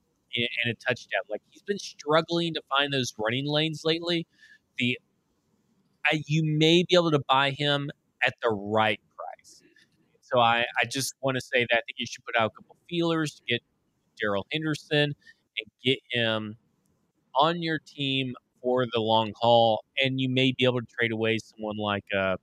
and 0.65 0.73
a 0.73 0.77
touchdown. 0.77 1.23
Like 1.31 1.43
he's 1.51 1.63
been 1.63 1.79
struggling 1.79 2.55
to 2.55 2.63
find 2.69 2.93
those 2.93 3.13
running 3.19 3.47
lanes 3.47 3.83
lately. 3.85 4.27
The 4.79 4.99
I, 6.07 6.23
you 6.27 6.43
may 6.45 6.85
be 6.89 6.95
able 6.97 7.11
to 7.11 7.23
buy 7.29 7.51
him 7.51 7.91
at 8.27 8.35
the 8.43 8.51
right 8.51 9.01
price. 9.17 9.63
So 10.21 10.41
I, 10.41 10.65
I 10.83 10.87
just 10.91 11.15
want 11.23 11.37
to 11.37 11.41
say 11.41 11.67
that 11.71 11.77
I 11.77 11.83
think 11.87 11.97
you 11.99 12.07
should 12.07 12.25
put 12.25 12.37
out 12.37 12.47
a 12.47 12.51
couple 12.51 12.77
feelers 12.89 13.35
to 13.35 13.43
get 13.49 13.61
Darrell 14.21 14.47
Henderson 14.53 15.15
and 15.59 15.67
get 15.85 15.99
him 16.11 16.57
on 17.37 17.63
your 17.63 17.79
team 17.87 18.35
for 18.63 18.87
the 18.93 19.01
long 19.01 19.33
haul. 19.41 19.85
And 20.03 20.21
you 20.21 20.29
may 20.29 20.53
be 20.57 20.65
able 20.65 20.81
to 20.81 20.87
trade 20.99 21.13
away 21.13 21.39
someone 21.39 21.77
like, 21.77 22.05
uh, 22.17 22.37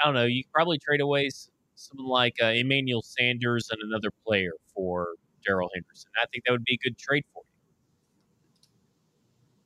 I 0.00 0.06
don't 0.06 0.14
know, 0.14 0.24
you 0.24 0.44
probably 0.52 0.78
trade 0.78 1.00
away 1.00 1.30
someone 1.74 2.08
like 2.08 2.34
uh, 2.42 2.46
Emmanuel 2.46 3.02
Sanders 3.02 3.68
and 3.70 3.80
another 3.82 4.10
player 4.26 4.52
for 4.74 5.08
Darrell 5.44 5.70
Henderson. 5.74 6.10
I 6.22 6.26
think 6.32 6.44
that 6.44 6.52
would 6.52 6.64
be 6.64 6.74
a 6.74 6.78
good 6.88 6.98
trade 6.98 7.24
for 7.34 7.42
you. 7.44 7.47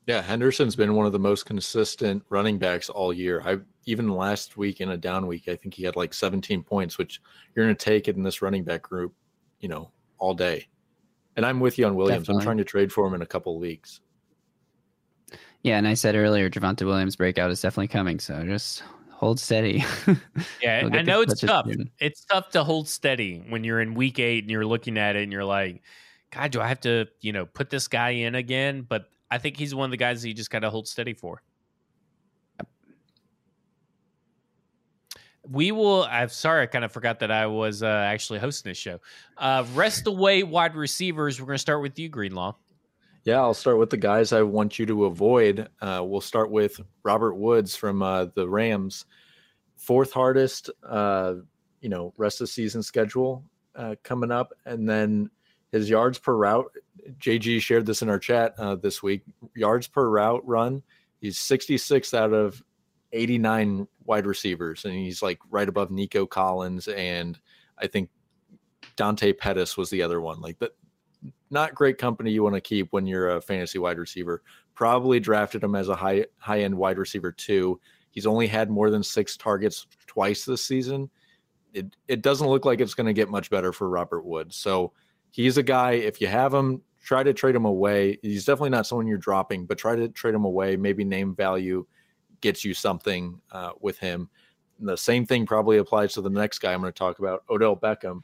Yeah, 0.05 0.21
Henderson's 0.21 0.75
been 0.75 0.95
one 0.95 1.05
of 1.05 1.13
the 1.13 1.19
most 1.19 1.45
consistent 1.45 2.23
running 2.29 2.57
backs 2.57 2.89
all 2.89 3.13
year. 3.13 3.41
I 3.45 3.59
even 3.85 4.09
last 4.09 4.57
week 4.57 4.81
in 4.81 4.89
a 4.89 4.97
down 4.97 5.27
week, 5.27 5.47
I 5.47 5.55
think 5.55 5.73
he 5.73 5.83
had 5.83 5.95
like 5.95 6.13
17 6.13 6.63
points, 6.63 6.97
which 6.97 7.21
you're 7.55 7.65
going 7.65 7.75
to 7.75 7.85
take 7.85 8.07
it 8.07 8.15
in 8.15 8.23
this 8.23 8.41
running 8.41 8.63
back 8.63 8.81
group, 8.81 9.13
you 9.59 9.69
know, 9.69 9.91
all 10.17 10.33
day. 10.33 10.67
And 11.35 11.45
I'm 11.45 11.59
with 11.59 11.77
you 11.77 11.85
on 11.85 11.95
Williams. 11.95 12.23
Definitely. 12.23 12.41
I'm 12.41 12.45
trying 12.45 12.57
to 12.57 12.63
trade 12.63 12.91
for 12.91 13.07
him 13.07 13.13
in 13.13 13.21
a 13.21 13.25
couple 13.25 13.57
leagues. 13.59 14.01
Yeah, 15.63 15.77
and 15.77 15.87
I 15.87 15.93
said 15.93 16.15
earlier, 16.15 16.49
Javonte 16.49 16.85
Williams 16.85 17.15
breakout 17.15 17.49
is 17.49 17.61
definitely 17.61 17.87
coming. 17.87 18.19
So 18.19 18.43
just 18.45 18.83
hold 19.09 19.39
steady. 19.39 19.83
yeah, 20.61 20.89
I 20.91 21.01
know 21.01 21.21
it's 21.21 21.39
tough. 21.39 21.65
Soon. 21.65 21.89
It's 21.99 22.25
tough 22.25 22.49
to 22.51 22.63
hold 22.63 22.89
steady 22.89 23.43
when 23.47 23.63
you're 23.63 23.79
in 23.79 23.93
week 23.93 24.19
eight 24.19 24.43
and 24.43 24.51
you're 24.51 24.65
looking 24.65 24.97
at 24.97 25.15
it 25.15 25.23
and 25.23 25.31
you're 25.31 25.45
like, 25.45 25.81
God, 26.31 26.51
do 26.51 26.59
I 26.59 26.67
have 26.67 26.81
to, 26.81 27.07
you 27.21 27.31
know, 27.31 27.45
put 27.45 27.69
this 27.69 27.87
guy 27.87 28.09
in 28.09 28.35
again? 28.35 28.85
But 28.87 29.09
I 29.33 29.39
think 29.39 29.57
he's 29.57 29.73
one 29.73 29.85
of 29.85 29.91
the 29.91 29.97
guys 29.97 30.21
that 30.21 30.27
you 30.27 30.35
just 30.35 30.51
got 30.51 30.59
to 30.59 30.69
hold 30.69 30.87
steady 30.87 31.15
for. 31.15 31.41
We 35.49 35.71
will. 35.71 36.03
I'm 36.03 36.29
sorry, 36.29 36.61
I 36.61 36.65
kind 36.67 36.85
of 36.85 36.91
forgot 36.91 37.19
that 37.21 37.31
I 37.31 37.47
was 37.47 37.81
uh, 37.81 37.87
actually 37.87 38.37
hosting 38.37 38.69
this 38.69 38.77
show. 38.77 38.99
Uh, 39.35 39.65
rest 39.73 40.05
away 40.05 40.43
wide 40.43 40.75
receivers. 40.75 41.41
We're 41.41 41.47
going 41.47 41.55
to 41.55 41.59
start 41.59 41.81
with 41.81 41.97
you, 41.97 42.09
Greenlaw. 42.09 42.53
Yeah, 43.23 43.39
I'll 43.39 43.55
start 43.55 43.79
with 43.79 43.89
the 43.89 43.97
guys 43.97 44.33
I 44.33 44.43
want 44.43 44.77
you 44.77 44.85
to 44.85 45.05
avoid. 45.05 45.67
Uh, 45.81 46.03
we'll 46.05 46.21
start 46.21 46.51
with 46.51 46.79
Robert 47.01 47.33
Woods 47.33 47.75
from 47.75 48.03
uh, 48.03 48.25
the 48.35 48.47
Rams, 48.47 49.05
fourth 49.77 50.13
hardest, 50.13 50.69
uh, 50.87 51.35
you 51.81 51.89
know, 51.89 52.13
rest 52.17 52.39
of 52.39 52.49
season 52.49 52.83
schedule 52.83 53.43
uh, 53.75 53.95
coming 54.03 54.31
up, 54.31 54.53
and 54.67 54.87
then 54.87 55.31
his 55.73 55.89
yards 55.89 56.19
per 56.19 56.35
route. 56.35 56.71
JG 57.19 57.59
shared 57.59 57.85
this 57.85 58.01
in 58.01 58.09
our 58.09 58.19
chat 58.19 58.53
uh, 58.57 58.75
this 58.75 59.03
week. 59.03 59.23
Yards 59.55 59.87
per 59.87 60.07
route 60.07 60.47
run, 60.47 60.83
he's 61.19 61.39
66 61.39 62.13
out 62.13 62.31
of 62.31 62.63
89 63.11 63.87
wide 64.05 64.25
receivers, 64.25 64.85
and 64.85 64.93
he's 64.93 65.21
like 65.21 65.39
right 65.49 65.67
above 65.67 65.91
Nico 65.91 66.25
Collins 66.25 66.87
and 66.87 67.37
I 67.77 67.87
think 67.87 68.09
Dante 68.95 69.33
Pettis 69.33 69.75
was 69.75 69.89
the 69.89 70.03
other 70.03 70.21
one. 70.21 70.39
Like 70.39 70.59
that 70.59 70.71
not 71.49 71.73
great 71.73 71.97
company 71.97 72.31
you 72.31 72.43
want 72.43 72.55
to 72.55 72.61
keep 72.61 72.91
when 72.91 73.07
you're 73.07 73.35
a 73.35 73.41
fantasy 73.41 73.79
wide 73.79 73.97
receiver. 73.97 74.43
Probably 74.75 75.19
drafted 75.19 75.63
him 75.63 75.75
as 75.75 75.89
a 75.89 75.95
high 75.95 76.25
high 76.37 76.61
end 76.61 76.75
wide 76.77 76.97
receiver 76.99 77.31
too. 77.31 77.79
He's 78.11 78.27
only 78.27 78.45
had 78.45 78.69
more 78.69 78.91
than 78.91 79.01
six 79.01 79.35
targets 79.37 79.87
twice 80.05 80.45
this 80.45 80.63
season. 80.63 81.09
It 81.73 81.95
it 82.07 82.21
doesn't 82.21 82.47
look 82.47 82.65
like 82.65 82.79
it's 82.79 82.93
going 82.93 83.07
to 83.07 83.13
get 83.13 83.29
much 83.29 83.49
better 83.49 83.73
for 83.73 83.89
Robert 83.89 84.23
Woods. 84.23 84.55
So 84.55 84.93
he's 85.33 85.57
a 85.57 85.63
guy. 85.63 85.93
If 85.93 86.21
you 86.21 86.27
have 86.27 86.53
him, 86.53 86.81
try 87.01 87.23
to 87.23 87.33
trade 87.33 87.55
him 87.55 87.65
away. 87.65 88.19
He's 88.21 88.45
definitely 88.45 88.69
not 88.69 88.87
someone 88.87 89.07
you're 89.07 89.17
dropping, 89.17 89.65
but 89.65 89.77
try 89.77 89.95
to 89.95 90.07
trade 90.07 90.35
him 90.35 90.45
away. 90.45 90.77
Maybe 90.77 91.03
name 91.03 91.35
value 91.35 91.85
gets 92.39 92.63
you 92.63 92.73
something 92.73 93.41
uh, 93.51 93.71
with 93.81 93.97
him. 93.97 94.29
And 94.79 94.87
the 94.87 94.95
same 94.95 95.25
thing 95.25 95.45
probably 95.45 95.77
applies 95.77 96.13
to 96.13 96.21
the 96.21 96.29
next 96.29 96.59
guy 96.59 96.73
I'm 96.73 96.81
going 96.81 96.93
to 96.93 96.97
talk 96.97 97.19
about, 97.19 97.43
Odell 97.49 97.75
Beckham. 97.75 98.21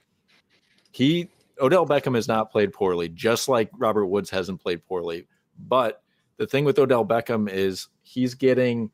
He 0.91 1.29
Odell 1.59 1.85
Beckham 1.85 2.15
has 2.15 2.27
not 2.27 2.51
played 2.51 2.71
poorly, 2.71 3.09
just 3.09 3.49
like 3.49 3.69
Robert 3.77 4.05
Woods 4.05 4.29
hasn't 4.29 4.61
played 4.61 4.85
poorly. 4.85 5.27
But 5.57 6.01
the 6.37 6.47
thing 6.47 6.63
with 6.63 6.79
Odell 6.79 7.05
Beckham 7.05 7.49
is 7.49 7.89
he's 8.01 8.35
getting 8.35 8.91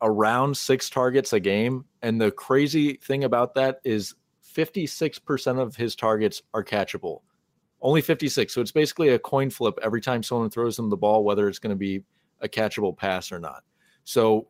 around 0.00 0.56
six 0.56 0.88
targets 0.88 1.32
a 1.32 1.40
game. 1.40 1.84
And 2.02 2.20
the 2.20 2.30
crazy 2.30 2.94
thing 2.94 3.24
about 3.24 3.54
that 3.54 3.80
is 3.84 4.14
56% 4.54 5.60
of 5.60 5.76
his 5.76 5.94
targets 5.94 6.42
are 6.54 6.64
catchable. 6.64 7.20
Only 7.82 8.00
56. 8.00 8.54
So 8.54 8.60
it's 8.60 8.72
basically 8.72 9.10
a 9.10 9.18
coin 9.18 9.50
flip 9.50 9.78
every 9.82 10.00
time 10.00 10.22
someone 10.22 10.50
throws 10.50 10.78
him 10.78 10.88
the 10.88 10.96
ball, 10.96 11.24
whether 11.24 11.48
it's 11.48 11.58
going 11.58 11.70
to 11.70 11.76
be 11.76 12.04
a 12.40 12.48
catchable 12.48 12.96
pass 12.96 13.32
or 13.32 13.40
not. 13.40 13.64
So 14.04 14.46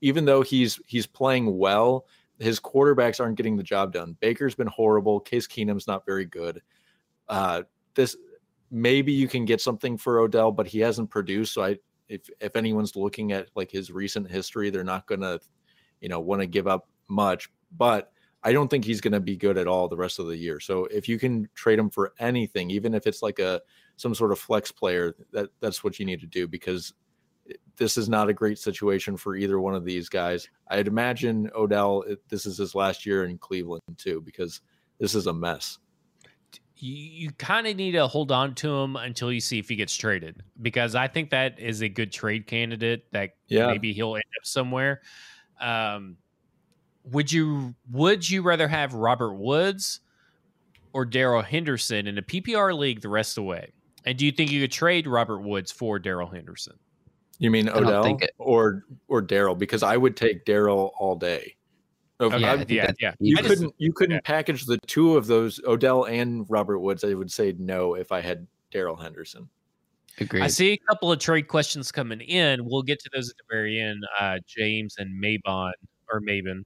even 0.00 0.26
though 0.26 0.42
he's 0.42 0.78
he's 0.86 1.06
playing 1.06 1.56
well, 1.56 2.06
his 2.38 2.60
quarterbacks 2.60 3.20
aren't 3.20 3.36
getting 3.36 3.56
the 3.56 3.62
job 3.62 3.92
done. 3.92 4.16
Baker's 4.20 4.54
been 4.54 4.66
horrible. 4.66 5.18
Case 5.18 5.46
Keenum's 5.46 5.86
not 5.86 6.04
very 6.04 6.26
good. 6.26 6.60
Uh, 7.28 7.62
this 7.94 8.16
maybe 8.70 9.12
you 9.12 9.28
can 9.28 9.44
get 9.44 9.60
something 9.60 9.96
for 9.96 10.18
Odell, 10.18 10.52
but 10.52 10.66
he 10.66 10.80
hasn't 10.80 11.08
produced. 11.08 11.54
So 11.54 11.62
I, 11.62 11.78
if 12.08 12.28
if 12.40 12.56
anyone's 12.56 12.96
looking 12.96 13.32
at 13.32 13.48
like 13.54 13.70
his 13.70 13.90
recent 13.90 14.30
history, 14.30 14.68
they're 14.68 14.84
not 14.84 15.06
gonna, 15.06 15.38
you 16.00 16.08
know, 16.08 16.20
want 16.20 16.42
to 16.42 16.46
give 16.46 16.66
up 16.66 16.88
much. 17.08 17.48
But 17.76 18.12
I 18.44 18.52
don't 18.52 18.68
think 18.68 18.84
he's 18.84 19.00
gonna 19.00 19.20
be 19.20 19.36
good 19.36 19.58
at 19.58 19.66
all 19.66 19.88
the 19.88 19.96
rest 19.96 20.18
of 20.18 20.26
the 20.26 20.36
year. 20.36 20.60
So 20.60 20.84
if 20.86 21.08
you 21.08 21.18
can 21.18 21.48
trade 21.54 21.78
him 21.78 21.90
for 21.90 22.12
anything, 22.18 22.70
even 22.70 22.94
if 22.94 23.06
it's 23.06 23.22
like 23.22 23.38
a 23.38 23.60
some 23.96 24.14
sort 24.14 24.32
of 24.32 24.38
flex 24.38 24.70
player, 24.70 25.14
that 25.32 25.50
that's 25.60 25.82
what 25.82 25.98
you 25.98 26.06
need 26.06 26.20
to 26.20 26.26
do 26.26 26.46
because 26.46 26.92
this 27.76 27.96
is 27.96 28.08
not 28.08 28.28
a 28.28 28.32
great 28.32 28.58
situation 28.58 29.16
for 29.16 29.36
either 29.36 29.60
one 29.60 29.74
of 29.74 29.84
these 29.84 30.08
guys. 30.08 30.48
I'd 30.68 30.86
imagine 30.86 31.50
Odell, 31.54 32.04
this 32.28 32.46
is 32.46 32.58
his 32.58 32.74
last 32.74 33.04
year 33.04 33.24
in 33.24 33.38
Cleveland 33.38 33.82
too, 33.96 34.22
because 34.22 34.60
this 34.98 35.14
is 35.14 35.26
a 35.26 35.32
mess 35.32 35.78
you, 36.76 36.94
you 36.94 37.30
kind 37.32 37.66
of 37.66 37.76
need 37.76 37.92
to 37.92 38.06
hold 38.06 38.32
on 38.32 38.54
to 38.56 38.74
him 38.74 38.96
until 38.96 39.32
you 39.32 39.40
see 39.40 39.58
if 39.58 39.68
he 39.68 39.76
gets 39.76 39.94
traded 39.96 40.42
because 40.60 40.94
I 40.94 41.08
think 41.08 41.30
that 41.30 41.58
is 41.58 41.82
a 41.82 41.88
good 41.88 42.12
trade 42.12 42.46
candidate 42.46 43.10
that 43.12 43.30
yeah. 43.48 43.68
maybe 43.68 43.92
he'll 43.92 44.14
end 44.14 44.24
up 44.38 44.44
somewhere. 44.44 45.00
Um, 45.60 46.16
would 47.04 47.30
you 47.30 47.74
would 47.90 48.28
you 48.28 48.42
rather 48.42 48.68
have 48.68 48.94
Robert 48.94 49.34
Woods 49.34 50.00
or 50.92 51.04
Darrell 51.04 51.42
Henderson 51.42 52.06
in 52.06 52.18
a 52.18 52.22
PPR 52.22 52.76
league 52.76 53.00
the 53.00 53.08
rest 53.08 53.32
of 53.32 53.42
the 53.42 53.48
way? 53.48 53.72
And 54.04 54.18
do 54.18 54.26
you 54.26 54.32
think 54.32 54.50
you 54.50 54.60
could 54.60 54.72
trade 54.72 55.06
Robert 55.06 55.40
Woods 55.40 55.72
for 55.72 55.98
Darrell 55.98 56.28
Henderson? 56.28 56.74
You 57.38 57.50
mean 57.50 57.68
Odell 57.68 58.16
it, 58.20 58.30
or 58.38 58.84
or 59.08 59.20
Darrell? 59.20 59.54
Because 59.54 59.82
I 59.82 59.96
would 59.96 60.16
take 60.16 60.44
Darrell 60.44 60.92
all 60.98 61.16
day. 61.16 61.56
Okay, 62.20 62.38
yeah, 62.38 62.64
yeah, 62.68 62.92
yeah. 63.00 63.14
You 63.18 63.36
couldn't 63.36 63.74
you 63.78 63.92
couldn't 63.92 64.16
yeah. 64.16 64.20
package 64.24 64.66
the 64.66 64.78
two 64.86 65.16
of 65.16 65.26
those 65.26 65.60
Odell 65.66 66.04
and 66.04 66.46
Robert 66.48 66.78
Woods. 66.78 67.02
I 67.02 67.14
would 67.14 67.30
say 67.30 67.54
no 67.58 67.94
if 67.94 68.12
I 68.12 68.20
had 68.20 68.46
Darrell 68.70 68.96
Henderson. 68.96 69.48
Agreed. 70.20 70.42
I 70.42 70.46
see 70.46 70.72
a 70.72 70.78
couple 70.88 71.10
of 71.10 71.18
trade 71.18 71.48
questions 71.48 71.90
coming 71.90 72.20
in. 72.20 72.64
We'll 72.64 72.82
get 72.82 73.00
to 73.00 73.10
those 73.12 73.30
at 73.30 73.36
the 73.36 73.42
very 73.50 73.80
end. 73.80 74.04
Uh, 74.20 74.38
James 74.46 74.94
and 74.98 75.20
Mabon 75.20 75.72
or 76.12 76.20
Maven. 76.20 76.62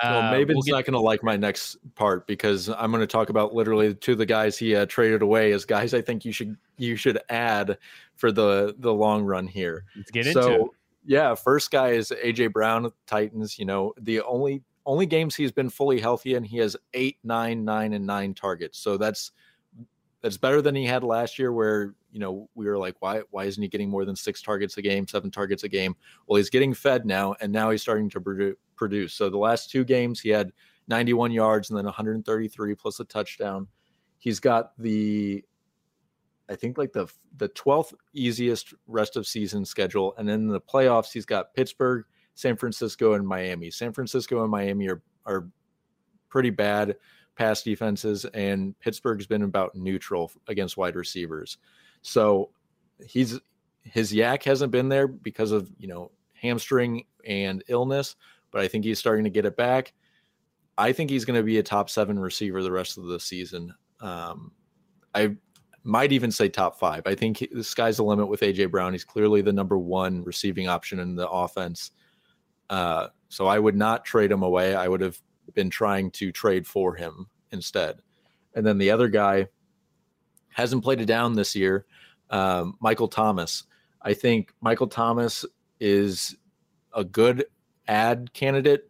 Uh, 0.00 0.20
well, 0.22 0.32
Maven's 0.32 0.64
we'll 0.66 0.76
not 0.76 0.84
going 0.84 0.94
to 0.94 1.00
like 1.00 1.22
my 1.22 1.36
next 1.36 1.76
part 1.94 2.26
because 2.26 2.68
I'm 2.68 2.90
going 2.90 3.02
to 3.02 3.06
talk 3.06 3.28
about 3.28 3.54
literally 3.54 3.94
two 3.94 4.12
of 4.12 4.18
the 4.18 4.26
guys 4.26 4.56
he 4.56 4.74
uh, 4.74 4.86
traded 4.86 5.22
away 5.22 5.52
as 5.52 5.64
guys 5.64 5.92
I 5.92 6.00
think 6.00 6.24
you 6.24 6.32
should 6.32 6.56
you 6.78 6.96
should 6.96 7.18
add 7.28 7.76
for 8.16 8.32
the 8.32 8.74
the 8.78 8.92
long 8.92 9.24
run 9.24 9.46
here. 9.46 9.84
Let's 9.96 10.10
get 10.10 10.26
into 10.26 10.42
so, 10.42 10.64
it 10.64 10.70
yeah, 11.04 11.34
first 11.34 11.70
guy 11.70 11.90
is 11.90 12.12
AJ 12.24 12.52
Brown 12.52 12.90
Titans. 13.06 13.58
You 13.58 13.64
know, 13.64 13.92
the 14.00 14.20
only 14.22 14.62
only 14.86 15.06
games 15.06 15.34
he's 15.34 15.52
been 15.52 15.70
fully 15.70 16.00
healthy 16.00 16.34
in, 16.34 16.44
he 16.44 16.58
has 16.58 16.76
eight, 16.94 17.18
nine, 17.24 17.64
nine, 17.64 17.92
and 17.92 18.06
nine 18.06 18.34
targets. 18.34 18.78
So 18.78 18.96
that's 18.96 19.32
that's 20.22 20.36
better 20.36 20.62
than 20.62 20.74
he 20.74 20.86
had 20.86 21.02
last 21.02 21.38
year, 21.38 21.52
where 21.52 21.94
you 22.12 22.20
know 22.20 22.48
we 22.54 22.66
were 22.66 22.78
like, 22.78 22.96
why 23.00 23.22
why 23.30 23.44
isn't 23.44 23.62
he 23.62 23.68
getting 23.68 23.90
more 23.90 24.04
than 24.04 24.16
six 24.16 24.40
targets 24.40 24.76
a 24.76 24.82
game, 24.82 25.06
seven 25.06 25.30
targets 25.30 25.64
a 25.64 25.68
game? 25.68 25.96
Well, 26.26 26.36
he's 26.36 26.50
getting 26.50 26.72
fed 26.72 27.04
now, 27.04 27.34
and 27.40 27.52
now 27.52 27.70
he's 27.70 27.82
starting 27.82 28.08
to 28.10 28.54
produce. 28.76 29.14
So 29.14 29.28
the 29.28 29.38
last 29.38 29.70
two 29.70 29.84
games, 29.84 30.20
he 30.20 30.30
had 30.30 30.52
91 30.88 31.32
yards 31.32 31.70
and 31.70 31.76
then 31.76 31.84
133 31.84 32.74
plus 32.74 33.00
a 33.00 33.04
touchdown. 33.04 33.66
He's 34.18 34.40
got 34.40 34.72
the 34.78 35.44
I 36.48 36.56
think 36.56 36.78
like 36.78 36.92
the 36.92 37.08
the 37.36 37.48
12th 37.48 37.94
easiest 38.12 38.74
rest 38.86 39.16
of 39.16 39.26
season 39.26 39.64
schedule. 39.64 40.14
And 40.18 40.28
then 40.28 40.40
in 40.40 40.48
the 40.48 40.60
playoffs, 40.60 41.12
he's 41.12 41.26
got 41.26 41.54
Pittsburgh, 41.54 42.04
San 42.34 42.56
Francisco, 42.56 43.14
and 43.14 43.26
Miami. 43.26 43.70
San 43.70 43.92
Francisco 43.92 44.42
and 44.42 44.50
Miami 44.50 44.88
are 44.88 45.02
are 45.26 45.48
pretty 46.28 46.50
bad 46.50 46.96
pass 47.36 47.62
defenses, 47.62 48.24
and 48.26 48.78
Pittsburgh's 48.80 49.26
been 49.26 49.42
about 49.42 49.74
neutral 49.74 50.32
against 50.48 50.76
wide 50.76 50.96
receivers. 50.96 51.58
So 52.02 52.50
he's 53.06 53.38
his 53.82 54.12
YAC 54.12 54.44
hasn't 54.44 54.72
been 54.72 54.88
there 54.88 55.08
because 55.08 55.52
of 55.52 55.70
you 55.78 55.88
know 55.88 56.10
hamstring 56.34 57.04
and 57.26 57.62
illness, 57.68 58.16
but 58.50 58.60
I 58.60 58.68
think 58.68 58.84
he's 58.84 58.98
starting 58.98 59.24
to 59.24 59.30
get 59.30 59.46
it 59.46 59.56
back. 59.56 59.92
I 60.78 60.92
think 60.92 61.10
he's 61.10 61.24
going 61.24 61.38
to 61.38 61.44
be 61.44 61.58
a 61.58 61.62
top 61.62 61.90
seven 61.90 62.18
receiver 62.18 62.62
the 62.62 62.72
rest 62.72 62.98
of 62.98 63.04
the 63.04 63.20
season. 63.20 63.74
Um, 64.00 64.52
I 65.14 65.36
might 65.84 66.12
even 66.12 66.30
say 66.30 66.48
top 66.48 66.78
five. 66.78 67.02
I 67.06 67.14
think 67.14 67.46
the 67.52 67.64
sky's 67.64 67.98
the 67.98 68.04
limit 68.04 68.28
with 68.28 68.40
AJ 68.40 68.70
Brown. 68.70 68.92
He's 68.92 69.04
clearly 69.04 69.42
the 69.42 69.52
number 69.52 69.78
one 69.78 70.22
receiving 70.24 70.68
option 70.68 70.98
in 70.98 71.14
the 71.14 71.28
offense. 71.28 71.90
Uh, 72.70 73.08
so 73.28 73.46
I 73.46 73.58
would 73.58 73.76
not 73.76 74.04
trade 74.04 74.32
him 74.32 74.42
away. 74.42 74.74
I 74.74 74.88
would 74.88 75.00
have 75.00 75.20
been 75.54 75.70
trying 75.70 76.10
to 76.12 76.32
trade 76.32 76.66
for 76.66 76.94
him 76.94 77.28
instead. 77.50 78.00
And 78.54 78.66
then 78.66 78.78
the 78.78 78.90
other 78.90 79.08
guy 79.08 79.48
hasn't 80.50 80.84
played 80.84 81.00
it 81.00 81.06
down 81.06 81.34
this 81.34 81.56
year, 81.56 81.86
um, 82.30 82.76
Michael 82.80 83.08
Thomas. 83.08 83.64
I 84.00 84.14
think 84.14 84.52
Michael 84.60 84.88
Thomas 84.88 85.44
is 85.80 86.36
a 86.94 87.04
good 87.04 87.46
add 87.88 88.32
candidate 88.32 88.88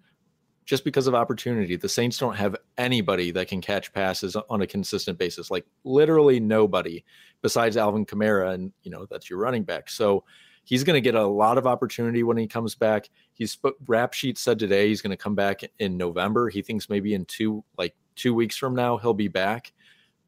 just 0.65 0.85
because 0.85 1.07
of 1.07 1.15
opportunity. 1.15 1.77
The 1.77 1.89
Saints 1.89 2.19
don't 2.19 2.37
have 2.37 2.57
anybody 2.79 3.31
that 3.33 3.49
can 3.49 3.61
catch 3.61 3.93
passes 3.93 4.37
on 4.37 4.63
a 4.63 4.67
consistent 4.67 5.19
basis, 5.19 5.51
like 5.51 5.67
literally 5.85 6.41
nobody 6.41 7.05
besides 7.43 7.77
Alvin 7.77 8.07
Kamara, 8.07 8.55
and 8.55 8.73
you 8.83 8.91
know 8.91 9.07
that's 9.11 9.29
your 9.29 9.39
running 9.39 9.65
back. 9.65 9.91
So 9.91 10.25
he's 10.65 10.85
going 10.85 10.95
to 10.95 11.01
get 11.01 11.15
a 11.15 11.27
lot 11.27 11.59
of 11.59 11.67
opportunity 11.67 12.23
when 12.23 12.37
he 12.37 12.47
comes 12.47 12.75
back. 12.75 13.11
He's 13.43 13.59
rap 13.89 14.15
sheet 14.15 14.39
said 14.39 14.61
today 14.61 14.87
he's 14.87 15.03
going 15.03 15.11
to 15.11 15.17
come 15.17 15.35
back 15.35 15.63
in 15.81 15.97
November. 15.97 16.49
He 16.49 16.63
thinks 16.63 16.89
maybe 16.89 17.13
in 17.15 17.25
two 17.25 17.65
like 17.77 17.93
two 18.15 18.35
weeks 18.35 18.57
from 18.57 18.77
now 18.77 18.99
he'll 18.99 19.15
be 19.15 19.27
back 19.27 19.73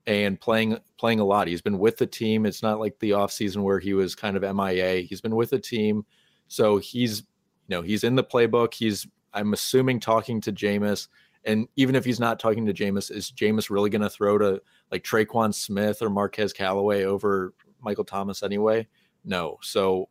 and 0.08 0.40
playing 0.40 0.78
playing 0.98 1.20
a 1.20 1.24
lot. 1.24 1.46
He's 1.46 1.62
been 1.62 1.78
with 1.78 1.96
the 1.96 2.08
team. 2.08 2.44
It's 2.44 2.60
not 2.60 2.80
like 2.80 2.98
the 2.98 3.10
offseason 3.10 3.62
where 3.62 3.78
he 3.78 3.94
was 3.94 4.16
kind 4.16 4.36
of 4.36 4.56
MIA. 4.56 5.02
He's 5.02 5.20
been 5.20 5.36
with 5.36 5.50
the 5.50 5.60
team. 5.60 6.04
So 6.48 6.78
he's 6.78 7.20
you 7.20 7.76
know, 7.76 7.82
he's 7.82 8.02
in 8.02 8.16
the 8.16 8.24
playbook. 8.24 8.74
He's 8.74 9.06
I'm 9.32 9.52
assuming 9.52 10.00
talking 10.00 10.40
to 10.40 10.52
Jameis. 10.52 11.06
And 11.44 11.68
even 11.76 11.94
if 11.94 12.04
he's 12.04 12.18
not 12.18 12.40
talking 12.40 12.66
to 12.66 12.74
Jameis, 12.74 13.12
is 13.12 13.30
Jameis 13.30 13.70
really 13.70 13.90
going 13.90 14.02
to 14.02 14.10
throw 14.10 14.38
to 14.38 14.60
like 14.90 15.04
Tre'Quan 15.04 15.54
Smith 15.54 16.02
or 16.02 16.10
Marquez 16.10 16.52
Callaway 16.52 17.04
over 17.04 17.54
Michael 17.80 18.04
Thomas 18.04 18.42
anyway? 18.42 18.88
No. 19.24 19.58
So 19.62 20.08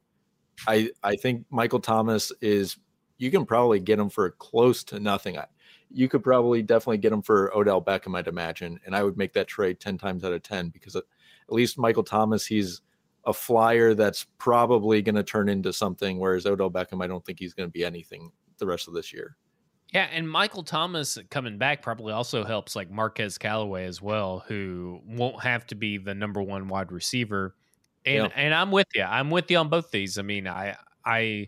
I 0.67 0.89
I 1.03 1.15
think 1.15 1.45
Michael 1.49 1.81
Thomas 1.81 2.31
is 2.41 2.77
you 3.23 3.31
can 3.31 3.45
probably 3.45 3.79
get 3.79 3.99
him 3.99 4.09
for 4.09 4.29
close 4.31 4.83
to 4.83 4.99
nothing. 4.99 5.37
You 5.89 6.09
could 6.09 6.23
probably 6.23 6.61
definitely 6.61 6.97
get 6.97 7.13
him 7.13 7.21
for 7.21 7.55
Odell 7.55 7.81
Beckham, 7.81 8.17
I'd 8.17 8.27
imagine, 8.27 8.79
and 8.85 8.93
I 8.93 9.03
would 9.03 9.17
make 9.17 9.31
that 9.33 9.47
trade 9.47 9.79
ten 9.79 9.97
times 9.97 10.25
out 10.25 10.33
of 10.33 10.43
ten 10.43 10.69
because 10.69 10.95
uh, 10.95 10.99
at 10.99 11.53
least 11.53 11.77
Michael 11.77 12.03
Thomas, 12.03 12.45
he's 12.45 12.81
a 13.25 13.33
flyer 13.33 13.93
that's 13.93 14.25
probably 14.37 15.01
going 15.01 15.15
to 15.15 15.23
turn 15.23 15.47
into 15.47 15.71
something, 15.71 16.19
whereas 16.19 16.45
Odell 16.45 16.69
Beckham, 16.69 17.01
I 17.01 17.07
don't 17.07 17.25
think 17.25 17.39
he's 17.39 17.53
going 17.53 17.69
to 17.69 17.71
be 17.71 17.85
anything 17.85 18.31
the 18.57 18.65
rest 18.65 18.89
of 18.89 18.93
this 18.93 19.13
year. 19.13 19.37
Yeah, 19.93 20.07
and 20.11 20.29
Michael 20.29 20.63
Thomas 20.63 21.17
uh, 21.17 21.21
coming 21.29 21.57
back 21.57 21.81
probably 21.81 22.11
also 22.11 22.43
helps 22.43 22.75
like 22.75 22.91
Marquez 22.91 23.37
Callaway 23.37 23.85
as 23.85 24.01
well, 24.01 24.43
who 24.47 24.99
won't 25.05 25.41
have 25.43 25.65
to 25.67 25.75
be 25.75 25.97
the 25.97 26.13
number 26.13 26.41
one 26.41 26.67
wide 26.67 26.91
receiver. 26.91 27.55
And 28.05 28.23
yeah. 28.23 28.29
and 28.35 28.53
I'm 28.53 28.71
with 28.71 28.87
you. 28.95 29.03
I'm 29.03 29.29
with 29.29 29.49
you 29.49 29.57
on 29.59 29.69
both 29.69 29.91
these. 29.91 30.17
I 30.17 30.23
mean, 30.23 30.47
I 30.47 30.75
I 31.05 31.47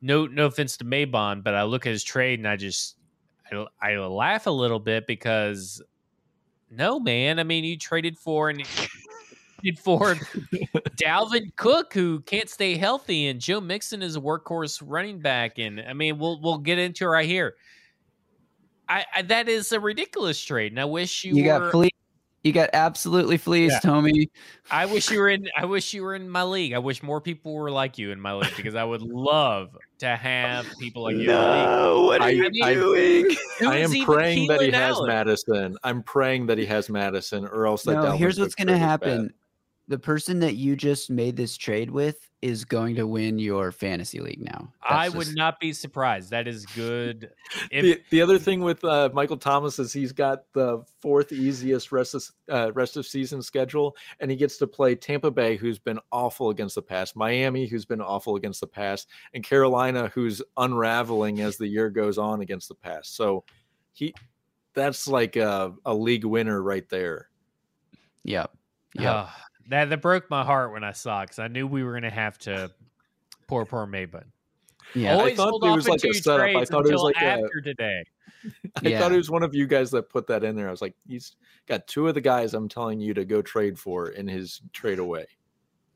no 0.00 0.26
no 0.26 0.46
offense 0.46 0.76
to 0.78 0.84
Maybon, 0.84 1.42
but 1.42 1.54
I 1.54 1.62
look 1.64 1.86
at 1.86 1.92
his 1.92 2.04
trade 2.04 2.38
and 2.38 2.48
I 2.48 2.56
just 2.56 2.96
I, 3.50 3.66
I 3.80 3.96
laugh 3.96 4.46
a 4.46 4.50
little 4.50 4.80
bit 4.80 5.06
because 5.06 5.82
no 6.70 7.00
man, 7.00 7.38
I 7.38 7.44
mean 7.44 7.64
you 7.64 7.76
traded 7.76 8.18
for 8.18 8.50
and 8.50 8.64
for 9.78 10.14
Dalvin 10.96 11.54
Cook, 11.56 11.92
who 11.92 12.20
can't 12.20 12.48
stay 12.48 12.76
healthy, 12.76 13.26
and 13.28 13.40
Joe 13.40 13.60
Mixon 13.60 14.02
is 14.02 14.16
a 14.16 14.20
workhorse 14.20 14.82
running 14.84 15.18
back. 15.20 15.58
And 15.58 15.80
I 15.80 15.92
mean, 15.92 16.18
we'll 16.18 16.40
we'll 16.40 16.58
get 16.58 16.78
into 16.78 17.04
it 17.04 17.08
right 17.08 17.26
here. 17.26 17.56
I, 18.88 19.04
I 19.14 19.22
that 19.22 19.48
is 19.48 19.72
a 19.72 19.80
ridiculous 19.80 20.40
trade, 20.40 20.72
and 20.72 20.80
I 20.80 20.84
wish 20.84 21.24
you, 21.24 21.34
you 21.34 21.44
were, 21.44 21.58
got 21.58 21.70
fleeced. 21.72 21.94
You 22.44 22.52
got 22.52 22.70
absolutely 22.72 23.36
fleeced, 23.36 23.84
yeah. 23.84 23.90
homie. 23.90 24.30
I 24.70 24.86
wish 24.86 25.10
you 25.10 25.18
were 25.18 25.28
in. 25.28 25.48
I 25.56 25.64
wish 25.64 25.92
you 25.92 26.04
were 26.04 26.14
in 26.14 26.30
my 26.30 26.44
league. 26.44 26.72
I 26.72 26.78
wish 26.78 27.02
more 27.02 27.20
people 27.20 27.52
were 27.52 27.70
like 27.70 27.98
you 27.98 28.12
in 28.12 28.20
my 28.20 28.34
league 28.34 28.54
because 28.56 28.76
I 28.76 28.84
would 28.84 29.02
love 29.02 29.76
to 29.98 30.16
have 30.16 30.66
people 30.78 31.02
like 31.02 31.16
you. 31.16 31.26
No, 31.26 32.04
what 32.06 32.20
are 32.20 32.28
I, 32.28 32.30
you 32.30 32.50
I, 32.62 32.74
doing? 32.74 33.36
I, 33.62 33.78
am 33.78 34.04
praying 34.04 34.46
that 34.48 34.60
he 34.60 34.70
has 34.70 34.96
Madison. 35.02 35.76
I'm 35.82 36.02
praying 36.04 36.46
that 36.46 36.58
he 36.58 36.66
has 36.66 36.88
Madison, 36.88 37.44
or 37.44 37.66
else 37.66 37.82
that. 37.82 37.94
No, 37.94 38.12
here's 38.12 38.38
what's 38.38 38.54
going 38.54 38.68
to 38.68 38.78
happen 38.78 39.34
the 39.88 39.98
person 39.98 40.38
that 40.40 40.54
you 40.54 40.76
just 40.76 41.08
made 41.08 41.34
this 41.34 41.56
trade 41.56 41.90
with 41.90 42.28
is 42.42 42.64
going 42.66 42.94
to 42.94 43.06
win 43.06 43.38
your 43.38 43.72
fantasy 43.72 44.20
league 44.20 44.40
now. 44.40 44.70
That's 44.88 45.14
I 45.14 45.16
would 45.16 45.34
not 45.34 45.58
be 45.58 45.72
surprised. 45.72 46.30
That 46.30 46.46
is 46.46 46.66
good. 46.66 47.30
If- 47.70 47.82
the, 47.82 48.02
the 48.10 48.22
other 48.22 48.38
thing 48.38 48.60
with 48.60 48.84
uh, 48.84 49.08
Michael 49.14 49.38
Thomas 49.38 49.78
is 49.78 49.92
he's 49.92 50.12
got 50.12 50.44
the 50.52 50.84
fourth 51.00 51.32
easiest 51.32 51.90
rest 51.90 52.14
of 52.14 52.24
uh, 52.50 52.72
rest 52.72 52.96
of 52.96 53.06
season 53.06 53.40
schedule, 53.40 53.96
and 54.20 54.30
he 54.30 54.36
gets 54.36 54.58
to 54.58 54.66
play 54.66 54.94
Tampa 54.94 55.30
Bay, 55.30 55.56
who's 55.56 55.78
been 55.78 55.98
awful 56.12 56.50
against 56.50 56.74
the 56.74 56.82
pass, 56.82 57.16
Miami, 57.16 57.66
who's 57.66 57.86
been 57.86 58.02
awful 58.02 58.36
against 58.36 58.60
the 58.60 58.66
pass, 58.66 59.06
and 59.32 59.42
Carolina, 59.42 60.10
who's 60.14 60.42
unraveling 60.58 61.40
as 61.40 61.56
the 61.56 61.66
year 61.66 61.88
goes 61.88 62.18
on 62.18 62.42
against 62.42 62.68
the 62.68 62.74
pass. 62.74 63.08
So 63.08 63.44
he, 63.92 64.14
that's 64.74 65.08
like 65.08 65.36
a, 65.36 65.72
a 65.86 65.94
league 65.94 66.24
winner 66.24 66.62
right 66.62 66.88
there. 66.88 67.30
Yep. 68.24 68.50
Yeah. 68.94 69.12
Uh, 69.12 69.28
that 69.68 69.90
that 69.90 70.02
broke 70.02 70.28
my 70.30 70.44
heart 70.44 70.72
when 70.72 70.84
I 70.84 70.92
saw 70.92 71.22
because 71.22 71.38
I 71.38 71.48
knew 71.48 71.66
we 71.66 71.82
were 71.82 71.94
gonna 71.94 72.10
have 72.10 72.38
to 72.40 72.70
poor 73.46 73.64
poor 73.64 73.86
Maybon. 73.86 74.24
Yeah, 74.94 75.14
Always 75.14 75.32
I 75.38 75.44
thought 75.44 75.64
it 75.64 75.76
was 75.76 75.88
like 75.88 76.04
a 76.04 76.12
setup. 76.14 76.56
I 76.56 76.64
thought 76.64 76.86
it 76.86 76.92
was 76.92 77.02
like 77.02 77.16
after 77.16 77.58
a, 77.58 77.62
today. 77.62 78.04
I 78.82 78.88
yeah. 78.88 78.98
thought 78.98 79.12
it 79.12 79.16
was 79.16 79.30
one 79.30 79.42
of 79.42 79.54
you 79.54 79.66
guys 79.66 79.90
that 79.90 80.08
put 80.08 80.26
that 80.28 80.44
in 80.44 80.56
there. 80.56 80.68
I 80.68 80.70
was 80.70 80.80
like, 80.82 80.94
he's 81.06 81.34
got 81.66 81.86
two 81.86 82.08
of 82.08 82.14
the 82.14 82.20
guys 82.20 82.54
I'm 82.54 82.68
telling 82.68 83.00
you 83.00 83.12
to 83.14 83.24
go 83.24 83.42
trade 83.42 83.78
for 83.78 84.08
in 84.08 84.28
his 84.28 84.60
trade 84.72 84.98
away. 84.98 85.26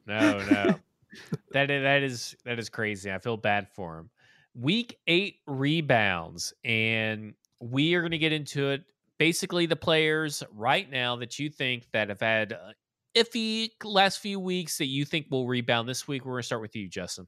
No, 0.07 0.39
no, 0.39 0.75
that 1.53 1.70
is, 1.70 1.83
that 1.83 2.03
is 2.03 2.37
that 2.45 2.59
is 2.59 2.68
crazy. 2.68 3.11
I 3.11 3.18
feel 3.18 3.37
bad 3.37 3.68
for 3.68 3.99
him. 3.99 4.11
Week 4.55 4.99
eight 5.07 5.37
rebounds, 5.47 6.53
and 6.64 7.35
we 7.61 7.95
are 7.95 8.01
going 8.01 8.11
to 8.11 8.18
get 8.18 8.33
into 8.33 8.70
it. 8.70 8.83
Basically, 9.18 9.66
the 9.66 9.77
players 9.77 10.43
right 10.53 10.91
now 10.91 11.16
that 11.16 11.39
you 11.39 11.49
think 11.49 11.87
that 11.93 12.09
have 12.09 12.20
had 12.20 12.53
uh, 12.53 12.73
iffy 13.15 13.71
last 13.85 14.19
few 14.19 14.41
weeks 14.41 14.79
that 14.79 14.87
you 14.87 15.05
think 15.05 15.27
will 15.31 15.47
rebound 15.47 15.89
this 15.89 16.09
week? 16.09 16.25
We're 16.25 16.33
going 16.33 16.43
to 16.43 16.47
start 16.47 16.63
with 16.63 16.77
you, 16.77 16.89
Justin. 16.89 17.27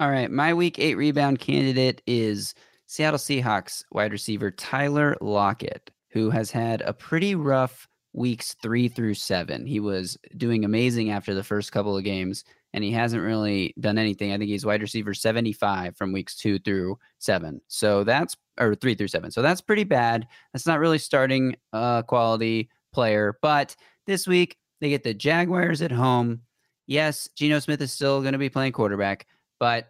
All 0.00 0.10
right. 0.10 0.30
My 0.30 0.54
week 0.54 0.78
eight 0.78 0.96
rebound 0.96 1.38
candidate 1.38 2.02
is 2.06 2.54
Seattle 2.86 3.18
Seahawks 3.18 3.84
wide 3.92 4.12
receiver 4.12 4.50
Tyler 4.50 5.16
Lockett, 5.20 5.90
who 6.10 6.30
has 6.30 6.50
had 6.50 6.82
a 6.82 6.92
pretty 6.92 7.34
rough 7.34 7.88
weeks 8.12 8.54
three 8.62 8.88
through 8.88 9.14
seven. 9.14 9.66
He 9.66 9.80
was 9.80 10.16
doing 10.36 10.64
amazing 10.64 11.10
after 11.10 11.34
the 11.34 11.44
first 11.44 11.72
couple 11.72 11.96
of 11.96 12.04
games, 12.04 12.44
and 12.72 12.82
he 12.82 12.90
hasn't 12.90 13.22
really 13.22 13.74
done 13.78 13.98
anything. 13.98 14.32
I 14.32 14.38
think 14.38 14.48
he's 14.48 14.66
wide 14.66 14.82
receiver 14.82 15.14
75 15.14 15.96
from 15.96 16.12
weeks 16.12 16.36
two 16.36 16.58
through 16.58 16.98
seven. 17.18 17.60
So 17.68 18.04
that's, 18.04 18.36
or 18.58 18.74
three 18.74 18.94
through 18.94 19.08
seven. 19.08 19.30
So 19.30 19.42
that's 19.42 19.60
pretty 19.60 19.84
bad. 19.84 20.26
That's 20.52 20.66
not 20.66 20.80
really 20.80 20.98
starting 20.98 21.56
uh, 21.72 22.02
quality 22.02 22.68
player. 22.92 23.36
But 23.42 23.76
this 24.06 24.26
week, 24.26 24.56
they 24.80 24.90
get 24.90 25.02
the 25.02 25.14
Jaguars 25.14 25.82
at 25.82 25.92
home. 25.92 26.42
Yes, 26.86 27.28
Geno 27.36 27.58
Smith 27.58 27.80
is 27.80 27.92
still 27.92 28.20
going 28.20 28.32
to 28.32 28.38
be 28.38 28.50
playing 28.50 28.72
quarterback, 28.72 29.26
but 29.58 29.88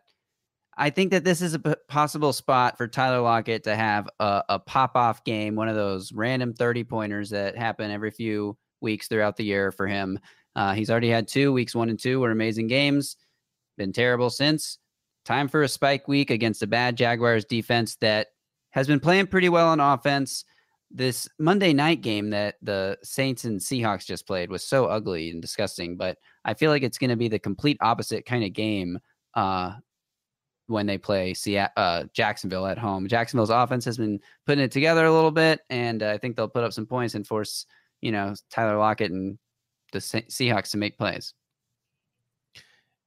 I 0.77 0.91
think 0.91 1.11
that 1.13 1.25
this 1.25 1.41
is 1.41 1.55
a 1.55 1.59
p- 1.59 1.75
possible 1.89 2.33
spot 2.33 2.77
for 2.77 2.89
Tyler 2.89 3.21
Lockett 3.21 3.65
to 3.65 3.77
have 3.77 4.09
a, 4.21 4.43
a 4.49 4.59
pop 4.59 4.97
off 4.97 5.25
game, 5.25 5.55
one 5.55 5.69
of 5.69 5.77
those 5.77 6.13
random 6.13 6.53
30 6.53 6.85
pointers 6.85 7.31
that 7.31 7.57
happen 7.57 7.91
every 7.91 8.11
few 8.11 8.57
weeks 8.81 9.09
throughout 9.09 9.37
the 9.37 9.45
year 9.45 9.71
for 9.71 9.87
him. 9.87 10.19
Uh, 10.57 10.75
he's 10.75 10.91
already 10.91 11.11
had 11.11 11.29
two 11.29 11.53
weeks, 11.53 11.75
one 11.75 11.91
and 11.91 11.99
two 11.99 12.21
were 12.21 12.31
amazing 12.31 12.67
games, 12.67 13.17
been 13.77 13.93
terrible 13.93 14.31
since. 14.31 14.79
Time 15.25 15.49
for 15.49 15.63
a 15.63 15.69
spike 15.69 16.07
week 16.07 16.31
against 16.31 16.63
a 16.63 16.67
bad 16.67 16.97
Jaguars 16.97 17.45
defense 17.45 17.97
that 17.97 18.29
has 18.71 18.87
been 18.87 19.01
playing 19.01 19.27
pretty 19.27 19.49
well 19.49 19.69
on 19.69 19.81
offense 19.81 20.45
this 20.95 21.29
Monday 21.41 21.73
night 21.73 22.01
game 22.01 22.31
that 22.31 22.55
the 22.63 22.97
Saints 23.03 23.45
and 23.45 23.61
Seahawks 23.61 24.07
just 24.07 24.27
played 24.27 24.49
was 24.49 24.65
so 24.65 24.87
ugly 24.87 25.31
and 25.31 25.43
disgusting, 25.43 25.97
but 25.97 26.17
I 26.45 26.55
feel 26.55 26.71
like 26.71 26.85
it's 26.85 26.99
going 26.99 27.11
to 27.11 27.17
be 27.17 27.29
the 27.29 27.39
complete 27.39 27.77
opposite 27.81 28.25
kind 28.25 28.45
of 28.45 28.53
game 28.53 29.01
uh, 29.35 29.73
when 30.69 30.87
they 30.87 30.97
play 30.97 31.35
Seattle, 31.35 31.73
uh, 31.77 32.05
Jacksonville 32.15 32.67
at 32.67 32.79
home. 32.79 33.09
Jacksonville's 33.09 33.51
offense 33.51 33.85
has 33.85 33.99
been 33.99 34.21
putting 34.47 34.63
it 34.63 34.71
together 34.71 35.05
a 35.05 35.13
little 35.13 35.33
bit, 35.33 35.61
and 35.69 36.03
uh, 36.03 36.11
I 36.11 36.19
think 36.19 36.37
they'll 36.37 36.49
put 36.49 36.65
up 36.65 36.73
some 36.73 36.87
points 36.87 37.17
and 37.17 37.27
force 37.27 37.67
you 38.01 38.13
know 38.13 38.35
Tyler 38.51 38.79
Lockett 38.79 39.11
and 39.11 39.39
the 39.93 39.99
Seahawks 39.99 40.71
to 40.71 40.77
make 40.77 40.97
plays. 40.97 41.35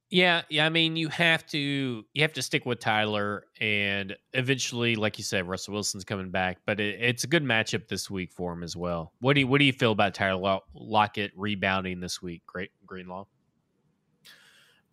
Yeah, 0.09 0.43
yeah. 0.49 0.65
I 0.65 0.69
mean, 0.69 0.95
you 0.95 1.09
have 1.09 1.45
to 1.47 2.05
you 2.13 2.21
have 2.21 2.33
to 2.33 2.41
stick 2.41 2.65
with 2.65 2.79
Tyler, 2.79 3.45
and 3.59 4.15
eventually, 4.33 4.95
like 4.95 5.17
you 5.17 5.23
said, 5.23 5.47
Russell 5.47 5.73
Wilson's 5.73 6.05
coming 6.05 6.31
back. 6.31 6.59
But 6.65 6.79
it, 6.79 7.01
it's 7.01 7.25
a 7.25 7.27
good 7.27 7.43
matchup 7.43 7.89
this 7.89 8.09
week 8.09 8.31
for 8.31 8.53
him 8.53 8.63
as 8.63 8.75
well. 8.75 9.11
What 9.19 9.33
do 9.33 9.41
you 9.41 9.47
what 9.47 9.59
do 9.59 9.65
you 9.65 9.73
feel 9.73 9.91
about 9.91 10.13
Tyler 10.13 10.59
Lockett 10.73 11.31
rebounding 11.35 11.99
this 11.99 12.21
week? 12.21 12.43
Great 12.45 12.71
Greenlaw. 12.85 13.25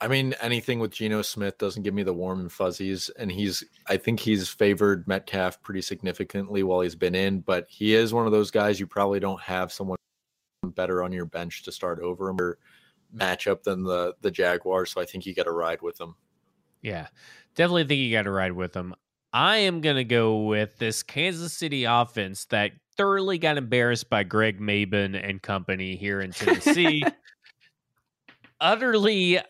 I 0.01 0.09
mean, 0.09 0.35
anything 0.41 0.81
with 0.81 0.91
Geno 0.91 1.23
Smith 1.23 1.57
doesn't 1.59 1.83
give 1.83 1.95
me 1.95 2.03
the 2.03 2.13
warm 2.13 2.41
and 2.41 2.53
fuzzies. 2.53 3.09
And 3.11 3.31
he's, 3.31 3.65
I 3.87 3.97
think 3.97 4.21
he's 4.21 4.49
favored 4.49 5.07
Metcalf 5.07 5.63
pretty 5.63 5.81
significantly 5.81 6.63
while 6.63 6.81
he's 6.81 6.97
been 6.97 7.15
in, 7.15 7.41
but 7.41 7.67
he 7.71 7.95
is 7.95 8.13
one 8.13 8.27
of 8.27 8.33
those 8.33 8.51
guys 8.51 8.79
you 8.79 8.87
probably 8.87 9.21
don't 9.21 9.41
have 9.41 9.73
someone 9.73 9.97
better 10.63 11.03
on 11.03 11.13
your 11.13 11.25
bench 11.25 11.63
to 11.63 11.73
start 11.73 12.01
over 12.01 12.29
him 12.29 12.41
or 12.41 12.59
matchup 13.15 13.63
than 13.63 13.85
the 13.85 14.15
the 14.21 14.31
Jaguars. 14.31 14.91
So 14.91 15.01
I 15.01 15.05
think 15.05 15.27
you 15.27 15.35
got 15.35 15.45
to 15.45 15.53
ride 15.53 15.83
with 15.83 15.97
them. 15.97 16.17
Yeah, 16.83 17.09
definitely 17.55 17.85
think 17.85 18.01
you 18.01 18.13
got 18.13 18.23
to 18.23 18.31
ride 18.31 18.53
with 18.53 18.73
them. 18.73 18.95
I 19.33 19.59
am 19.59 19.81
going 19.81 19.97
to 19.97 20.05
go 20.05 20.43
with 20.45 20.79
this 20.79 21.03
Kansas 21.03 21.53
City 21.53 21.85
offense 21.85 22.45
that 22.47 22.73
thoroughly 22.97 23.39
got 23.39 23.57
embarrassed 23.57 24.09
by 24.09 24.23
Greg 24.23 24.61
Maben 24.61 25.21
and 25.21 25.43
company 25.43 25.97
here 25.97 26.21
in 26.21 26.31
Tennessee. 26.31 27.03
Utterly 28.61 29.41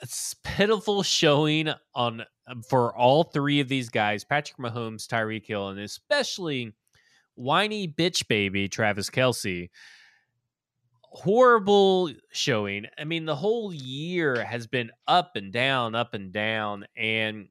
pitiful 0.43 1.03
showing 1.03 1.69
on 1.95 2.25
for 2.69 2.97
all 2.97 3.25
three 3.25 3.61
of 3.61 3.69
these 3.69 3.89
guys: 3.91 4.25
Patrick 4.25 4.59
Mahomes, 4.59 5.07
Tyreek 5.07 5.45
Hill, 5.47 5.69
and 5.69 5.81
especially 5.81 6.73
whiny 7.35 7.87
bitch 7.87 8.27
baby 8.29 8.69
Travis 8.69 9.11
Kelce. 9.11 9.69
Horrible 11.15 12.11
showing. 12.33 12.87
I 12.99 13.05
mean, 13.05 13.25
the 13.25 13.37
whole 13.37 13.73
year 13.73 14.45
has 14.45 14.67
been 14.67 14.91
up 15.07 15.37
and 15.37 15.53
down, 15.53 15.95
up 15.95 16.13
and 16.15 16.33
down, 16.33 16.87
and 16.97 17.49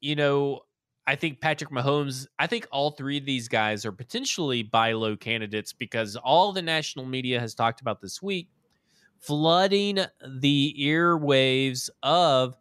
you 0.00 0.14
know 0.14 0.60
I 1.06 1.16
think 1.16 1.40
Patrick 1.40 1.70
Mahomes, 1.70 2.26
I 2.38 2.46
think 2.46 2.66
all 2.70 2.92
three 2.92 3.18
of 3.18 3.24
these 3.24 3.48
guys 3.48 3.84
are 3.84 3.92
potentially 3.92 4.62
buy 4.62 4.92
low 4.92 5.16
candidates 5.16 5.72
because 5.72 6.16
all 6.16 6.52
the 6.52 6.62
national 6.62 7.06
media 7.06 7.40
has 7.40 7.54
talked 7.54 7.80
about 7.80 8.00
this 8.00 8.22
week 8.22 8.48
flooding 9.18 9.98
the 10.26 10.74
earwaves 10.78 11.90
of 12.02 12.56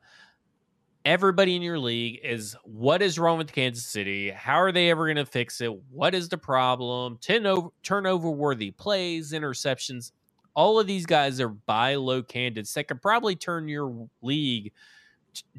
everybody 1.06 1.56
in 1.56 1.62
your 1.62 1.80
league 1.80 2.20
is 2.24 2.56
what 2.64 3.02
is 3.02 3.18
wrong 3.18 3.38
with 3.38 3.52
Kansas 3.52 3.86
City? 3.86 4.30
How 4.30 4.56
are 4.56 4.72
they 4.72 4.90
ever 4.92 5.06
going 5.08 5.18
to 5.18 5.26
fix 5.26 5.62
it? 5.62 5.74
What 5.90 6.14
is 6.14 6.30
the 6.30 6.38
problem? 6.38 7.18
Turnover, 7.20 7.70
turnover 7.84 8.30
worthy 8.30 8.72
plays, 8.72 9.34
interceptions. 9.34 10.12
All 10.56 10.80
of 10.80 10.88
these 10.88 11.06
guys 11.06 11.40
are 11.40 11.50
buy 11.50 11.96
low 11.96 12.24
candidates 12.24 12.74
that 12.74 12.88
could 12.88 13.02
probably 13.02 13.36
turn 13.36 13.68
your 13.68 14.10
league, 14.22 14.74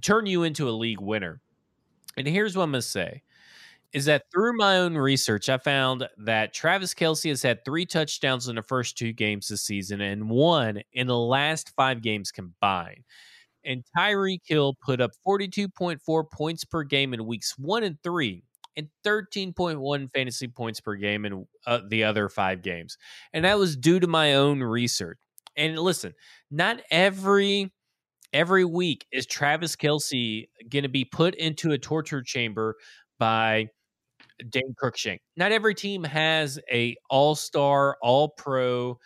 turn 0.03 0.26
you 0.26 0.43
into 0.43 0.68
a 0.68 0.72
league 0.72 1.01
winner. 1.01 1.40
And 2.16 2.26
here's 2.26 2.57
what 2.57 2.64
I'm 2.64 2.72
going 2.72 2.82
to 2.82 2.86
say 2.86 3.22
is 3.93 4.07
that 4.07 4.24
through 4.32 4.57
my 4.57 4.78
own 4.78 4.95
research, 4.95 5.49
I 5.49 5.59
found 5.59 6.09
that 6.18 6.55
Travis 6.55 6.95
Kelce 6.95 7.28
has 7.28 7.43
had 7.43 7.64
three 7.64 7.84
touchdowns 7.84 8.49
in 8.49 8.57
the 8.57 8.62
first 8.62 8.97
two 8.97 9.12
games 9.12 9.49
this 9.49 9.62
season 9.62 10.01
and 10.01 10.30
one 10.30 10.80
in 10.95 11.07
the 11.07 11.18
last 11.18 11.72
five 11.76 12.01
games 12.01 12.32
combined. 12.32 13.05
And 13.64 13.84
Tyreek 13.97 14.40
Hill 14.45 14.76
put 14.82 15.01
up 15.01 15.12
42.4 15.26 16.30
points 16.30 16.64
per 16.64 16.82
game 16.84 17.14
in 17.14 17.26
weeks 17.26 17.59
one 17.59 17.84
and 17.84 18.03
three 18.03 18.45
and 18.76 18.88
13.1 19.04 20.10
fantasy 20.12 20.48
points 20.48 20.80
per 20.80 20.94
game 20.94 21.24
in 21.24 21.46
uh, 21.66 21.80
the 21.88 22.04
other 22.04 22.28
five 22.28 22.62
games. 22.62 22.96
And 23.32 23.44
that 23.44 23.58
was 23.58 23.76
due 23.76 24.00
to 24.00 24.06
my 24.06 24.34
own 24.34 24.60
research. 24.60 25.18
And 25.56 25.78
listen, 25.78 26.14
not 26.50 26.80
every 26.90 27.72
every 28.32 28.64
week 28.64 29.06
is 29.12 29.26
Travis 29.26 29.76
Kelce 29.76 30.48
going 30.70 30.84
to 30.84 30.88
be 30.88 31.04
put 31.04 31.34
into 31.34 31.72
a 31.72 31.78
torture 31.78 32.22
chamber 32.22 32.76
by 33.18 33.68
Dane 34.48 34.74
Cruikshank? 34.82 35.18
Not 35.36 35.52
every 35.52 35.74
team 35.74 36.04
has 36.04 36.58
a 36.70 36.96
all-star, 37.10 37.96
all-pro 38.02 38.98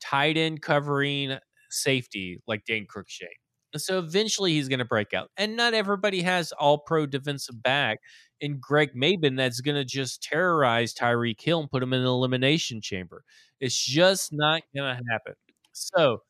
tight 0.00 0.36
end 0.36 0.62
covering 0.62 1.36
safety 1.70 2.40
like 2.46 2.64
Dane 2.64 2.86
Cruikshank. 2.86 3.36
So 3.76 3.98
eventually 3.98 4.52
he's 4.52 4.68
going 4.68 4.80
to 4.80 4.84
break 4.84 5.14
out. 5.14 5.30
And 5.36 5.56
not 5.56 5.74
everybody 5.74 6.22
has 6.22 6.52
all 6.52 6.78
pro 6.78 7.06
defensive 7.06 7.62
back 7.62 8.00
in 8.40 8.58
Greg 8.58 8.94
Maben 8.94 9.36
that's 9.36 9.60
going 9.60 9.76
to 9.76 9.84
just 9.84 10.22
terrorize 10.22 10.94
Tyreek 10.94 11.40
Hill 11.40 11.60
and 11.60 11.70
put 11.70 11.82
him 11.82 11.92
in 11.92 12.00
an 12.00 12.06
elimination 12.06 12.80
chamber. 12.80 13.22
It's 13.60 13.76
just 13.76 14.32
not 14.32 14.62
going 14.74 14.96
to 14.96 15.02
happen. 15.10 15.34
So 15.72 16.22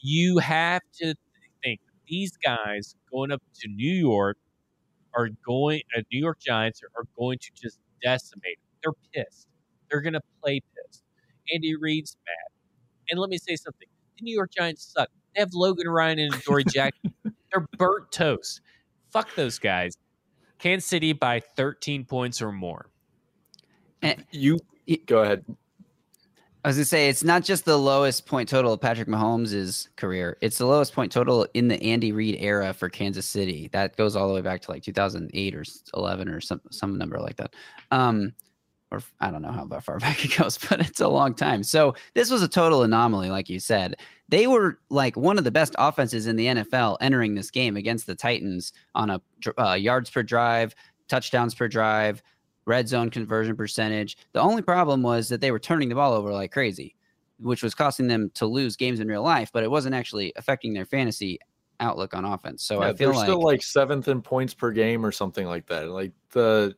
you 0.00 0.38
have 0.38 0.82
to 1.00 1.14
think 1.62 1.80
these 2.06 2.32
guys 2.36 2.96
going 3.10 3.30
up 3.30 3.42
to 3.60 3.68
New 3.68 3.92
York 3.92 4.36
are 5.14 5.28
going, 5.46 5.82
uh, 5.96 6.02
New 6.12 6.20
York 6.20 6.38
Giants 6.40 6.80
are, 6.82 7.00
are 7.00 7.06
going 7.16 7.38
to 7.38 7.50
just 7.54 7.78
decimate. 8.02 8.58
Them. 8.82 8.94
They're 9.14 9.24
pissed. 9.24 9.46
They're 9.90 10.00
going 10.00 10.14
to 10.14 10.22
play 10.42 10.60
pissed. 10.60 11.02
Andy 11.52 11.76
Reid's 11.76 12.16
mad. 12.26 12.52
And 13.10 13.20
let 13.20 13.30
me 13.30 13.38
say 13.38 13.56
something 13.56 13.88
the 14.18 14.24
New 14.24 14.34
York 14.34 14.50
Giants 14.56 14.92
suck. 14.92 15.08
They 15.34 15.40
have 15.40 15.50
Logan 15.52 15.88
Ryan 15.88 16.18
and 16.18 16.42
Dory 16.42 16.64
Jackson. 16.64 17.12
They're 17.24 17.66
burnt 17.76 18.10
toast. 18.10 18.60
Fuck 19.10 19.34
those 19.34 19.58
guys. 19.58 19.96
Kansas 20.62 20.88
City 20.88 21.12
by 21.12 21.40
13 21.40 22.04
points 22.04 22.40
or 22.40 22.52
more. 22.52 22.86
And, 24.00 24.24
you 24.30 24.60
go 25.06 25.22
ahead. 25.22 25.44
I 26.64 26.68
was 26.68 26.76
gonna 26.76 26.84
say 26.84 27.08
it's 27.08 27.24
not 27.24 27.42
just 27.42 27.64
the 27.64 27.76
lowest 27.76 28.26
point 28.26 28.48
total 28.48 28.72
of 28.72 28.80
Patrick 28.80 29.08
Mahomes' 29.08 29.88
career; 29.96 30.38
it's 30.40 30.58
the 30.58 30.66
lowest 30.66 30.94
point 30.94 31.10
total 31.10 31.46
in 31.54 31.66
the 31.66 31.82
Andy 31.82 32.12
Reid 32.12 32.36
era 32.38 32.72
for 32.72 32.88
Kansas 32.88 33.26
City. 33.26 33.68
That 33.72 33.96
goes 33.96 34.14
all 34.14 34.28
the 34.28 34.34
way 34.34 34.40
back 34.40 34.62
to 34.62 34.70
like 34.70 34.84
2008 34.84 35.54
or 35.56 35.64
11 35.94 36.28
or 36.28 36.40
some 36.40 36.60
some 36.70 36.96
number 36.96 37.18
like 37.18 37.36
that. 37.36 37.54
Um, 37.90 38.32
or 38.92 39.02
I 39.20 39.30
don't 39.30 39.42
know 39.42 39.50
how 39.50 39.66
far 39.80 39.98
back 39.98 40.24
it 40.24 40.36
goes, 40.36 40.58
but 40.58 40.80
it's 40.80 41.00
a 41.00 41.08
long 41.08 41.34
time. 41.34 41.62
So 41.62 41.94
this 42.14 42.30
was 42.30 42.42
a 42.42 42.48
total 42.48 42.82
anomaly, 42.82 43.30
like 43.30 43.48
you 43.48 43.58
said. 43.58 43.96
They 44.28 44.46
were 44.46 44.78
like 44.90 45.16
one 45.16 45.38
of 45.38 45.44
the 45.44 45.50
best 45.50 45.74
offenses 45.78 46.26
in 46.26 46.36
the 46.36 46.46
NFL 46.46 46.98
entering 47.00 47.34
this 47.34 47.50
game 47.50 47.76
against 47.76 48.06
the 48.06 48.14
Titans 48.14 48.72
on 48.94 49.10
a 49.10 49.20
uh, 49.58 49.72
yards 49.72 50.10
per 50.10 50.22
drive, 50.22 50.74
touchdowns 51.08 51.54
per 51.54 51.68
drive, 51.68 52.22
red 52.66 52.88
zone 52.88 53.10
conversion 53.10 53.56
percentage. 53.56 54.16
The 54.32 54.40
only 54.40 54.62
problem 54.62 55.02
was 55.02 55.28
that 55.30 55.40
they 55.40 55.50
were 55.50 55.58
turning 55.58 55.88
the 55.88 55.94
ball 55.94 56.12
over 56.12 56.32
like 56.32 56.52
crazy, 56.52 56.94
which 57.40 57.62
was 57.62 57.74
costing 57.74 58.08
them 58.08 58.30
to 58.34 58.46
lose 58.46 58.76
games 58.76 59.00
in 59.00 59.08
real 59.08 59.22
life, 59.22 59.50
but 59.52 59.64
it 59.64 59.70
wasn't 59.70 59.94
actually 59.94 60.32
affecting 60.36 60.72
their 60.72 60.86
fantasy 60.86 61.38
outlook 61.80 62.14
on 62.14 62.24
offense. 62.24 62.62
So 62.62 62.80
yeah, 62.80 62.88
I 62.88 62.94
feel 62.94 63.08
they're 63.08 63.16
like 63.16 63.26
still 63.26 63.42
like 63.42 63.62
seventh 63.62 64.08
in 64.08 64.22
points 64.22 64.54
per 64.54 64.70
game 64.70 65.04
or 65.04 65.12
something 65.12 65.46
like 65.46 65.66
that. 65.66 65.88
Like 65.88 66.12
the 66.30 66.76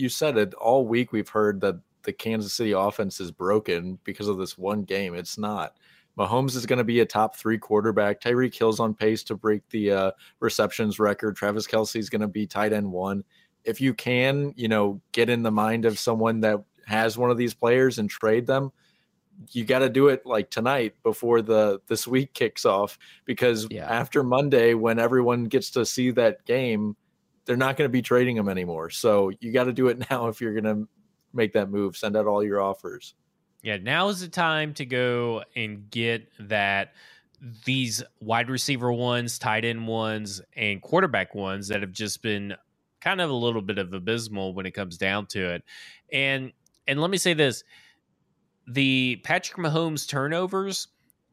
you 0.00 0.08
said 0.08 0.36
it 0.36 0.54
all 0.54 0.86
week 0.86 1.12
we've 1.12 1.28
heard 1.28 1.60
that 1.60 1.76
the 2.02 2.12
Kansas 2.12 2.54
City 2.54 2.72
offense 2.72 3.20
is 3.20 3.30
broken 3.30 3.98
because 4.04 4.28
of 4.28 4.38
this 4.38 4.56
one 4.56 4.82
game. 4.82 5.14
It's 5.14 5.38
not. 5.38 5.76
Mahomes 6.18 6.56
is 6.56 6.66
going 6.66 6.78
to 6.78 6.84
be 6.84 7.00
a 7.00 7.06
top 7.06 7.36
three 7.36 7.58
quarterback. 7.58 8.20
Tyreek 8.20 8.54
Hill's 8.54 8.80
on 8.80 8.94
pace 8.94 9.22
to 9.24 9.36
break 9.36 9.62
the 9.70 9.92
uh, 9.92 10.10
receptions 10.40 10.98
record. 10.98 11.36
Travis 11.36 11.66
Kelce 11.66 11.96
is 11.96 12.10
going 12.10 12.20
to 12.20 12.28
be 12.28 12.46
tight 12.46 12.72
end 12.72 12.90
one 12.90 13.22
if 13.64 13.80
you 13.80 13.94
can, 13.94 14.52
you 14.56 14.68
know, 14.68 15.00
get 15.12 15.28
in 15.28 15.42
the 15.42 15.50
mind 15.50 15.84
of 15.84 15.98
someone 15.98 16.40
that 16.40 16.62
has 16.86 17.18
one 17.18 17.30
of 17.30 17.36
these 17.36 17.54
players 17.54 17.98
and 17.98 18.08
trade 18.08 18.46
them, 18.46 18.72
you 19.52 19.64
got 19.64 19.80
to 19.80 19.88
do 19.88 20.08
it 20.08 20.26
like 20.26 20.50
tonight 20.50 20.94
before 21.02 21.40
the 21.40 21.80
this 21.86 22.06
week 22.06 22.34
kicks 22.34 22.66
off 22.66 22.98
because 23.24 23.66
yeah. 23.70 23.86
after 23.86 24.22
Monday 24.22 24.74
when 24.74 24.98
everyone 24.98 25.44
gets 25.44 25.70
to 25.70 25.86
see 25.86 26.10
that 26.10 26.44
game, 26.44 26.94
they're 27.50 27.56
not 27.56 27.76
going 27.76 27.86
to 27.86 27.92
be 27.92 28.00
trading 28.00 28.36
them 28.36 28.48
anymore. 28.48 28.90
So 28.90 29.32
you 29.40 29.50
got 29.50 29.64
to 29.64 29.72
do 29.72 29.88
it 29.88 29.98
now 30.10 30.28
if 30.28 30.40
you're 30.40 30.52
going 30.54 30.72
to 30.72 30.88
make 31.32 31.52
that 31.54 31.68
move. 31.68 31.96
Send 31.96 32.16
out 32.16 32.28
all 32.28 32.44
your 32.44 32.60
offers. 32.60 33.14
Yeah, 33.60 33.76
now 33.78 34.08
is 34.08 34.20
the 34.20 34.28
time 34.28 34.72
to 34.74 34.86
go 34.86 35.42
and 35.56 35.90
get 35.90 36.28
that 36.38 36.92
these 37.64 38.04
wide 38.20 38.50
receiver 38.50 38.92
ones, 38.92 39.36
tight 39.36 39.64
end 39.64 39.88
ones, 39.88 40.40
and 40.54 40.80
quarterback 40.80 41.34
ones 41.34 41.66
that 41.68 41.80
have 41.80 41.90
just 41.90 42.22
been 42.22 42.54
kind 43.00 43.20
of 43.20 43.30
a 43.30 43.34
little 43.34 43.62
bit 43.62 43.78
of 43.78 43.92
abysmal 43.92 44.54
when 44.54 44.64
it 44.64 44.70
comes 44.70 44.96
down 44.96 45.26
to 45.26 45.54
it. 45.54 45.64
And 46.12 46.52
and 46.86 47.00
let 47.00 47.10
me 47.10 47.18
say 47.18 47.34
this: 47.34 47.64
the 48.68 49.20
Patrick 49.24 49.58
Mahomes 49.58 50.08
turnovers, 50.08 50.86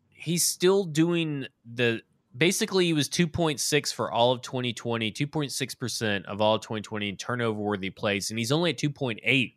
he's 0.09 0.47
still 0.47 0.83
doing 0.83 1.45
the 1.71 2.01
basically 2.37 2.85
he 2.85 2.93
was 2.93 3.09
2.6 3.09 3.93
for 3.93 4.11
all 4.11 4.31
of 4.31 4.41
2020 4.41 5.11
2.6% 5.11 6.25
of 6.25 6.41
all 6.41 6.55
of 6.55 6.61
2020 6.61 7.09
in 7.09 7.15
turnover 7.17 7.59
worthy 7.59 7.89
plays 7.89 8.29
and 8.29 8.37
he's 8.37 8.51
only 8.51 8.71
at 8.71 8.77
2.8 8.77 9.53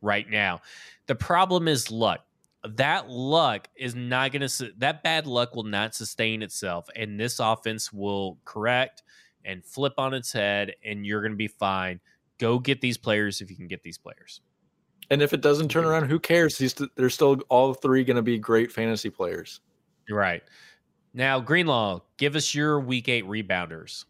right 0.00 0.30
now 0.30 0.60
the 1.06 1.14
problem 1.14 1.68
is 1.68 1.90
luck 1.90 2.20
that 2.64 3.08
luck 3.08 3.68
is 3.76 3.94
not 3.94 4.32
going 4.32 4.46
to 4.46 4.72
that 4.78 5.02
bad 5.02 5.26
luck 5.26 5.54
will 5.54 5.64
not 5.64 5.94
sustain 5.94 6.42
itself 6.42 6.88
and 6.96 7.18
this 7.18 7.40
offense 7.40 7.92
will 7.92 8.38
correct 8.44 9.02
and 9.44 9.64
flip 9.64 9.94
on 9.98 10.14
its 10.14 10.32
head, 10.32 10.74
and 10.84 11.06
you're 11.06 11.20
going 11.20 11.32
to 11.32 11.36
be 11.36 11.48
fine. 11.48 12.00
Go 12.38 12.58
get 12.58 12.80
these 12.80 12.96
players 12.96 13.40
if 13.40 13.50
you 13.50 13.56
can 13.56 13.68
get 13.68 13.82
these 13.82 13.98
players. 13.98 14.40
And 15.10 15.20
if 15.20 15.32
it 15.32 15.40
doesn't 15.40 15.68
turn 15.68 15.84
around, 15.84 16.08
who 16.08 16.18
cares? 16.18 16.56
He's 16.56 16.74
they're 16.96 17.10
still 17.10 17.40
all 17.48 17.74
three 17.74 18.04
going 18.04 18.16
to 18.16 18.22
be 18.22 18.38
great 18.38 18.72
fantasy 18.72 19.10
players. 19.10 19.60
Right. 20.08 20.42
Now, 21.14 21.40
Greenlaw, 21.40 22.00
give 22.16 22.36
us 22.36 22.54
your 22.54 22.80
week 22.80 23.08
eight 23.08 23.26
rebounders. 23.26 24.06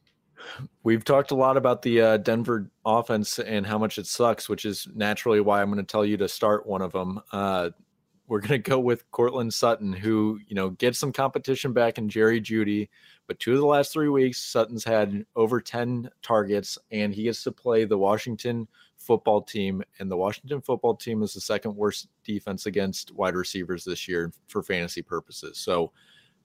We've 0.85 1.05
talked 1.05 1.31
a 1.31 1.37
lot 1.37 1.57
about 1.57 1.83
the 1.83 2.01
uh, 2.01 2.17
Denver 2.19 2.71
offense 2.85 3.39
and 3.39 3.67
how 3.67 3.79
much 3.79 3.99
it 3.99 4.07
sucks, 4.07 4.49
which 4.49 4.65
is 4.65 4.89
naturally 4.95 5.41
why 5.41 5.61
I'm 5.61 5.71
going 5.71 5.85
to 5.85 5.91
tell 5.91 6.05
you 6.05 6.17
to 6.19 6.29
start 6.29 6.67
one 6.67 6.83
of 6.83 6.93
them. 6.93 7.21
Uh, 7.33 7.71
we're 8.29 8.41
going 8.41 8.63
to 8.63 8.71
go 8.71 8.79
with 8.79 9.11
Courtland 9.11 9.53
Sutton, 9.53 9.93
who, 9.93 10.39
you 10.47 10.55
know, 10.55 10.71
gets 10.71 10.99
some 10.99 11.13
competition 11.13 11.73
back 11.73 11.99
in 11.99 12.09
Jerry 12.09 12.41
Jeudy, 12.41 12.89
But 13.27 13.39
two 13.41 13.53
of 13.53 13.59
the 13.59 13.67
last 13.67 13.93
three 13.93 14.09
weeks, 14.09 14.41
Sutton's 14.41 14.85
had 14.85 15.27
over 15.37 15.61
10 15.61 16.09
targets, 16.23 16.79
and 16.93 17.13
he 17.13 17.25
gets 17.25 17.43
to 17.45 17.53
play 17.53 17.85
the 17.85 17.99
Washington 17.99 18.69
football 18.97 19.43
team. 19.43 19.83
And 19.99 20.11
the 20.11 20.17
Washington 20.17 20.61
football 20.61 20.95
team 20.95 21.23
is 21.23 21.35
the 21.35 21.41
second 21.41 21.77
worst 21.77 22.09
defense 22.25 22.67
against 22.67 23.13
wide 23.13 23.35
receivers 23.35 23.85
this 23.85 24.07
year 24.07 24.33
for 24.47 24.63
fantasy 24.63 25.03
purposes. 25.03 25.59
So 25.59 25.93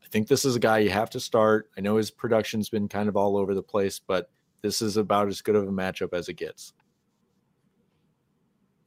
I 0.03 0.07
think 0.09 0.27
this 0.27 0.45
is 0.45 0.55
a 0.55 0.59
guy 0.59 0.79
you 0.79 0.89
have 0.89 1.09
to 1.11 1.19
start. 1.19 1.69
I 1.77 1.81
know 1.81 1.97
his 1.97 2.11
production's 2.11 2.69
been 2.69 2.87
kind 2.87 3.09
of 3.09 3.17
all 3.17 3.37
over 3.37 3.53
the 3.53 3.63
place, 3.63 3.99
but 3.99 4.29
this 4.61 4.81
is 4.81 4.97
about 4.97 5.27
as 5.27 5.41
good 5.41 5.55
of 5.55 5.67
a 5.67 5.71
matchup 5.71 6.13
as 6.13 6.29
it 6.29 6.35
gets. 6.35 6.73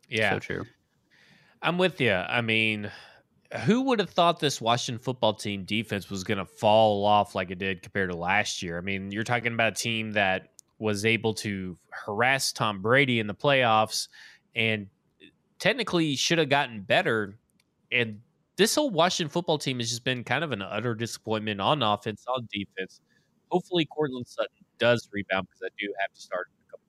Yeah. 0.09 0.33
So 0.33 0.39
true. 0.39 0.65
I'm 1.63 1.79
with 1.79 2.01
you. 2.01 2.13
I 2.13 2.41
mean, 2.41 2.91
who 3.65 3.83
would 3.83 3.99
have 4.01 4.11
thought 4.11 4.41
this 4.41 4.61
Washington 4.61 5.03
football 5.03 5.35
team 5.35 5.65
defense 5.65 6.09
was 6.09 6.25
going 6.25 6.39
to 6.39 6.45
fall 6.45 7.05
off 7.05 7.35
like 7.35 7.51
it 7.51 7.59
did 7.59 7.83
compared 7.83 8.11
to 8.11 8.17
last 8.17 8.63
year? 8.63 8.79
I 8.79 8.81
mean, 8.81 9.13
you're 9.13 9.25
talking 9.25 9.53
about 9.53 9.73
a 9.73 9.77
team 9.77 10.13
that 10.13 10.49
was 10.79 11.05
able 11.05 11.35
to 11.35 11.77
harass 11.91 12.53
Tom 12.53 12.81
Brady 12.81 13.21
in 13.21 13.27
the 13.27 13.35
playoffs 13.35 14.09
and 14.57 14.87
technically 15.59 16.17
should 16.17 16.39
have 16.39 16.49
gotten 16.49 16.81
better. 16.81 17.37
And 17.93 18.21
this 18.61 18.75
whole 18.75 18.91
Washington 18.91 19.31
football 19.31 19.57
team 19.57 19.79
has 19.79 19.89
just 19.89 20.05
been 20.05 20.23
kind 20.23 20.45
of 20.45 20.53
an 20.53 20.61
utter 20.61 20.95
disappointment 20.95 21.63
on 21.63 21.83
offense, 21.83 22.27
on 22.29 22.47
defense. 22.53 23.01
Hopefully, 23.51 23.87
Courtland 23.87 24.29
Sutton 24.29 24.67
does 24.79 25.09
rebound 25.11 25.49
because 25.49 25.63
I 25.65 25.73
do 25.81 25.91
have 25.99 26.13
to 26.13 26.21
start 26.21 26.49
in 26.51 26.69
a 26.69 26.71
couple 26.71 26.85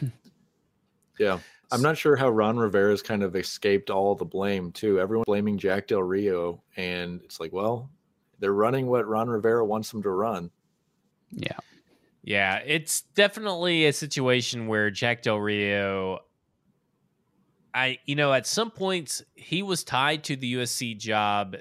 of 0.00 0.08
weeks. 0.08 0.22
Yeah. 1.18 1.40
I'm 1.72 1.82
not 1.82 1.98
sure 1.98 2.14
how 2.14 2.28
Ron 2.28 2.56
Rivera's 2.56 3.02
kind 3.02 3.24
of 3.24 3.34
escaped 3.34 3.90
all 3.90 4.14
the 4.14 4.24
blame 4.24 4.70
too. 4.70 5.00
Everyone 5.00 5.24
blaming 5.26 5.58
Jack 5.58 5.88
Del 5.88 6.04
Rio, 6.04 6.62
and 6.76 7.20
it's 7.24 7.40
like, 7.40 7.52
well, 7.52 7.90
they're 8.38 8.54
running 8.54 8.86
what 8.86 9.08
Ron 9.08 9.28
Rivera 9.28 9.66
wants 9.66 9.90
them 9.90 10.04
to 10.04 10.10
run. 10.10 10.52
Yeah. 11.32 11.58
Yeah, 12.22 12.60
it's 12.64 13.02
definitely 13.16 13.86
a 13.86 13.92
situation 13.92 14.68
where 14.68 14.92
Jack 14.92 15.22
Del 15.22 15.40
Rio 15.40 16.20
I 17.78 17.98
you 18.06 18.16
know, 18.16 18.32
at 18.32 18.46
some 18.46 18.70
points 18.70 19.22
he 19.36 19.62
was 19.62 19.84
tied 19.84 20.24
to 20.24 20.36
the 20.36 20.54
USC 20.54 20.98
job, 20.98 21.56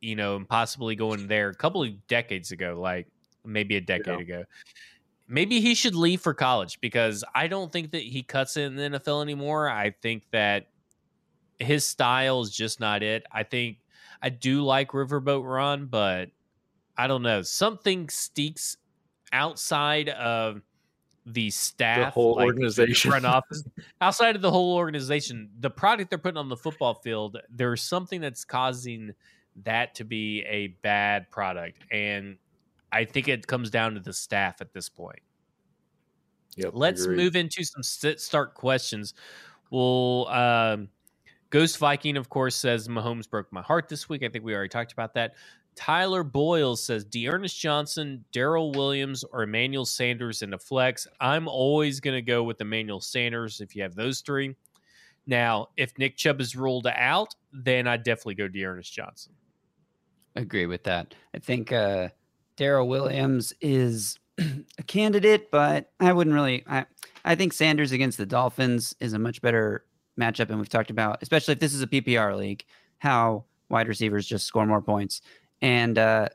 you 0.00 0.14
know, 0.14 0.36
and 0.36 0.48
possibly 0.48 0.94
going 0.94 1.26
there 1.26 1.48
a 1.48 1.54
couple 1.54 1.82
of 1.82 2.06
decades 2.06 2.52
ago, 2.52 2.78
like 2.80 3.08
maybe 3.44 3.76
a 3.76 3.80
decade 3.80 4.06
Yeah. 4.06 4.20
ago. 4.20 4.44
Maybe 5.28 5.60
he 5.60 5.74
should 5.74 5.96
leave 5.96 6.20
for 6.20 6.34
college 6.34 6.80
because 6.80 7.24
I 7.34 7.48
don't 7.48 7.72
think 7.72 7.90
that 7.90 8.02
he 8.02 8.22
cuts 8.22 8.56
in 8.56 8.76
the 8.76 8.82
NFL 8.82 9.22
anymore. 9.22 9.68
I 9.68 9.90
think 9.90 10.22
that 10.30 10.68
his 11.58 11.84
style 11.84 12.42
is 12.42 12.50
just 12.50 12.78
not 12.78 13.02
it. 13.02 13.24
I 13.32 13.42
think 13.42 13.78
I 14.22 14.28
do 14.28 14.62
like 14.62 14.90
Riverboat 14.90 15.42
Ron, 15.44 15.86
but 15.86 16.30
I 16.96 17.08
don't 17.08 17.22
know. 17.22 17.42
Something 17.42 18.08
stinks 18.08 18.76
outside 19.32 20.10
of 20.10 20.62
the 21.26 21.50
staff, 21.50 21.98
the 21.98 22.10
whole 22.10 22.36
like 22.36 22.44
the 22.44 22.46
organization. 22.46 23.10
front 23.10 23.26
office, 23.26 23.64
outside 24.00 24.36
of 24.36 24.42
the 24.42 24.50
whole 24.50 24.76
organization, 24.76 25.50
the 25.60 25.70
product 25.70 26.10
they're 26.10 26.18
putting 26.18 26.38
on 26.38 26.48
the 26.48 26.56
football 26.56 26.94
field, 26.94 27.38
there's 27.50 27.82
something 27.82 28.20
that's 28.20 28.44
causing 28.44 29.12
that 29.64 29.94
to 29.96 30.04
be 30.04 30.42
a 30.42 30.68
bad 30.82 31.30
product, 31.30 31.84
and 31.90 32.36
I 32.92 33.04
think 33.04 33.28
it 33.28 33.46
comes 33.46 33.70
down 33.70 33.94
to 33.94 34.00
the 34.00 34.12
staff 34.12 34.60
at 34.60 34.72
this 34.72 34.88
point. 34.88 35.20
Yep. 36.56 36.70
Let's 36.74 37.04
agreed. 37.04 37.16
move 37.16 37.36
into 37.36 37.64
some 37.64 37.82
sit 37.82 38.20
start 38.20 38.54
questions. 38.54 39.12
Well, 39.70 40.28
um, 40.28 40.88
Ghost 41.50 41.78
Viking, 41.78 42.16
of 42.16 42.28
course, 42.28 42.56
says 42.56 42.88
Mahomes 42.88 43.28
broke 43.28 43.52
my 43.52 43.62
heart 43.62 43.88
this 43.88 44.08
week. 44.08 44.22
I 44.22 44.28
think 44.28 44.44
we 44.44 44.54
already 44.54 44.68
talked 44.68 44.92
about 44.92 45.14
that. 45.14 45.34
Tyler 45.76 46.24
Boyle 46.24 46.74
says 46.74 47.04
D'Ernest 47.04 47.58
Johnson, 47.58 48.24
Darrel 48.32 48.72
Williams, 48.72 49.24
or 49.24 49.42
Emmanuel 49.42 49.84
Sanders 49.84 50.42
in 50.42 50.54
a 50.54 50.58
flex. 50.58 51.06
I'm 51.20 51.46
always 51.46 52.00
going 52.00 52.16
to 52.16 52.22
go 52.22 52.42
with 52.42 52.60
Emmanuel 52.60 53.00
Sanders 53.00 53.60
if 53.60 53.76
you 53.76 53.82
have 53.82 53.94
those 53.94 54.22
three. 54.22 54.56
Now, 55.26 55.68
if 55.76 55.96
Nick 55.98 56.16
Chubb 56.16 56.40
is 56.40 56.56
ruled 56.56 56.86
out, 56.86 57.34
then 57.52 57.86
I 57.86 57.96
definitely 57.96 58.36
go 58.36 58.48
D'Ernest 58.48 58.92
Johnson. 58.92 59.32
Agree 60.34 60.66
with 60.66 60.84
that. 60.84 61.14
I 61.34 61.38
think 61.38 61.72
uh 61.72 62.08
Darrel 62.56 62.88
Williams 62.88 63.52
is 63.60 64.18
a 64.38 64.82
candidate, 64.86 65.50
but 65.50 65.90
I 65.98 66.12
wouldn't 66.12 66.34
really 66.34 66.62
I 66.66 66.86
I 67.24 67.34
think 67.34 67.52
Sanders 67.52 67.92
against 67.92 68.18
the 68.18 68.26
Dolphins 68.26 68.94
is 69.00 69.14
a 69.14 69.18
much 69.18 69.40
better 69.40 69.84
matchup 70.20 70.50
and 70.50 70.58
we've 70.58 70.68
talked 70.68 70.90
about, 70.90 71.22
especially 71.22 71.52
if 71.52 71.60
this 71.60 71.74
is 71.74 71.82
a 71.82 71.86
PPR 71.86 72.36
league, 72.36 72.64
how 72.98 73.44
wide 73.68 73.88
receivers 73.88 74.26
just 74.26 74.46
score 74.46 74.66
more 74.66 74.82
points. 74.82 75.22
And 75.66 75.98
uh 75.98 76.28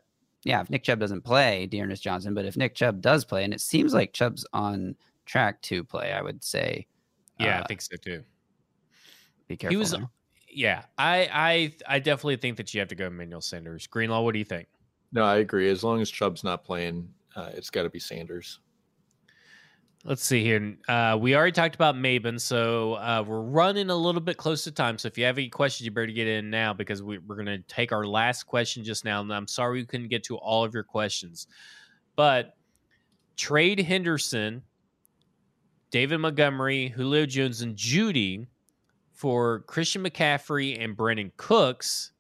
yeah, 0.43 0.59
if 0.61 0.69
Nick 0.69 0.83
Chubb 0.83 0.99
doesn't 0.99 1.21
play, 1.21 1.67
D'Ernest 1.67 2.01
Johnson, 2.03 2.33
but 2.33 2.45
if 2.45 2.57
Nick 2.57 2.73
Chubb 2.75 2.99
does 2.99 3.23
play, 3.23 3.43
and 3.43 3.53
it 3.53 3.61
seems 3.61 3.93
like 3.93 4.11
Chubb's 4.11 4.45
on 4.53 4.95
track 5.25 5.61
to 5.63 5.83
play, 5.83 6.11
I 6.11 6.21
would 6.21 6.43
say 6.43 6.87
Yeah, 7.39 7.59
I 7.59 7.61
Uh, 7.61 7.67
think 7.67 7.81
so 7.81 7.95
too. 7.97 8.23
be 9.47 9.55
careful. 9.57 9.71
He 9.73 9.77
was- 9.77 9.91
there. 9.91 10.09
Yeah, 10.53 10.83
I, 10.97 11.29
I 11.87 11.95
I 11.95 11.99
definitely 11.99 12.35
think 12.35 12.57
that 12.57 12.73
you 12.73 12.81
have 12.81 12.89
to 12.89 12.95
go 12.95 13.07
Emmanuel 13.07 13.39
Sanders. 13.39 13.87
Greenlaw, 13.87 14.21
what 14.21 14.33
do 14.33 14.39
you 14.39 14.43
think? 14.45 14.67
No, 15.13 15.23
I 15.23 15.37
agree. 15.37 15.69
As 15.69 15.81
long 15.81 16.01
as 16.01 16.09
Chubb's 16.11 16.43
not 16.43 16.65
playing, 16.65 17.07
uh, 17.37 17.51
it's 17.53 17.69
got 17.69 17.83
to 17.83 17.89
be 17.89 17.99
Sanders. 17.99 18.59
Let's 20.03 20.23
see 20.23 20.43
here. 20.43 20.77
Uh, 20.87 21.15
we 21.21 21.35
already 21.35 21.51
talked 21.51 21.75
about 21.75 21.93
Maben, 21.93 22.41
so 22.41 22.93
uh, 22.95 23.23
we're 23.25 23.41
running 23.41 23.91
a 23.91 23.95
little 23.95 24.19
bit 24.19 24.35
close 24.35 24.63
to 24.63 24.71
time. 24.71 24.97
So 24.97 25.07
if 25.07 25.15
you 25.15 25.25
have 25.25 25.37
any 25.37 25.47
questions, 25.47 25.85
you 25.85 25.91
better 25.91 26.07
get 26.07 26.25
in 26.25 26.49
now 26.49 26.73
because 26.73 27.03
we, 27.03 27.19
we're 27.19 27.35
going 27.35 27.45
to 27.45 27.59
take 27.67 27.91
our 27.91 28.07
last 28.07 28.43
question 28.43 28.83
just 28.83 29.05
now. 29.05 29.21
And 29.21 29.31
I'm 29.31 29.47
sorry 29.47 29.73
we 29.77 29.85
couldn't 29.85 30.07
get 30.07 30.23
to 30.23 30.37
all 30.37 30.63
of 30.63 30.73
your 30.73 30.83
questions, 30.83 31.45
but 32.15 32.55
trade 33.37 33.79
Henderson, 33.79 34.63
David 35.91 36.17
Montgomery, 36.17 36.87
Julio 36.87 37.27
Jones, 37.27 37.61
and 37.61 37.75
Jeudy 37.75 38.47
for 39.13 39.59
Christian 39.67 40.03
McCaffrey 40.03 40.83
and 40.83 40.97
Brandin 40.97 41.31
Cooks. 41.37 42.11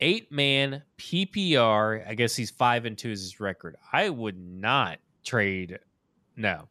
Eight 0.00 0.32
man 0.32 0.82
PPR. 0.96 2.08
I 2.08 2.14
guess 2.14 2.34
he's 2.34 2.50
five 2.50 2.86
and 2.86 2.96
two 2.96 3.10
is 3.10 3.20
his 3.20 3.40
record. 3.40 3.76
I 3.92 4.08
would 4.08 4.38
not 4.38 5.00
trade 5.22 5.78
no. 6.36 6.68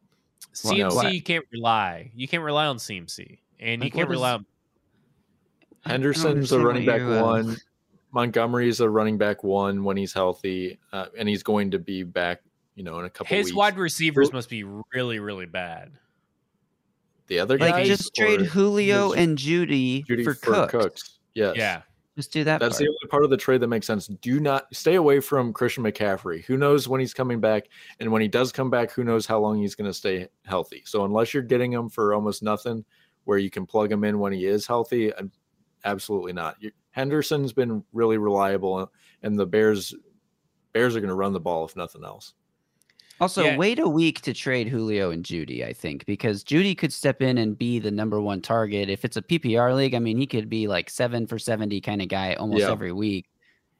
Well, 0.65 0.73
CMC 0.73 1.03
no. 1.03 1.09
you 1.09 1.21
can't 1.21 1.45
rely. 1.51 2.11
You 2.15 2.27
can't 2.27 2.43
rely 2.43 2.65
on 2.65 2.77
CMC. 2.77 3.39
And 3.59 3.83
you 3.83 3.89
can't 3.91 4.07
what 4.09 4.13
is- 4.13 4.17
rely 4.17 4.33
on 4.33 4.45
I 5.85 5.89
Henderson's 5.91 6.51
a 6.51 6.59
running 6.59 6.85
back 6.85 6.99
you, 7.01 7.11
uh, 7.11 7.23
one. 7.23 7.57
Montgomery's 8.13 8.81
a 8.81 8.89
running 8.89 9.17
back 9.17 9.43
one 9.43 9.83
when 9.83 9.97
he's 9.97 10.13
healthy, 10.13 10.77
uh, 10.91 11.07
and 11.17 11.27
he's 11.27 11.41
going 11.43 11.71
to 11.71 11.79
be 11.79 12.03
back. 12.03 12.41
You 12.75 12.83
know, 12.83 12.99
in 12.99 13.05
a 13.05 13.09
couple 13.09 13.35
his 13.35 13.45
weeks. 13.45 13.49
His 13.49 13.55
wide 13.55 13.77
receivers 13.77 14.29
Who- 14.29 14.37
must 14.37 14.49
be 14.49 14.63
really, 14.93 15.19
really 15.19 15.45
bad. 15.45 15.91
the 17.27 17.39
other 17.39 17.57
Like 17.57 17.71
guys, 17.73 17.87
just 17.87 18.13
trade 18.13 18.41
Julio 18.41 19.09
just 19.09 19.19
and 19.19 19.37
Jeudy, 19.37 20.05
Jeudy 20.05 20.23
for, 20.23 20.33
for, 20.35 20.67
Cooks. 20.67 20.71
Cooks. 20.71 21.19
Yes. 21.33 21.55
Yeah. 21.55 21.81
Just 22.15 22.33
do 22.33 22.43
that. 22.43 22.59
That's 22.59 22.77
part. 22.77 22.79
the 22.79 22.89
only 22.89 23.09
part 23.09 23.23
of 23.23 23.29
the 23.29 23.37
trade 23.37 23.61
that 23.61 23.67
makes 23.67 23.87
sense. 23.87 24.07
Do 24.07 24.39
not 24.39 24.73
stay 24.75 24.95
away 24.95 25.21
from 25.21 25.53
Christian 25.53 25.83
McCaffrey. 25.83 26.43
Who 26.43 26.57
knows 26.57 26.87
when 26.87 26.99
he's 26.99 27.13
coming 27.13 27.39
back? 27.39 27.69
And 27.99 28.11
when 28.11 28.21
he 28.21 28.27
does 28.27 28.51
come 28.51 28.69
back, 28.69 28.91
who 28.91 29.03
knows 29.03 29.25
how 29.25 29.39
long 29.39 29.57
he's 29.57 29.75
going 29.75 29.89
to 29.89 29.93
stay 29.93 30.27
healthy? 30.45 30.83
So, 30.85 31.05
unless 31.05 31.33
you're 31.33 31.43
getting 31.43 31.71
him 31.71 31.89
for 31.89 32.13
almost 32.13 32.43
nothing, 32.43 32.83
where 33.23 33.37
you 33.37 33.49
can 33.49 33.65
plug 33.65 33.91
him 33.91 34.03
in 34.03 34.19
when 34.19 34.33
he 34.33 34.45
is 34.45 34.67
healthy, 34.67 35.11
absolutely 35.85 36.33
not. 36.33 36.57
Henderson's 36.91 37.53
been 37.53 37.83
really 37.93 38.17
reliable, 38.17 38.91
and 39.23 39.39
the 39.39 39.45
Bears 39.45 39.93
Bears 40.73 40.95
are 40.95 40.99
going 40.99 41.09
to 41.09 41.15
run 41.15 41.33
the 41.33 41.39
ball 41.39 41.65
if 41.65 41.75
nothing 41.75 42.03
else. 42.03 42.33
Also, 43.21 43.43
Yeah. 43.43 43.55
wait 43.57 43.77
a 43.79 43.87
week 43.87 44.21
to 44.21 44.33
trade 44.33 44.67
Julio 44.67 45.11
and 45.11 45.23
Jeudy, 45.23 45.63
I 45.63 45.73
think, 45.73 46.05
because 46.05 46.43
Jeudy 46.43 46.75
could 46.75 46.91
step 46.91 47.21
in 47.21 47.37
and 47.37 47.57
be 47.57 47.77
the 47.79 47.91
number 47.91 48.19
one 48.19 48.41
target. 48.41 48.89
If 48.89 49.05
it's 49.05 49.15
a 49.15 49.21
PPR 49.21 49.75
league, 49.75 49.93
I 49.93 49.99
mean, 49.99 50.17
he 50.17 50.25
could 50.27 50.49
be 50.49 50.67
like 50.67 50.89
seven 50.89 51.27
for 51.27 51.37
70 51.37 51.79
kind 51.81 52.01
of 52.01 52.07
guy 52.07 52.33
almost 52.33 52.61
Yeah. 52.61 52.71
every 52.71 52.91
week. 52.91 53.29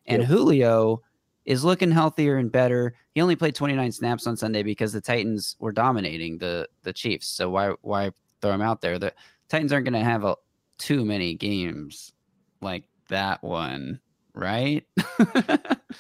And 0.06 0.22
Yep. 0.22 0.30
Julio 0.30 1.02
is 1.46 1.64
looking 1.64 1.89
healthier 1.92 2.38
and 2.38 2.52
better. 2.52 2.94
He 3.16 3.22
only 3.22 3.36
played 3.36 3.56
29 3.56 3.92
snaps 3.92 4.28
on 4.28 4.38
Sunday 4.38 4.62
because 4.62 4.94
the 4.94 5.02
Titans 5.02 5.56
were 5.60 5.72
dominating 5.72 6.38
the 6.38 6.70
the 6.84 6.94
Chiefs. 6.94 7.28
So 7.28 7.50
why 7.50 7.74
why 7.82 8.12
throw 8.42 8.52
him 8.52 8.62
out 8.62 8.82
there? 8.82 9.00
The 9.00 9.12
Titans 9.50 9.74
aren't 9.74 9.86
going 9.86 10.00
to 10.02 10.08
have 10.08 10.24
a, 10.24 10.36
too 10.78 11.04
many 11.04 11.34
games 11.34 12.14
like 12.62 12.84
that 13.10 13.42
one, 13.44 14.00
right? 14.36 14.86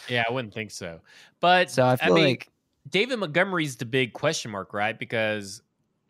Yeah, 0.07 0.23
I 0.27 0.31
wouldn't 0.31 0.53
think 0.53 0.71
so. 0.71 1.01
But 1.41 1.69
so 1.71 1.85
I 1.85 1.95
feel 1.97 2.13
mean, 2.13 2.23
like 2.23 2.47
David 2.89 3.17
Montgomery's 3.17 3.75
the 3.75 3.85
big 3.85 4.13
question 4.13 4.51
mark, 4.51 4.73
right? 4.73 4.97
Because 4.97 5.61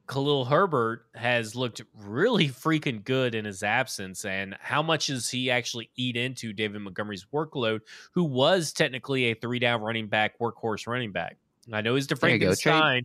Khalil 0.08 0.46
Herbert 0.46 1.06
has 1.16 1.56
looked 1.56 1.82
really 2.04 2.48
freaking 2.50 3.04
good 3.04 3.36
in 3.36 3.46
his 3.46 3.64
absence. 3.64 4.26
And 4.26 4.58
how 4.60 4.82
much 4.82 5.08
does 5.08 5.30
he 5.30 5.50
actually 5.50 5.90
eat 5.96 6.18
into 6.18 6.54
David 6.54 6.82
Montgomery's 6.82 7.28
workload, 7.34 7.82
who 8.14 8.24
was 8.24 8.74
technically 8.74 9.32
a 9.32 9.36
three 9.36 9.60
down 9.60 9.82
running 9.82 10.08
back, 10.08 10.38
workhorse 10.40 10.88
running 10.88 11.12
back? 11.12 11.38
I 11.72 11.82
know 11.82 11.96
he's 11.96 12.08
the 12.08 12.16
There 12.16 12.30
you 12.32 12.40
go, 12.40 12.48
trade- 12.48 12.62
Frankenstein. 12.62 13.04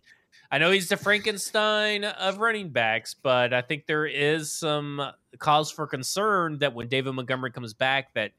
I 0.49 0.57
know 0.59 0.71
he's 0.71 0.87
the 0.87 0.97
Frankenstein 0.97 2.05
of 2.05 2.37
running 2.37 2.69
backs, 2.69 3.13
but 3.13 3.53
I 3.53 3.61
think 3.61 3.85
there 3.85 4.05
is 4.05 4.51
some 4.51 5.01
cause 5.39 5.71
for 5.71 5.87
concern 5.87 6.59
that 6.59 6.73
when 6.73 6.87
David 6.87 7.13
Montgomery 7.13 7.51
comes 7.51 7.73
back, 7.73 8.13
that 8.13 8.31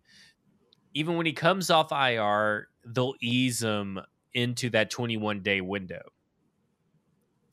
even 0.94 1.16
when 1.16 1.26
he 1.26 1.32
comes 1.32 1.70
off 1.70 1.92
IR, 1.92 2.68
they'll 2.86 3.14
ease 3.20 3.62
him 3.62 4.00
into 4.34 4.70
that 4.70 4.90
21 4.90 5.40
day 5.40 5.60
window. 5.60 6.02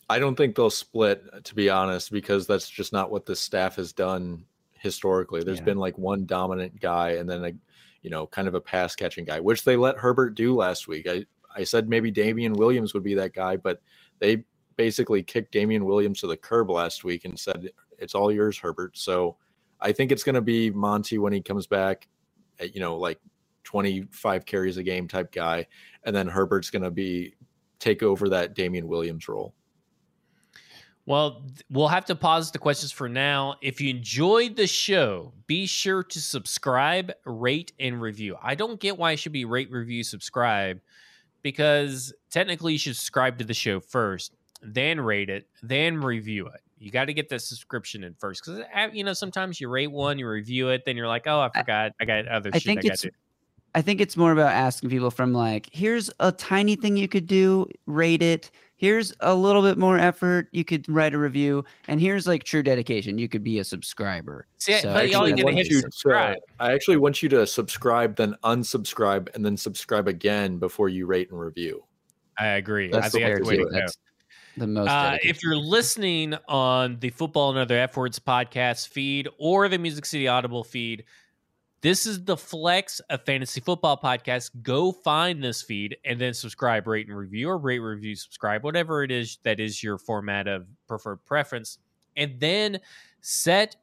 I 0.10 0.20
don't 0.20 0.36
think 0.36 0.56
they'll 0.56 0.70
split, 0.70 1.24
to 1.46 1.56
be 1.56 1.70
honest, 1.70 2.12
because 2.12 2.46
that's 2.46 2.70
just 2.70 2.94
not 2.94 3.10
what 3.10 3.26
the 3.26 3.36
staff 3.36 3.78
has 3.78 3.92
done 3.92 4.46
historically. 4.74 5.44
There's 5.44 5.60
Yeah. 5.60 5.66
been 5.66 5.78
like 5.80 5.98
one 5.98 6.26
dominant 6.26 6.80
guy 6.80 7.12
and 7.12 7.28
then 7.28 7.44
a, 7.44 7.52
you 8.04 8.12
know, 8.12 8.28
kind 8.28 8.48
of 8.48 8.54
a 8.54 8.62
pass 8.62 8.96
catching 8.96 9.26
guy, 9.26 9.40
which 9.40 9.64
they 9.64 9.76
let 9.76 9.98
Herbert 9.98 10.36
do 10.36 10.56
last 10.56 10.88
week. 10.88 11.08
I, 11.10 11.26
I 11.56 11.64
said 11.64 11.90
maybe 11.90 12.12
Damien 12.12 12.54
Williams 12.54 12.94
would 12.94 13.04
be 13.04 13.16
that 13.16 13.34
guy, 13.34 13.56
but 13.56 13.82
they 14.20 14.44
basically 14.76 15.24
kicked 15.24 15.52
Damien 15.52 15.86
Williams 15.86 16.20
to 16.22 16.28
the 16.28 16.38
curb 16.38 16.70
last 16.70 17.04
week 17.04 17.26
and 17.26 17.40
said, 17.40 17.72
it's 17.98 18.14
all 18.14 18.32
yours, 18.32 18.60
Herbert. 18.60 18.98
So 18.98 19.38
I 19.82 19.92
think 19.92 20.12
it's 20.12 20.24
going 20.24 20.36
to 20.36 20.42
be 20.42 20.70
Monty 20.70 21.18
when 21.18 21.34
he 21.34 21.42
comes 21.42 21.66
back, 21.66 22.08
uh, 22.62 22.66
you 22.66 22.80
know, 22.80 22.98
like 22.98 23.20
25 23.66 24.46
carries 24.46 24.78
a 24.78 24.84
game 24.84 25.08
type 25.08 25.32
guy. 25.32 25.68
And 26.04 26.16
then 26.16 26.28
Herbert's 26.28 26.70
going 26.70 26.84
to 26.84 26.92
be 26.92 27.36
take 27.80 28.02
over 28.04 28.30
that 28.30 28.56
Damien 28.56 28.88
Williams 28.88 29.28
role. 29.28 29.54
Well, 31.08 31.46
we'll 31.70 31.88
have 31.90 32.06
to 32.06 32.16
pause 32.16 32.52
the 32.52 32.58
questions 32.58 32.92
for 32.92 33.08
now. 33.08 33.56
If 33.62 33.80
you 33.80 33.92
enjoyed 33.92 34.56
the 34.56 34.66
show, 34.66 35.34
be 35.46 35.68
sure 35.68 36.04
to 36.04 36.20
subscribe, 36.20 37.12
rate, 37.26 37.74
and 37.80 38.02
review. 38.02 38.38
I 38.42 38.56
don't 38.56 38.80
get 38.80 38.98
why 38.98 39.12
it 39.12 39.18
should 39.18 39.32
be 39.32 39.46
rate, 39.46 39.70
review, 39.70 40.04
subscribe, 40.04 40.82
because 41.44 42.12
technically 42.32 42.74
you 42.74 42.80
should 42.80 42.96
subscribe 42.96 43.38
to 43.38 43.46
the 43.46 43.54
show 43.54 43.80
first, 43.80 44.34
then 44.64 45.00
rate 45.00 45.30
it, 45.30 45.48
then 45.62 45.98
review 45.98 46.48
it. 46.48 46.62
You 46.80 46.90
got 46.90 47.06
to 47.06 47.14
get 47.14 47.30
the 47.30 47.38
subscription 47.38 48.04
in 48.04 48.16
first, 48.16 48.44
because 48.44 48.62
uh, 48.62 48.88
you 48.92 49.04
know 49.04 49.14
sometimes 49.14 49.62
you 49.62 49.70
rate 49.70 49.92
one, 49.92 50.18
you 50.18 50.28
review 50.28 50.70
it, 50.70 50.86
then 50.86 50.98
you're 50.98 51.08
like, 51.08 51.28
oh, 51.28 51.40
I 51.40 51.52
I- 51.54 51.60
forgot, 51.60 51.92
I 52.00 52.06
got 52.06 52.28
other 52.28 52.50
I 52.52 52.58
shit 52.58 52.66
think 52.66 52.80
I 52.80 52.82
got 52.82 52.94
it's 52.94 53.02
to. 53.04 53.12
I 53.76 53.82
think 53.82 54.00
it's 54.00 54.16
more 54.16 54.32
about 54.32 54.54
asking 54.54 54.90
people 54.90 55.12
from 55.12 55.34
like, 55.34 55.70
here's 55.72 56.10
a 56.22 56.32
tiny 56.32 56.78
thing 56.78 56.96
you 56.96 57.10
could 57.10 57.28
do, 57.28 57.68
rate 57.86 58.22
it. 58.24 58.50
Here's 58.78 59.14
a 59.20 59.36
little 59.36 59.62
bit 59.62 59.78
more 59.78 59.98
effort, 59.98 60.48
you 60.52 60.66
could 60.66 60.88
write 60.90 61.14
a 61.14 61.18
review, 61.18 61.64
and 61.88 62.00
here's 62.00 62.26
like 62.28 62.44
true 62.44 62.64
dedication. 62.64 63.18
You 63.18 63.30
could 63.30 63.44
be 63.44 63.60
a 63.60 63.64
subscriber. 63.64 64.48
See, 64.58 64.80
So 64.80 64.94
but 64.94 65.10
y'all 65.10 65.24
actually, 65.24 65.32
gotta 65.32 65.44
want 65.44 65.58
hit 65.58 65.70
you 65.70 65.80
subscribe. 65.80 66.36
To, 66.36 66.42
I 66.60 66.74
actually 66.74 66.98
want 66.98 67.22
you 67.22 67.30
to 67.30 67.46
subscribe, 67.48 68.16
then 68.16 68.36
unsubscribe, 68.44 69.34
and 69.36 69.46
then 69.46 69.56
subscribe 69.58 70.08
again 70.08 70.58
before 70.58 70.90
you 70.90 71.06
rate 71.06 71.30
and 71.32 71.40
review. 71.40 71.84
I 72.38 72.48
agree. 72.48 72.90
I 72.90 73.00
That's 73.00 73.14
think 73.14 73.26
the 73.26 73.30
that's 73.32 73.40
the 73.42 73.46
way 73.46 73.58
way 73.58 73.64
to 73.64 73.70
to 73.70 73.70
go. 73.72 73.80
That's 73.80 73.98
the 74.58 74.68
most. 74.68 74.90
Uh, 74.90 75.18
if 75.24 75.44
you're 75.44 75.56
listening 75.56 76.36
on 76.48 76.98
the 77.00 77.10
Football 77.10 77.52
and 77.52 77.60
Other 77.60 77.78
F 77.78 77.96
Words 77.96 78.20
podcast 78.20 78.90
feed 78.90 79.28
or 79.38 79.68
the 79.70 79.78
Music 79.78 80.06
City 80.06 80.28
Audible 80.28 80.64
feed, 80.66 81.06
this 81.86 82.08
is 82.08 82.26
the 82.26 82.36
Flex, 82.36 83.00
a 83.12 83.18
fantasy 83.20 83.62
football 83.62 83.96
podcast. 83.96 84.50
Go 84.64 84.92
find 84.92 85.44
this 85.44 85.62
feed 85.62 85.96
and 86.04 86.20
then 86.20 86.34
subscribe, 86.34 86.88
rate, 86.88 87.08
and 87.08 87.16
review, 87.16 87.48
or 87.48 87.60
rate, 87.60 87.78
review, 87.78 88.16
subscribe, 88.16 88.64
whatever 88.64 89.04
it 89.04 89.12
is 89.12 89.38
that 89.44 89.60
is 89.60 89.84
your 89.84 90.00
format 90.00 90.48
of 90.48 90.66
preferred 90.88 91.24
preference. 91.26 91.78
And 92.18 92.40
then 92.40 92.80
set. 93.22 93.76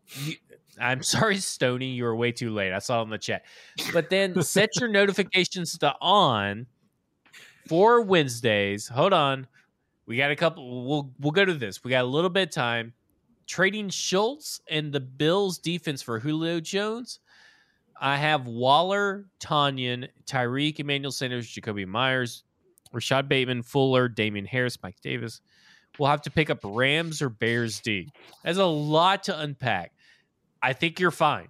I'm 0.81 1.01
sorry, 1.05 1.37
Stony, 1.37 1.91
you 1.91 2.03
were 2.03 2.17
way 2.17 2.33
too 2.33 2.51
late. 2.51 2.73
I 2.73 2.81
saw 2.81 3.03
it 3.03 3.05
in 3.05 3.11
the 3.11 3.19
chat. 3.19 3.45
But 3.93 4.11
then 4.11 4.43
set 4.43 4.71
your 4.81 4.89
notifications 4.89 5.79
to 5.79 5.95
on 6.01 6.67
for 7.69 8.01
Wednesdays. 8.01 8.89
Hold 8.89 9.13
on. 9.13 9.47
We 10.07 10.17
got 10.17 10.33
a 10.33 10.37
couple. 10.37 10.89
We'll 10.89 11.13
we'll 11.21 11.31
go 11.31 11.45
to 11.45 11.55
this. 11.55 11.85
We 11.85 11.93
got 11.93 12.03
a 12.03 12.09
little 12.09 12.31
bit 12.31 12.49
of 12.49 12.51
time. 12.51 12.95
Trading 13.47 13.91
Schultz 13.91 14.61
and 14.69 14.93
the 14.93 14.99
Bills 14.99 15.59
defense 15.59 16.03
for 16.03 16.19
Julio 16.19 16.59
Jones. 16.59 17.21
I 18.03 18.17
have 18.17 18.49
Waller, 18.49 19.27
Tonyan, 19.39 20.09
Tyreek, 20.27 20.81
Emmanuel 20.81 21.13
Sanders, 21.13 21.47
Jakobi 21.47 21.87
Meyers, 21.87 22.43
Rashod 22.93 23.29
Bateman, 23.29 23.63
Fuller, 23.63 24.09
Damien 24.09 24.45
Harris, 24.45 24.77
Mike 24.83 25.01
Davis. 25.01 25.41
We'll 25.99 26.11
have 26.11 26.23
to 26.23 26.31
pick 26.31 26.51
up 26.51 26.59
Rams 26.65 27.23
or 27.23 27.29
Bears 27.29 27.79
D. 27.79 28.11
That's 28.43 28.59
a 28.59 28.65
lot 28.65 29.23
to 29.25 29.39
unpack. 29.39 29.93
I 30.61 30.73
think 30.73 30.99
you're 30.99 31.13
fine. 31.13 31.49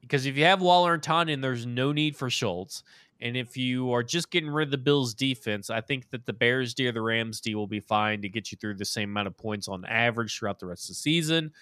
Because 0.00 0.24
if 0.24 0.38
you 0.38 0.44
have 0.44 0.62
Waller 0.62 0.94
and 0.94 1.02
Tonyan, 1.02 1.42
there's 1.42 1.66
no 1.66 1.92
need 1.92 2.16
for 2.16 2.30
Schultz. 2.30 2.82
And 3.20 3.36
if 3.36 3.54
you 3.54 3.92
are 3.92 4.02
just 4.02 4.30
getting 4.30 4.48
rid 4.48 4.68
of 4.68 4.70
the 4.70 4.78
Bills 4.78 5.12
defense, 5.12 5.68
I 5.68 5.82
think 5.82 6.08
that 6.08 6.24
the 6.24 6.32
Bears 6.32 6.72
D 6.72 6.88
or 6.88 6.92
the 6.92 7.02
Rams 7.02 7.38
D 7.42 7.54
will 7.54 7.66
be 7.66 7.80
fine 7.80 8.22
to 8.22 8.30
get 8.30 8.50
you 8.50 8.56
through 8.56 8.76
the 8.76 8.86
same 8.86 9.10
amount 9.10 9.26
of 9.26 9.36
points 9.36 9.68
on 9.68 9.84
average 9.84 10.38
throughout 10.38 10.58
the 10.58 10.66
rest 10.66 10.84
of 10.84 10.88
the 10.88 10.94
season. 10.94 11.52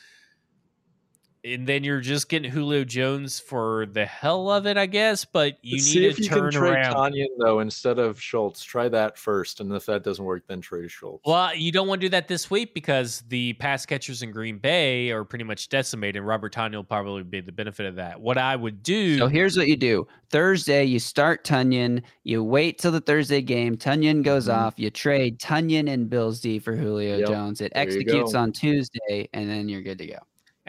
And 1.44 1.66
then 1.68 1.84
you're 1.84 2.00
just 2.00 2.28
getting 2.28 2.50
Julio 2.50 2.82
Jones 2.84 3.38
for 3.38 3.86
the 3.86 4.04
hell 4.04 4.50
of 4.50 4.66
it, 4.66 4.76
I 4.76 4.86
guess. 4.86 5.24
But 5.24 5.56
you 5.62 5.78
See 5.78 6.00
need 6.00 6.06
if 6.08 6.16
to 6.16 6.22
you 6.24 6.28
turn 6.28 6.50
can 6.50 6.60
trade 6.60 6.72
around. 6.72 6.94
Tonyan 7.12 7.26
though 7.38 7.60
instead 7.60 7.98
of 8.00 8.20
Schultz. 8.20 8.62
Try 8.64 8.88
that 8.88 9.16
first, 9.16 9.60
and 9.60 9.72
if 9.72 9.86
that 9.86 10.02
doesn't 10.02 10.24
work, 10.24 10.42
then 10.48 10.60
trade 10.60 10.90
Schultz. 10.90 11.22
Well, 11.24 11.54
you 11.54 11.70
don't 11.70 11.86
want 11.86 12.00
to 12.00 12.06
do 12.06 12.10
that 12.10 12.26
this 12.26 12.50
week 12.50 12.74
because 12.74 13.22
the 13.28 13.52
pass 13.54 13.86
catchers 13.86 14.22
in 14.22 14.32
Green 14.32 14.58
Bay 14.58 15.10
are 15.10 15.24
pretty 15.24 15.44
much 15.44 15.68
decimated. 15.68 16.16
and 16.16 16.26
Robert 16.26 16.52
Tonyan 16.52 16.74
will 16.74 16.84
probably 16.84 17.22
be 17.22 17.40
the 17.40 17.52
benefit 17.52 17.86
of 17.86 17.94
that. 17.96 18.20
What 18.20 18.36
I 18.36 18.56
would 18.56 18.82
do. 18.82 19.18
So 19.18 19.28
here's 19.28 19.56
what 19.56 19.68
you 19.68 19.76
do. 19.76 20.06
Thursday, 20.30 20.84
you 20.84 20.98
start 20.98 21.44
Tonyan. 21.44 22.02
You 22.24 22.42
wait 22.42 22.78
till 22.78 22.90
the 22.92 23.00
Thursday 23.00 23.40
game. 23.42 23.76
Tonyan 23.76 24.22
goes 24.24 24.48
Mhm. 24.48 24.54
off. 24.54 24.74
You 24.76 24.90
trade 24.90 25.38
Tonyan 25.38 25.88
and 25.88 26.10
Bills 26.10 26.40
D 26.40 26.58
for 26.58 26.74
Julio 26.74 27.18
Yep. 27.18 27.28
Jones. 27.28 27.60
It 27.60 27.72
There 27.74 27.82
executes 27.84 28.34
on 28.34 28.52
Tuesday, 28.52 29.28
and 29.32 29.48
then 29.48 29.68
you're 29.68 29.82
good 29.82 29.98
to 29.98 30.06
go. 30.06 30.18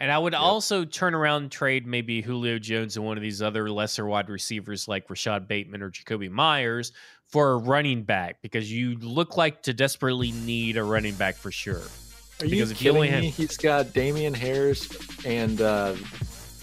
And 0.00 0.10
I 0.10 0.18
would 0.18 0.32
Yep. 0.32 0.40
also 0.40 0.84
turn 0.86 1.14
around 1.14 1.42
and 1.42 1.52
trade 1.52 1.86
maybe 1.86 2.22
Julio 2.22 2.58
Jones 2.58 2.96
and 2.96 3.04
one 3.04 3.18
of 3.18 3.22
these 3.22 3.42
other 3.42 3.70
lesser 3.70 4.06
wide 4.06 4.30
receivers 4.30 4.88
like 4.88 5.08
Rashod 5.10 5.46
Bateman 5.46 5.82
or 5.82 5.90
Jakobi 5.90 6.30
Meyers 6.30 6.92
for 7.28 7.52
a 7.52 7.56
running 7.58 8.02
back 8.02 8.40
because 8.42 8.72
you 8.72 8.96
look 8.96 9.36
like 9.36 9.62
to 9.64 9.74
desperately 9.74 10.32
need 10.32 10.78
a 10.78 10.82
running 10.82 11.14
back 11.14 11.36
for 11.36 11.52
sure. 11.52 11.82
Are 12.40 12.46
you 12.46 12.50
because 12.52 12.70
if 12.70 12.80
you 12.80 12.92
kidding 12.92 12.96
only 12.96 13.10
me? 13.20 13.26
have- 13.26 13.36
He's 13.36 13.56
got 13.58 13.92
Damien 13.92 14.32
Harris 14.32 14.88
and 15.26 15.60
uh, 15.60 15.92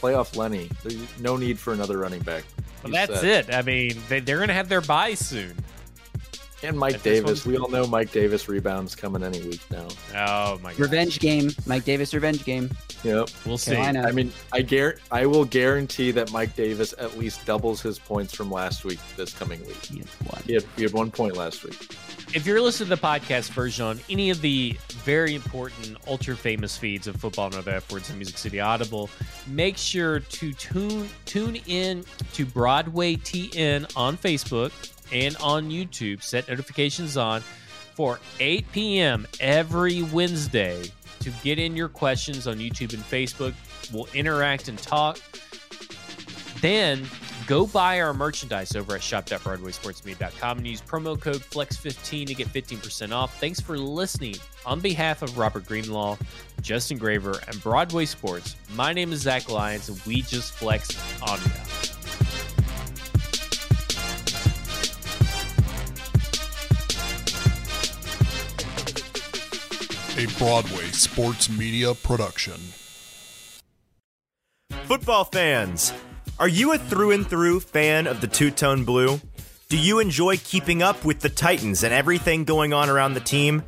playoff 0.02 0.36
Lenny. 0.36 0.70
There's 0.84 1.20
no 1.20 1.38
need 1.38 1.60
for 1.60 1.74
another 1.74 2.00
running 2.00 2.22
back. 2.24 2.44
He's 2.84 2.92
that's 2.92 3.20
set. 3.22 3.50
it. 3.50 3.54
I 3.56 3.62
mean, 3.62 3.98
they, 4.10 4.20
they're 4.20 4.38
going 4.38 4.48
to 4.50 4.54
have 4.56 4.68
their 4.68 4.82
bye 4.82 5.14
soon. 5.14 5.56
And 6.64 6.78
Mike 6.78 6.96
If 6.96 7.04
Davis. 7.04 7.46
We 7.46 7.58
all 7.58 7.70
know 7.70 7.86
Mike 7.86 8.12
Davis 8.12 8.50
rebounds 8.50 8.96
coming 8.96 9.24
any 9.24 9.42
week 9.44 9.62
now. 9.70 9.88
Oh 10.16 10.58
my 10.64 10.72
god. 10.72 10.80
Revenge 10.80 11.20
game. 11.20 11.52
Mike 11.66 11.86
Davis 11.86 12.14
revenge 12.14 12.44
game. 12.44 12.70
Yep. 13.04 13.30
We'll 13.46 13.58
see. 13.58 13.72
Carolina. 13.72 14.08
I 14.08 14.12
mean, 14.12 14.34
I 14.52 14.64
guar- 14.64 14.98
I 15.12 15.26
will 15.28 15.46
guarantee 15.46 16.12
that 16.12 16.32
Mike 16.32 16.56
Davis 16.56 16.96
at 16.98 17.18
least 17.18 17.46
doubles 17.46 17.82
his 17.82 18.00
points 18.00 18.34
from 18.34 18.52
last 18.52 18.86
week 18.86 19.00
this 19.16 19.34
coming 19.34 19.60
week. 19.68 19.86
He 19.86 20.00
has 20.00 20.08
one. 20.32 20.42
He 20.46 20.54
had, 20.54 20.66
he 20.76 20.84
had 20.84 20.94
one 20.94 21.12
point 21.12 21.38
last 21.38 21.64
week. 21.64 21.96
If 22.34 22.46
you're 22.46 22.60
listening 22.60 22.90
to 22.90 22.96
the 22.96 23.02
podcast 23.02 23.52
version 23.52 23.86
on 23.86 24.00
any 24.10 24.32
of 24.32 24.42
the 24.42 24.78
very 25.04 25.34
important, 25.34 25.98
ultra 26.08 26.36
famous 26.36 26.76
feeds 26.76 27.08
of 27.08 27.16
football 27.16 27.46
and 27.46 27.56
other 27.56 27.72
F 27.72 27.90
words 27.92 28.10
and 28.10 28.18
Music 28.18 28.38
City 28.38 28.60
Audible, 28.60 29.10
make 29.46 29.78
sure 29.78 30.20
to 30.20 30.52
tune 30.54 31.08
tune 31.26 31.58
in 31.68 32.04
to 32.34 32.46
Broadway 32.46 33.16
TN 33.16 33.90
on 33.96 34.18
Facebook 34.18 34.72
and 35.12 35.36
on 35.38 35.70
YouTube. 35.70 36.22
Set 36.22 36.48
notifications 36.48 37.18
on 37.18 37.42
for 37.94 38.20
8 38.40 38.72
p.m. 38.72 39.28
every 39.40 40.04
Wednesday 40.04 40.92
to 41.20 41.32
get 41.44 41.60
in 41.60 41.76
your 41.76 41.90
questions 41.90 42.48
on 42.48 42.58
YouTube 42.58 42.94
and 42.94 43.04
Facebook. 43.04 43.54
We'll 43.92 44.08
interact 44.14 44.68
and 44.68 44.78
talk. 44.78 45.20
Then 46.62 47.08
go 47.48 47.66
buy 47.66 48.02
our 48.02 48.14
merchandise 48.14 48.76
over 48.76 48.96
at 48.96 49.02
shop.broadwaysportsmedia.com 49.02 50.58
and 50.58 50.68
use 50.68 50.82
promo 50.82 51.20
code 51.20 51.42
FLEX15 51.42 52.28
to 52.28 52.34
get 52.34 52.48
15% 52.48 53.12
off. 53.14 53.40
Thanks 53.40 53.60
for 53.60 53.78
listening. 53.78 54.36
On 54.66 54.80
behalf 54.80 55.22
of 55.22 55.38
Robert 55.38 55.66
Greenlaw, 55.66 56.18
Justin 56.62 56.98
Graver, 56.98 57.40
and 57.48 57.62
Broadway 57.62 58.06
Sports, 58.06 58.56
my 58.74 58.94
name 58.94 59.14
is 59.14 59.22
Zach 59.22 59.50
Lyons, 59.50 59.90
and 59.90 60.00
we 60.06 60.22
just 60.22 60.54
flex 60.54 60.90
on 61.22 61.40
you. 61.40 61.77
Broadway 70.38 70.86
sports 70.92 71.50
media 71.50 71.94
production. 71.94 72.60
Football 74.84 75.26
fans, 75.26 75.94
are 76.40 76.48
you 76.48 76.74
a 76.74 76.78
through 76.78 77.12
and 77.12 77.28
through 77.28 77.62
fan 77.62 78.08
of 78.08 78.22
the 78.22 78.28
two 78.28 78.52
tone 78.52 78.84
blue? 78.84 79.20
Do 79.70 79.78
you 79.78 80.00
enjoy 80.00 80.38
keeping 80.38 80.82
up 80.82 81.04
with 81.04 81.20
the 81.20 81.30
Titans 81.30 81.84
and 81.84 81.94
everything 81.94 82.44
going 82.44 82.74
on 82.74 82.90
around 82.90 83.14
the 83.14 83.20
team? 83.20 83.64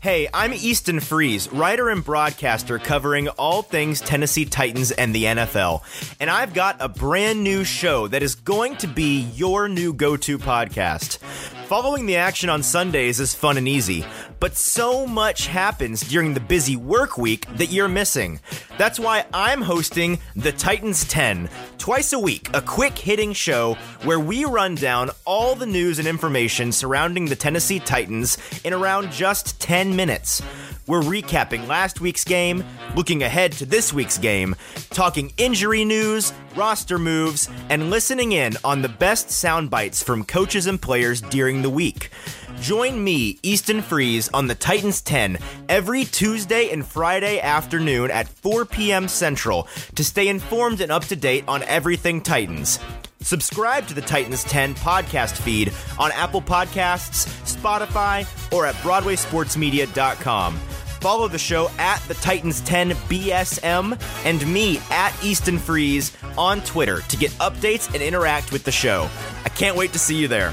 Hey, 0.00 0.28
I'm 0.32 0.54
Easton 0.54 1.00
Freeze, 1.00 1.50
writer 1.52 1.88
and 1.88 2.04
broadcaster 2.04 2.78
covering 2.78 3.28
all 3.28 3.62
things 3.62 4.00
Tennessee 4.00 4.44
Titans 4.44 4.92
and 4.92 5.14
the 5.14 5.24
NFL. 5.24 5.82
And 6.20 6.30
I've 6.30 6.54
got 6.54 6.76
a 6.80 6.88
brand 6.88 7.42
new 7.42 7.64
show 7.64 8.06
that 8.08 8.22
is 8.22 8.36
going 8.36 8.76
to 8.76 8.86
be 8.86 9.22
your 9.34 9.68
new 9.68 9.92
go 9.92 10.16
to 10.16 10.38
podcast. 10.38 11.18
Following 11.66 12.06
the 12.06 12.14
action 12.14 12.48
on 12.48 12.62
Sundays 12.62 13.18
is 13.18 13.34
fun 13.34 13.56
and 13.56 13.66
easy, 13.66 14.04
but 14.38 14.56
so 14.56 15.04
much 15.04 15.48
happens 15.48 16.00
during 16.02 16.32
the 16.32 16.38
busy 16.38 16.76
work 16.76 17.18
week 17.18 17.44
that 17.56 17.72
you're 17.72 17.88
missing. 17.88 18.38
That's 18.78 19.00
why 19.00 19.24
I'm 19.34 19.62
hosting 19.62 20.20
the 20.36 20.52
Titans 20.52 21.04
10, 21.08 21.50
twice 21.78 22.12
a 22.12 22.20
week, 22.20 22.48
a 22.54 22.60
quick 22.60 22.96
hitting 22.96 23.32
show 23.32 23.74
where 24.04 24.20
we 24.20 24.44
run 24.44 24.76
down 24.76 25.10
all 25.24 25.56
the 25.56 25.66
news 25.66 25.98
and 25.98 26.06
information 26.06 26.70
surrounding 26.70 27.24
the 27.24 27.34
Tennessee 27.34 27.80
Titans 27.80 28.38
in 28.62 28.72
around 28.72 29.10
just 29.10 29.58
10 29.66 29.96
minutes. 29.96 30.40
We're 30.86 31.00
recapping 31.00 31.66
last 31.66 32.00
week's 32.00 32.22
game, 32.22 32.62
looking 32.94 33.24
ahead 33.24 33.50
to 33.54 33.66
this 33.66 33.92
week's 33.92 34.16
game, 34.16 34.54
talking 34.90 35.32
injury 35.38 35.84
news, 35.84 36.32
roster 36.54 37.00
moves, 37.00 37.50
and 37.68 37.90
listening 37.90 38.30
in 38.30 38.56
on 38.62 38.82
the 38.82 38.88
best 38.88 39.28
sound 39.32 39.68
bites 39.68 40.04
from 40.04 40.24
coaches 40.24 40.68
and 40.68 40.80
players 40.80 41.20
during 41.20 41.62
the 41.62 41.68
week. 41.68 42.10
Join 42.60 43.02
me, 43.02 43.40
Easton 43.42 43.82
Freeze, 43.82 44.28
on 44.28 44.46
the 44.46 44.54
Titans 44.54 45.00
10 45.02 45.36
every 45.68 46.04
Tuesday 46.04 46.70
and 46.70 46.86
Friday 46.86 47.40
afternoon 47.40 48.12
at 48.12 48.28
4 48.28 48.66
p.m. 48.66 49.08
Central 49.08 49.66
to 49.96 50.04
stay 50.04 50.28
informed 50.28 50.80
and 50.80 50.92
up 50.92 51.06
to 51.06 51.16
date 51.16 51.42
on 51.48 51.64
everything 51.64 52.20
Titans. 52.20 52.78
Subscribe 53.26 53.88
to 53.88 53.94
the 53.94 54.00
Titans 54.00 54.44
10 54.44 54.76
podcast 54.76 55.36
feed 55.36 55.72
on 55.98 56.12
Apple 56.12 56.40
Podcasts, 56.40 57.26
Spotify, 57.42 58.24
or 58.52 58.66
at 58.66 58.76
BroadwaySportsMedia.com. 58.76 60.54
Follow 61.00 61.26
the 61.26 61.36
show 61.36 61.68
at 61.78 61.98
the 62.06 62.14
Titans 62.14 62.60
10 62.60 62.90
BSM 62.90 64.00
and 64.24 64.52
me 64.52 64.78
at 64.90 65.12
Easton 65.24 65.58
Freeze 65.58 66.16
on 66.38 66.60
Twitter 66.60 67.00
to 67.00 67.16
get 67.16 67.32
updates 67.32 67.92
and 67.92 68.00
interact 68.00 68.52
with 68.52 68.62
the 68.62 68.70
show. 68.70 69.10
I 69.44 69.48
can't 69.48 69.76
wait 69.76 69.92
to 69.94 69.98
see 69.98 70.14
you 70.14 70.28
there. 70.28 70.52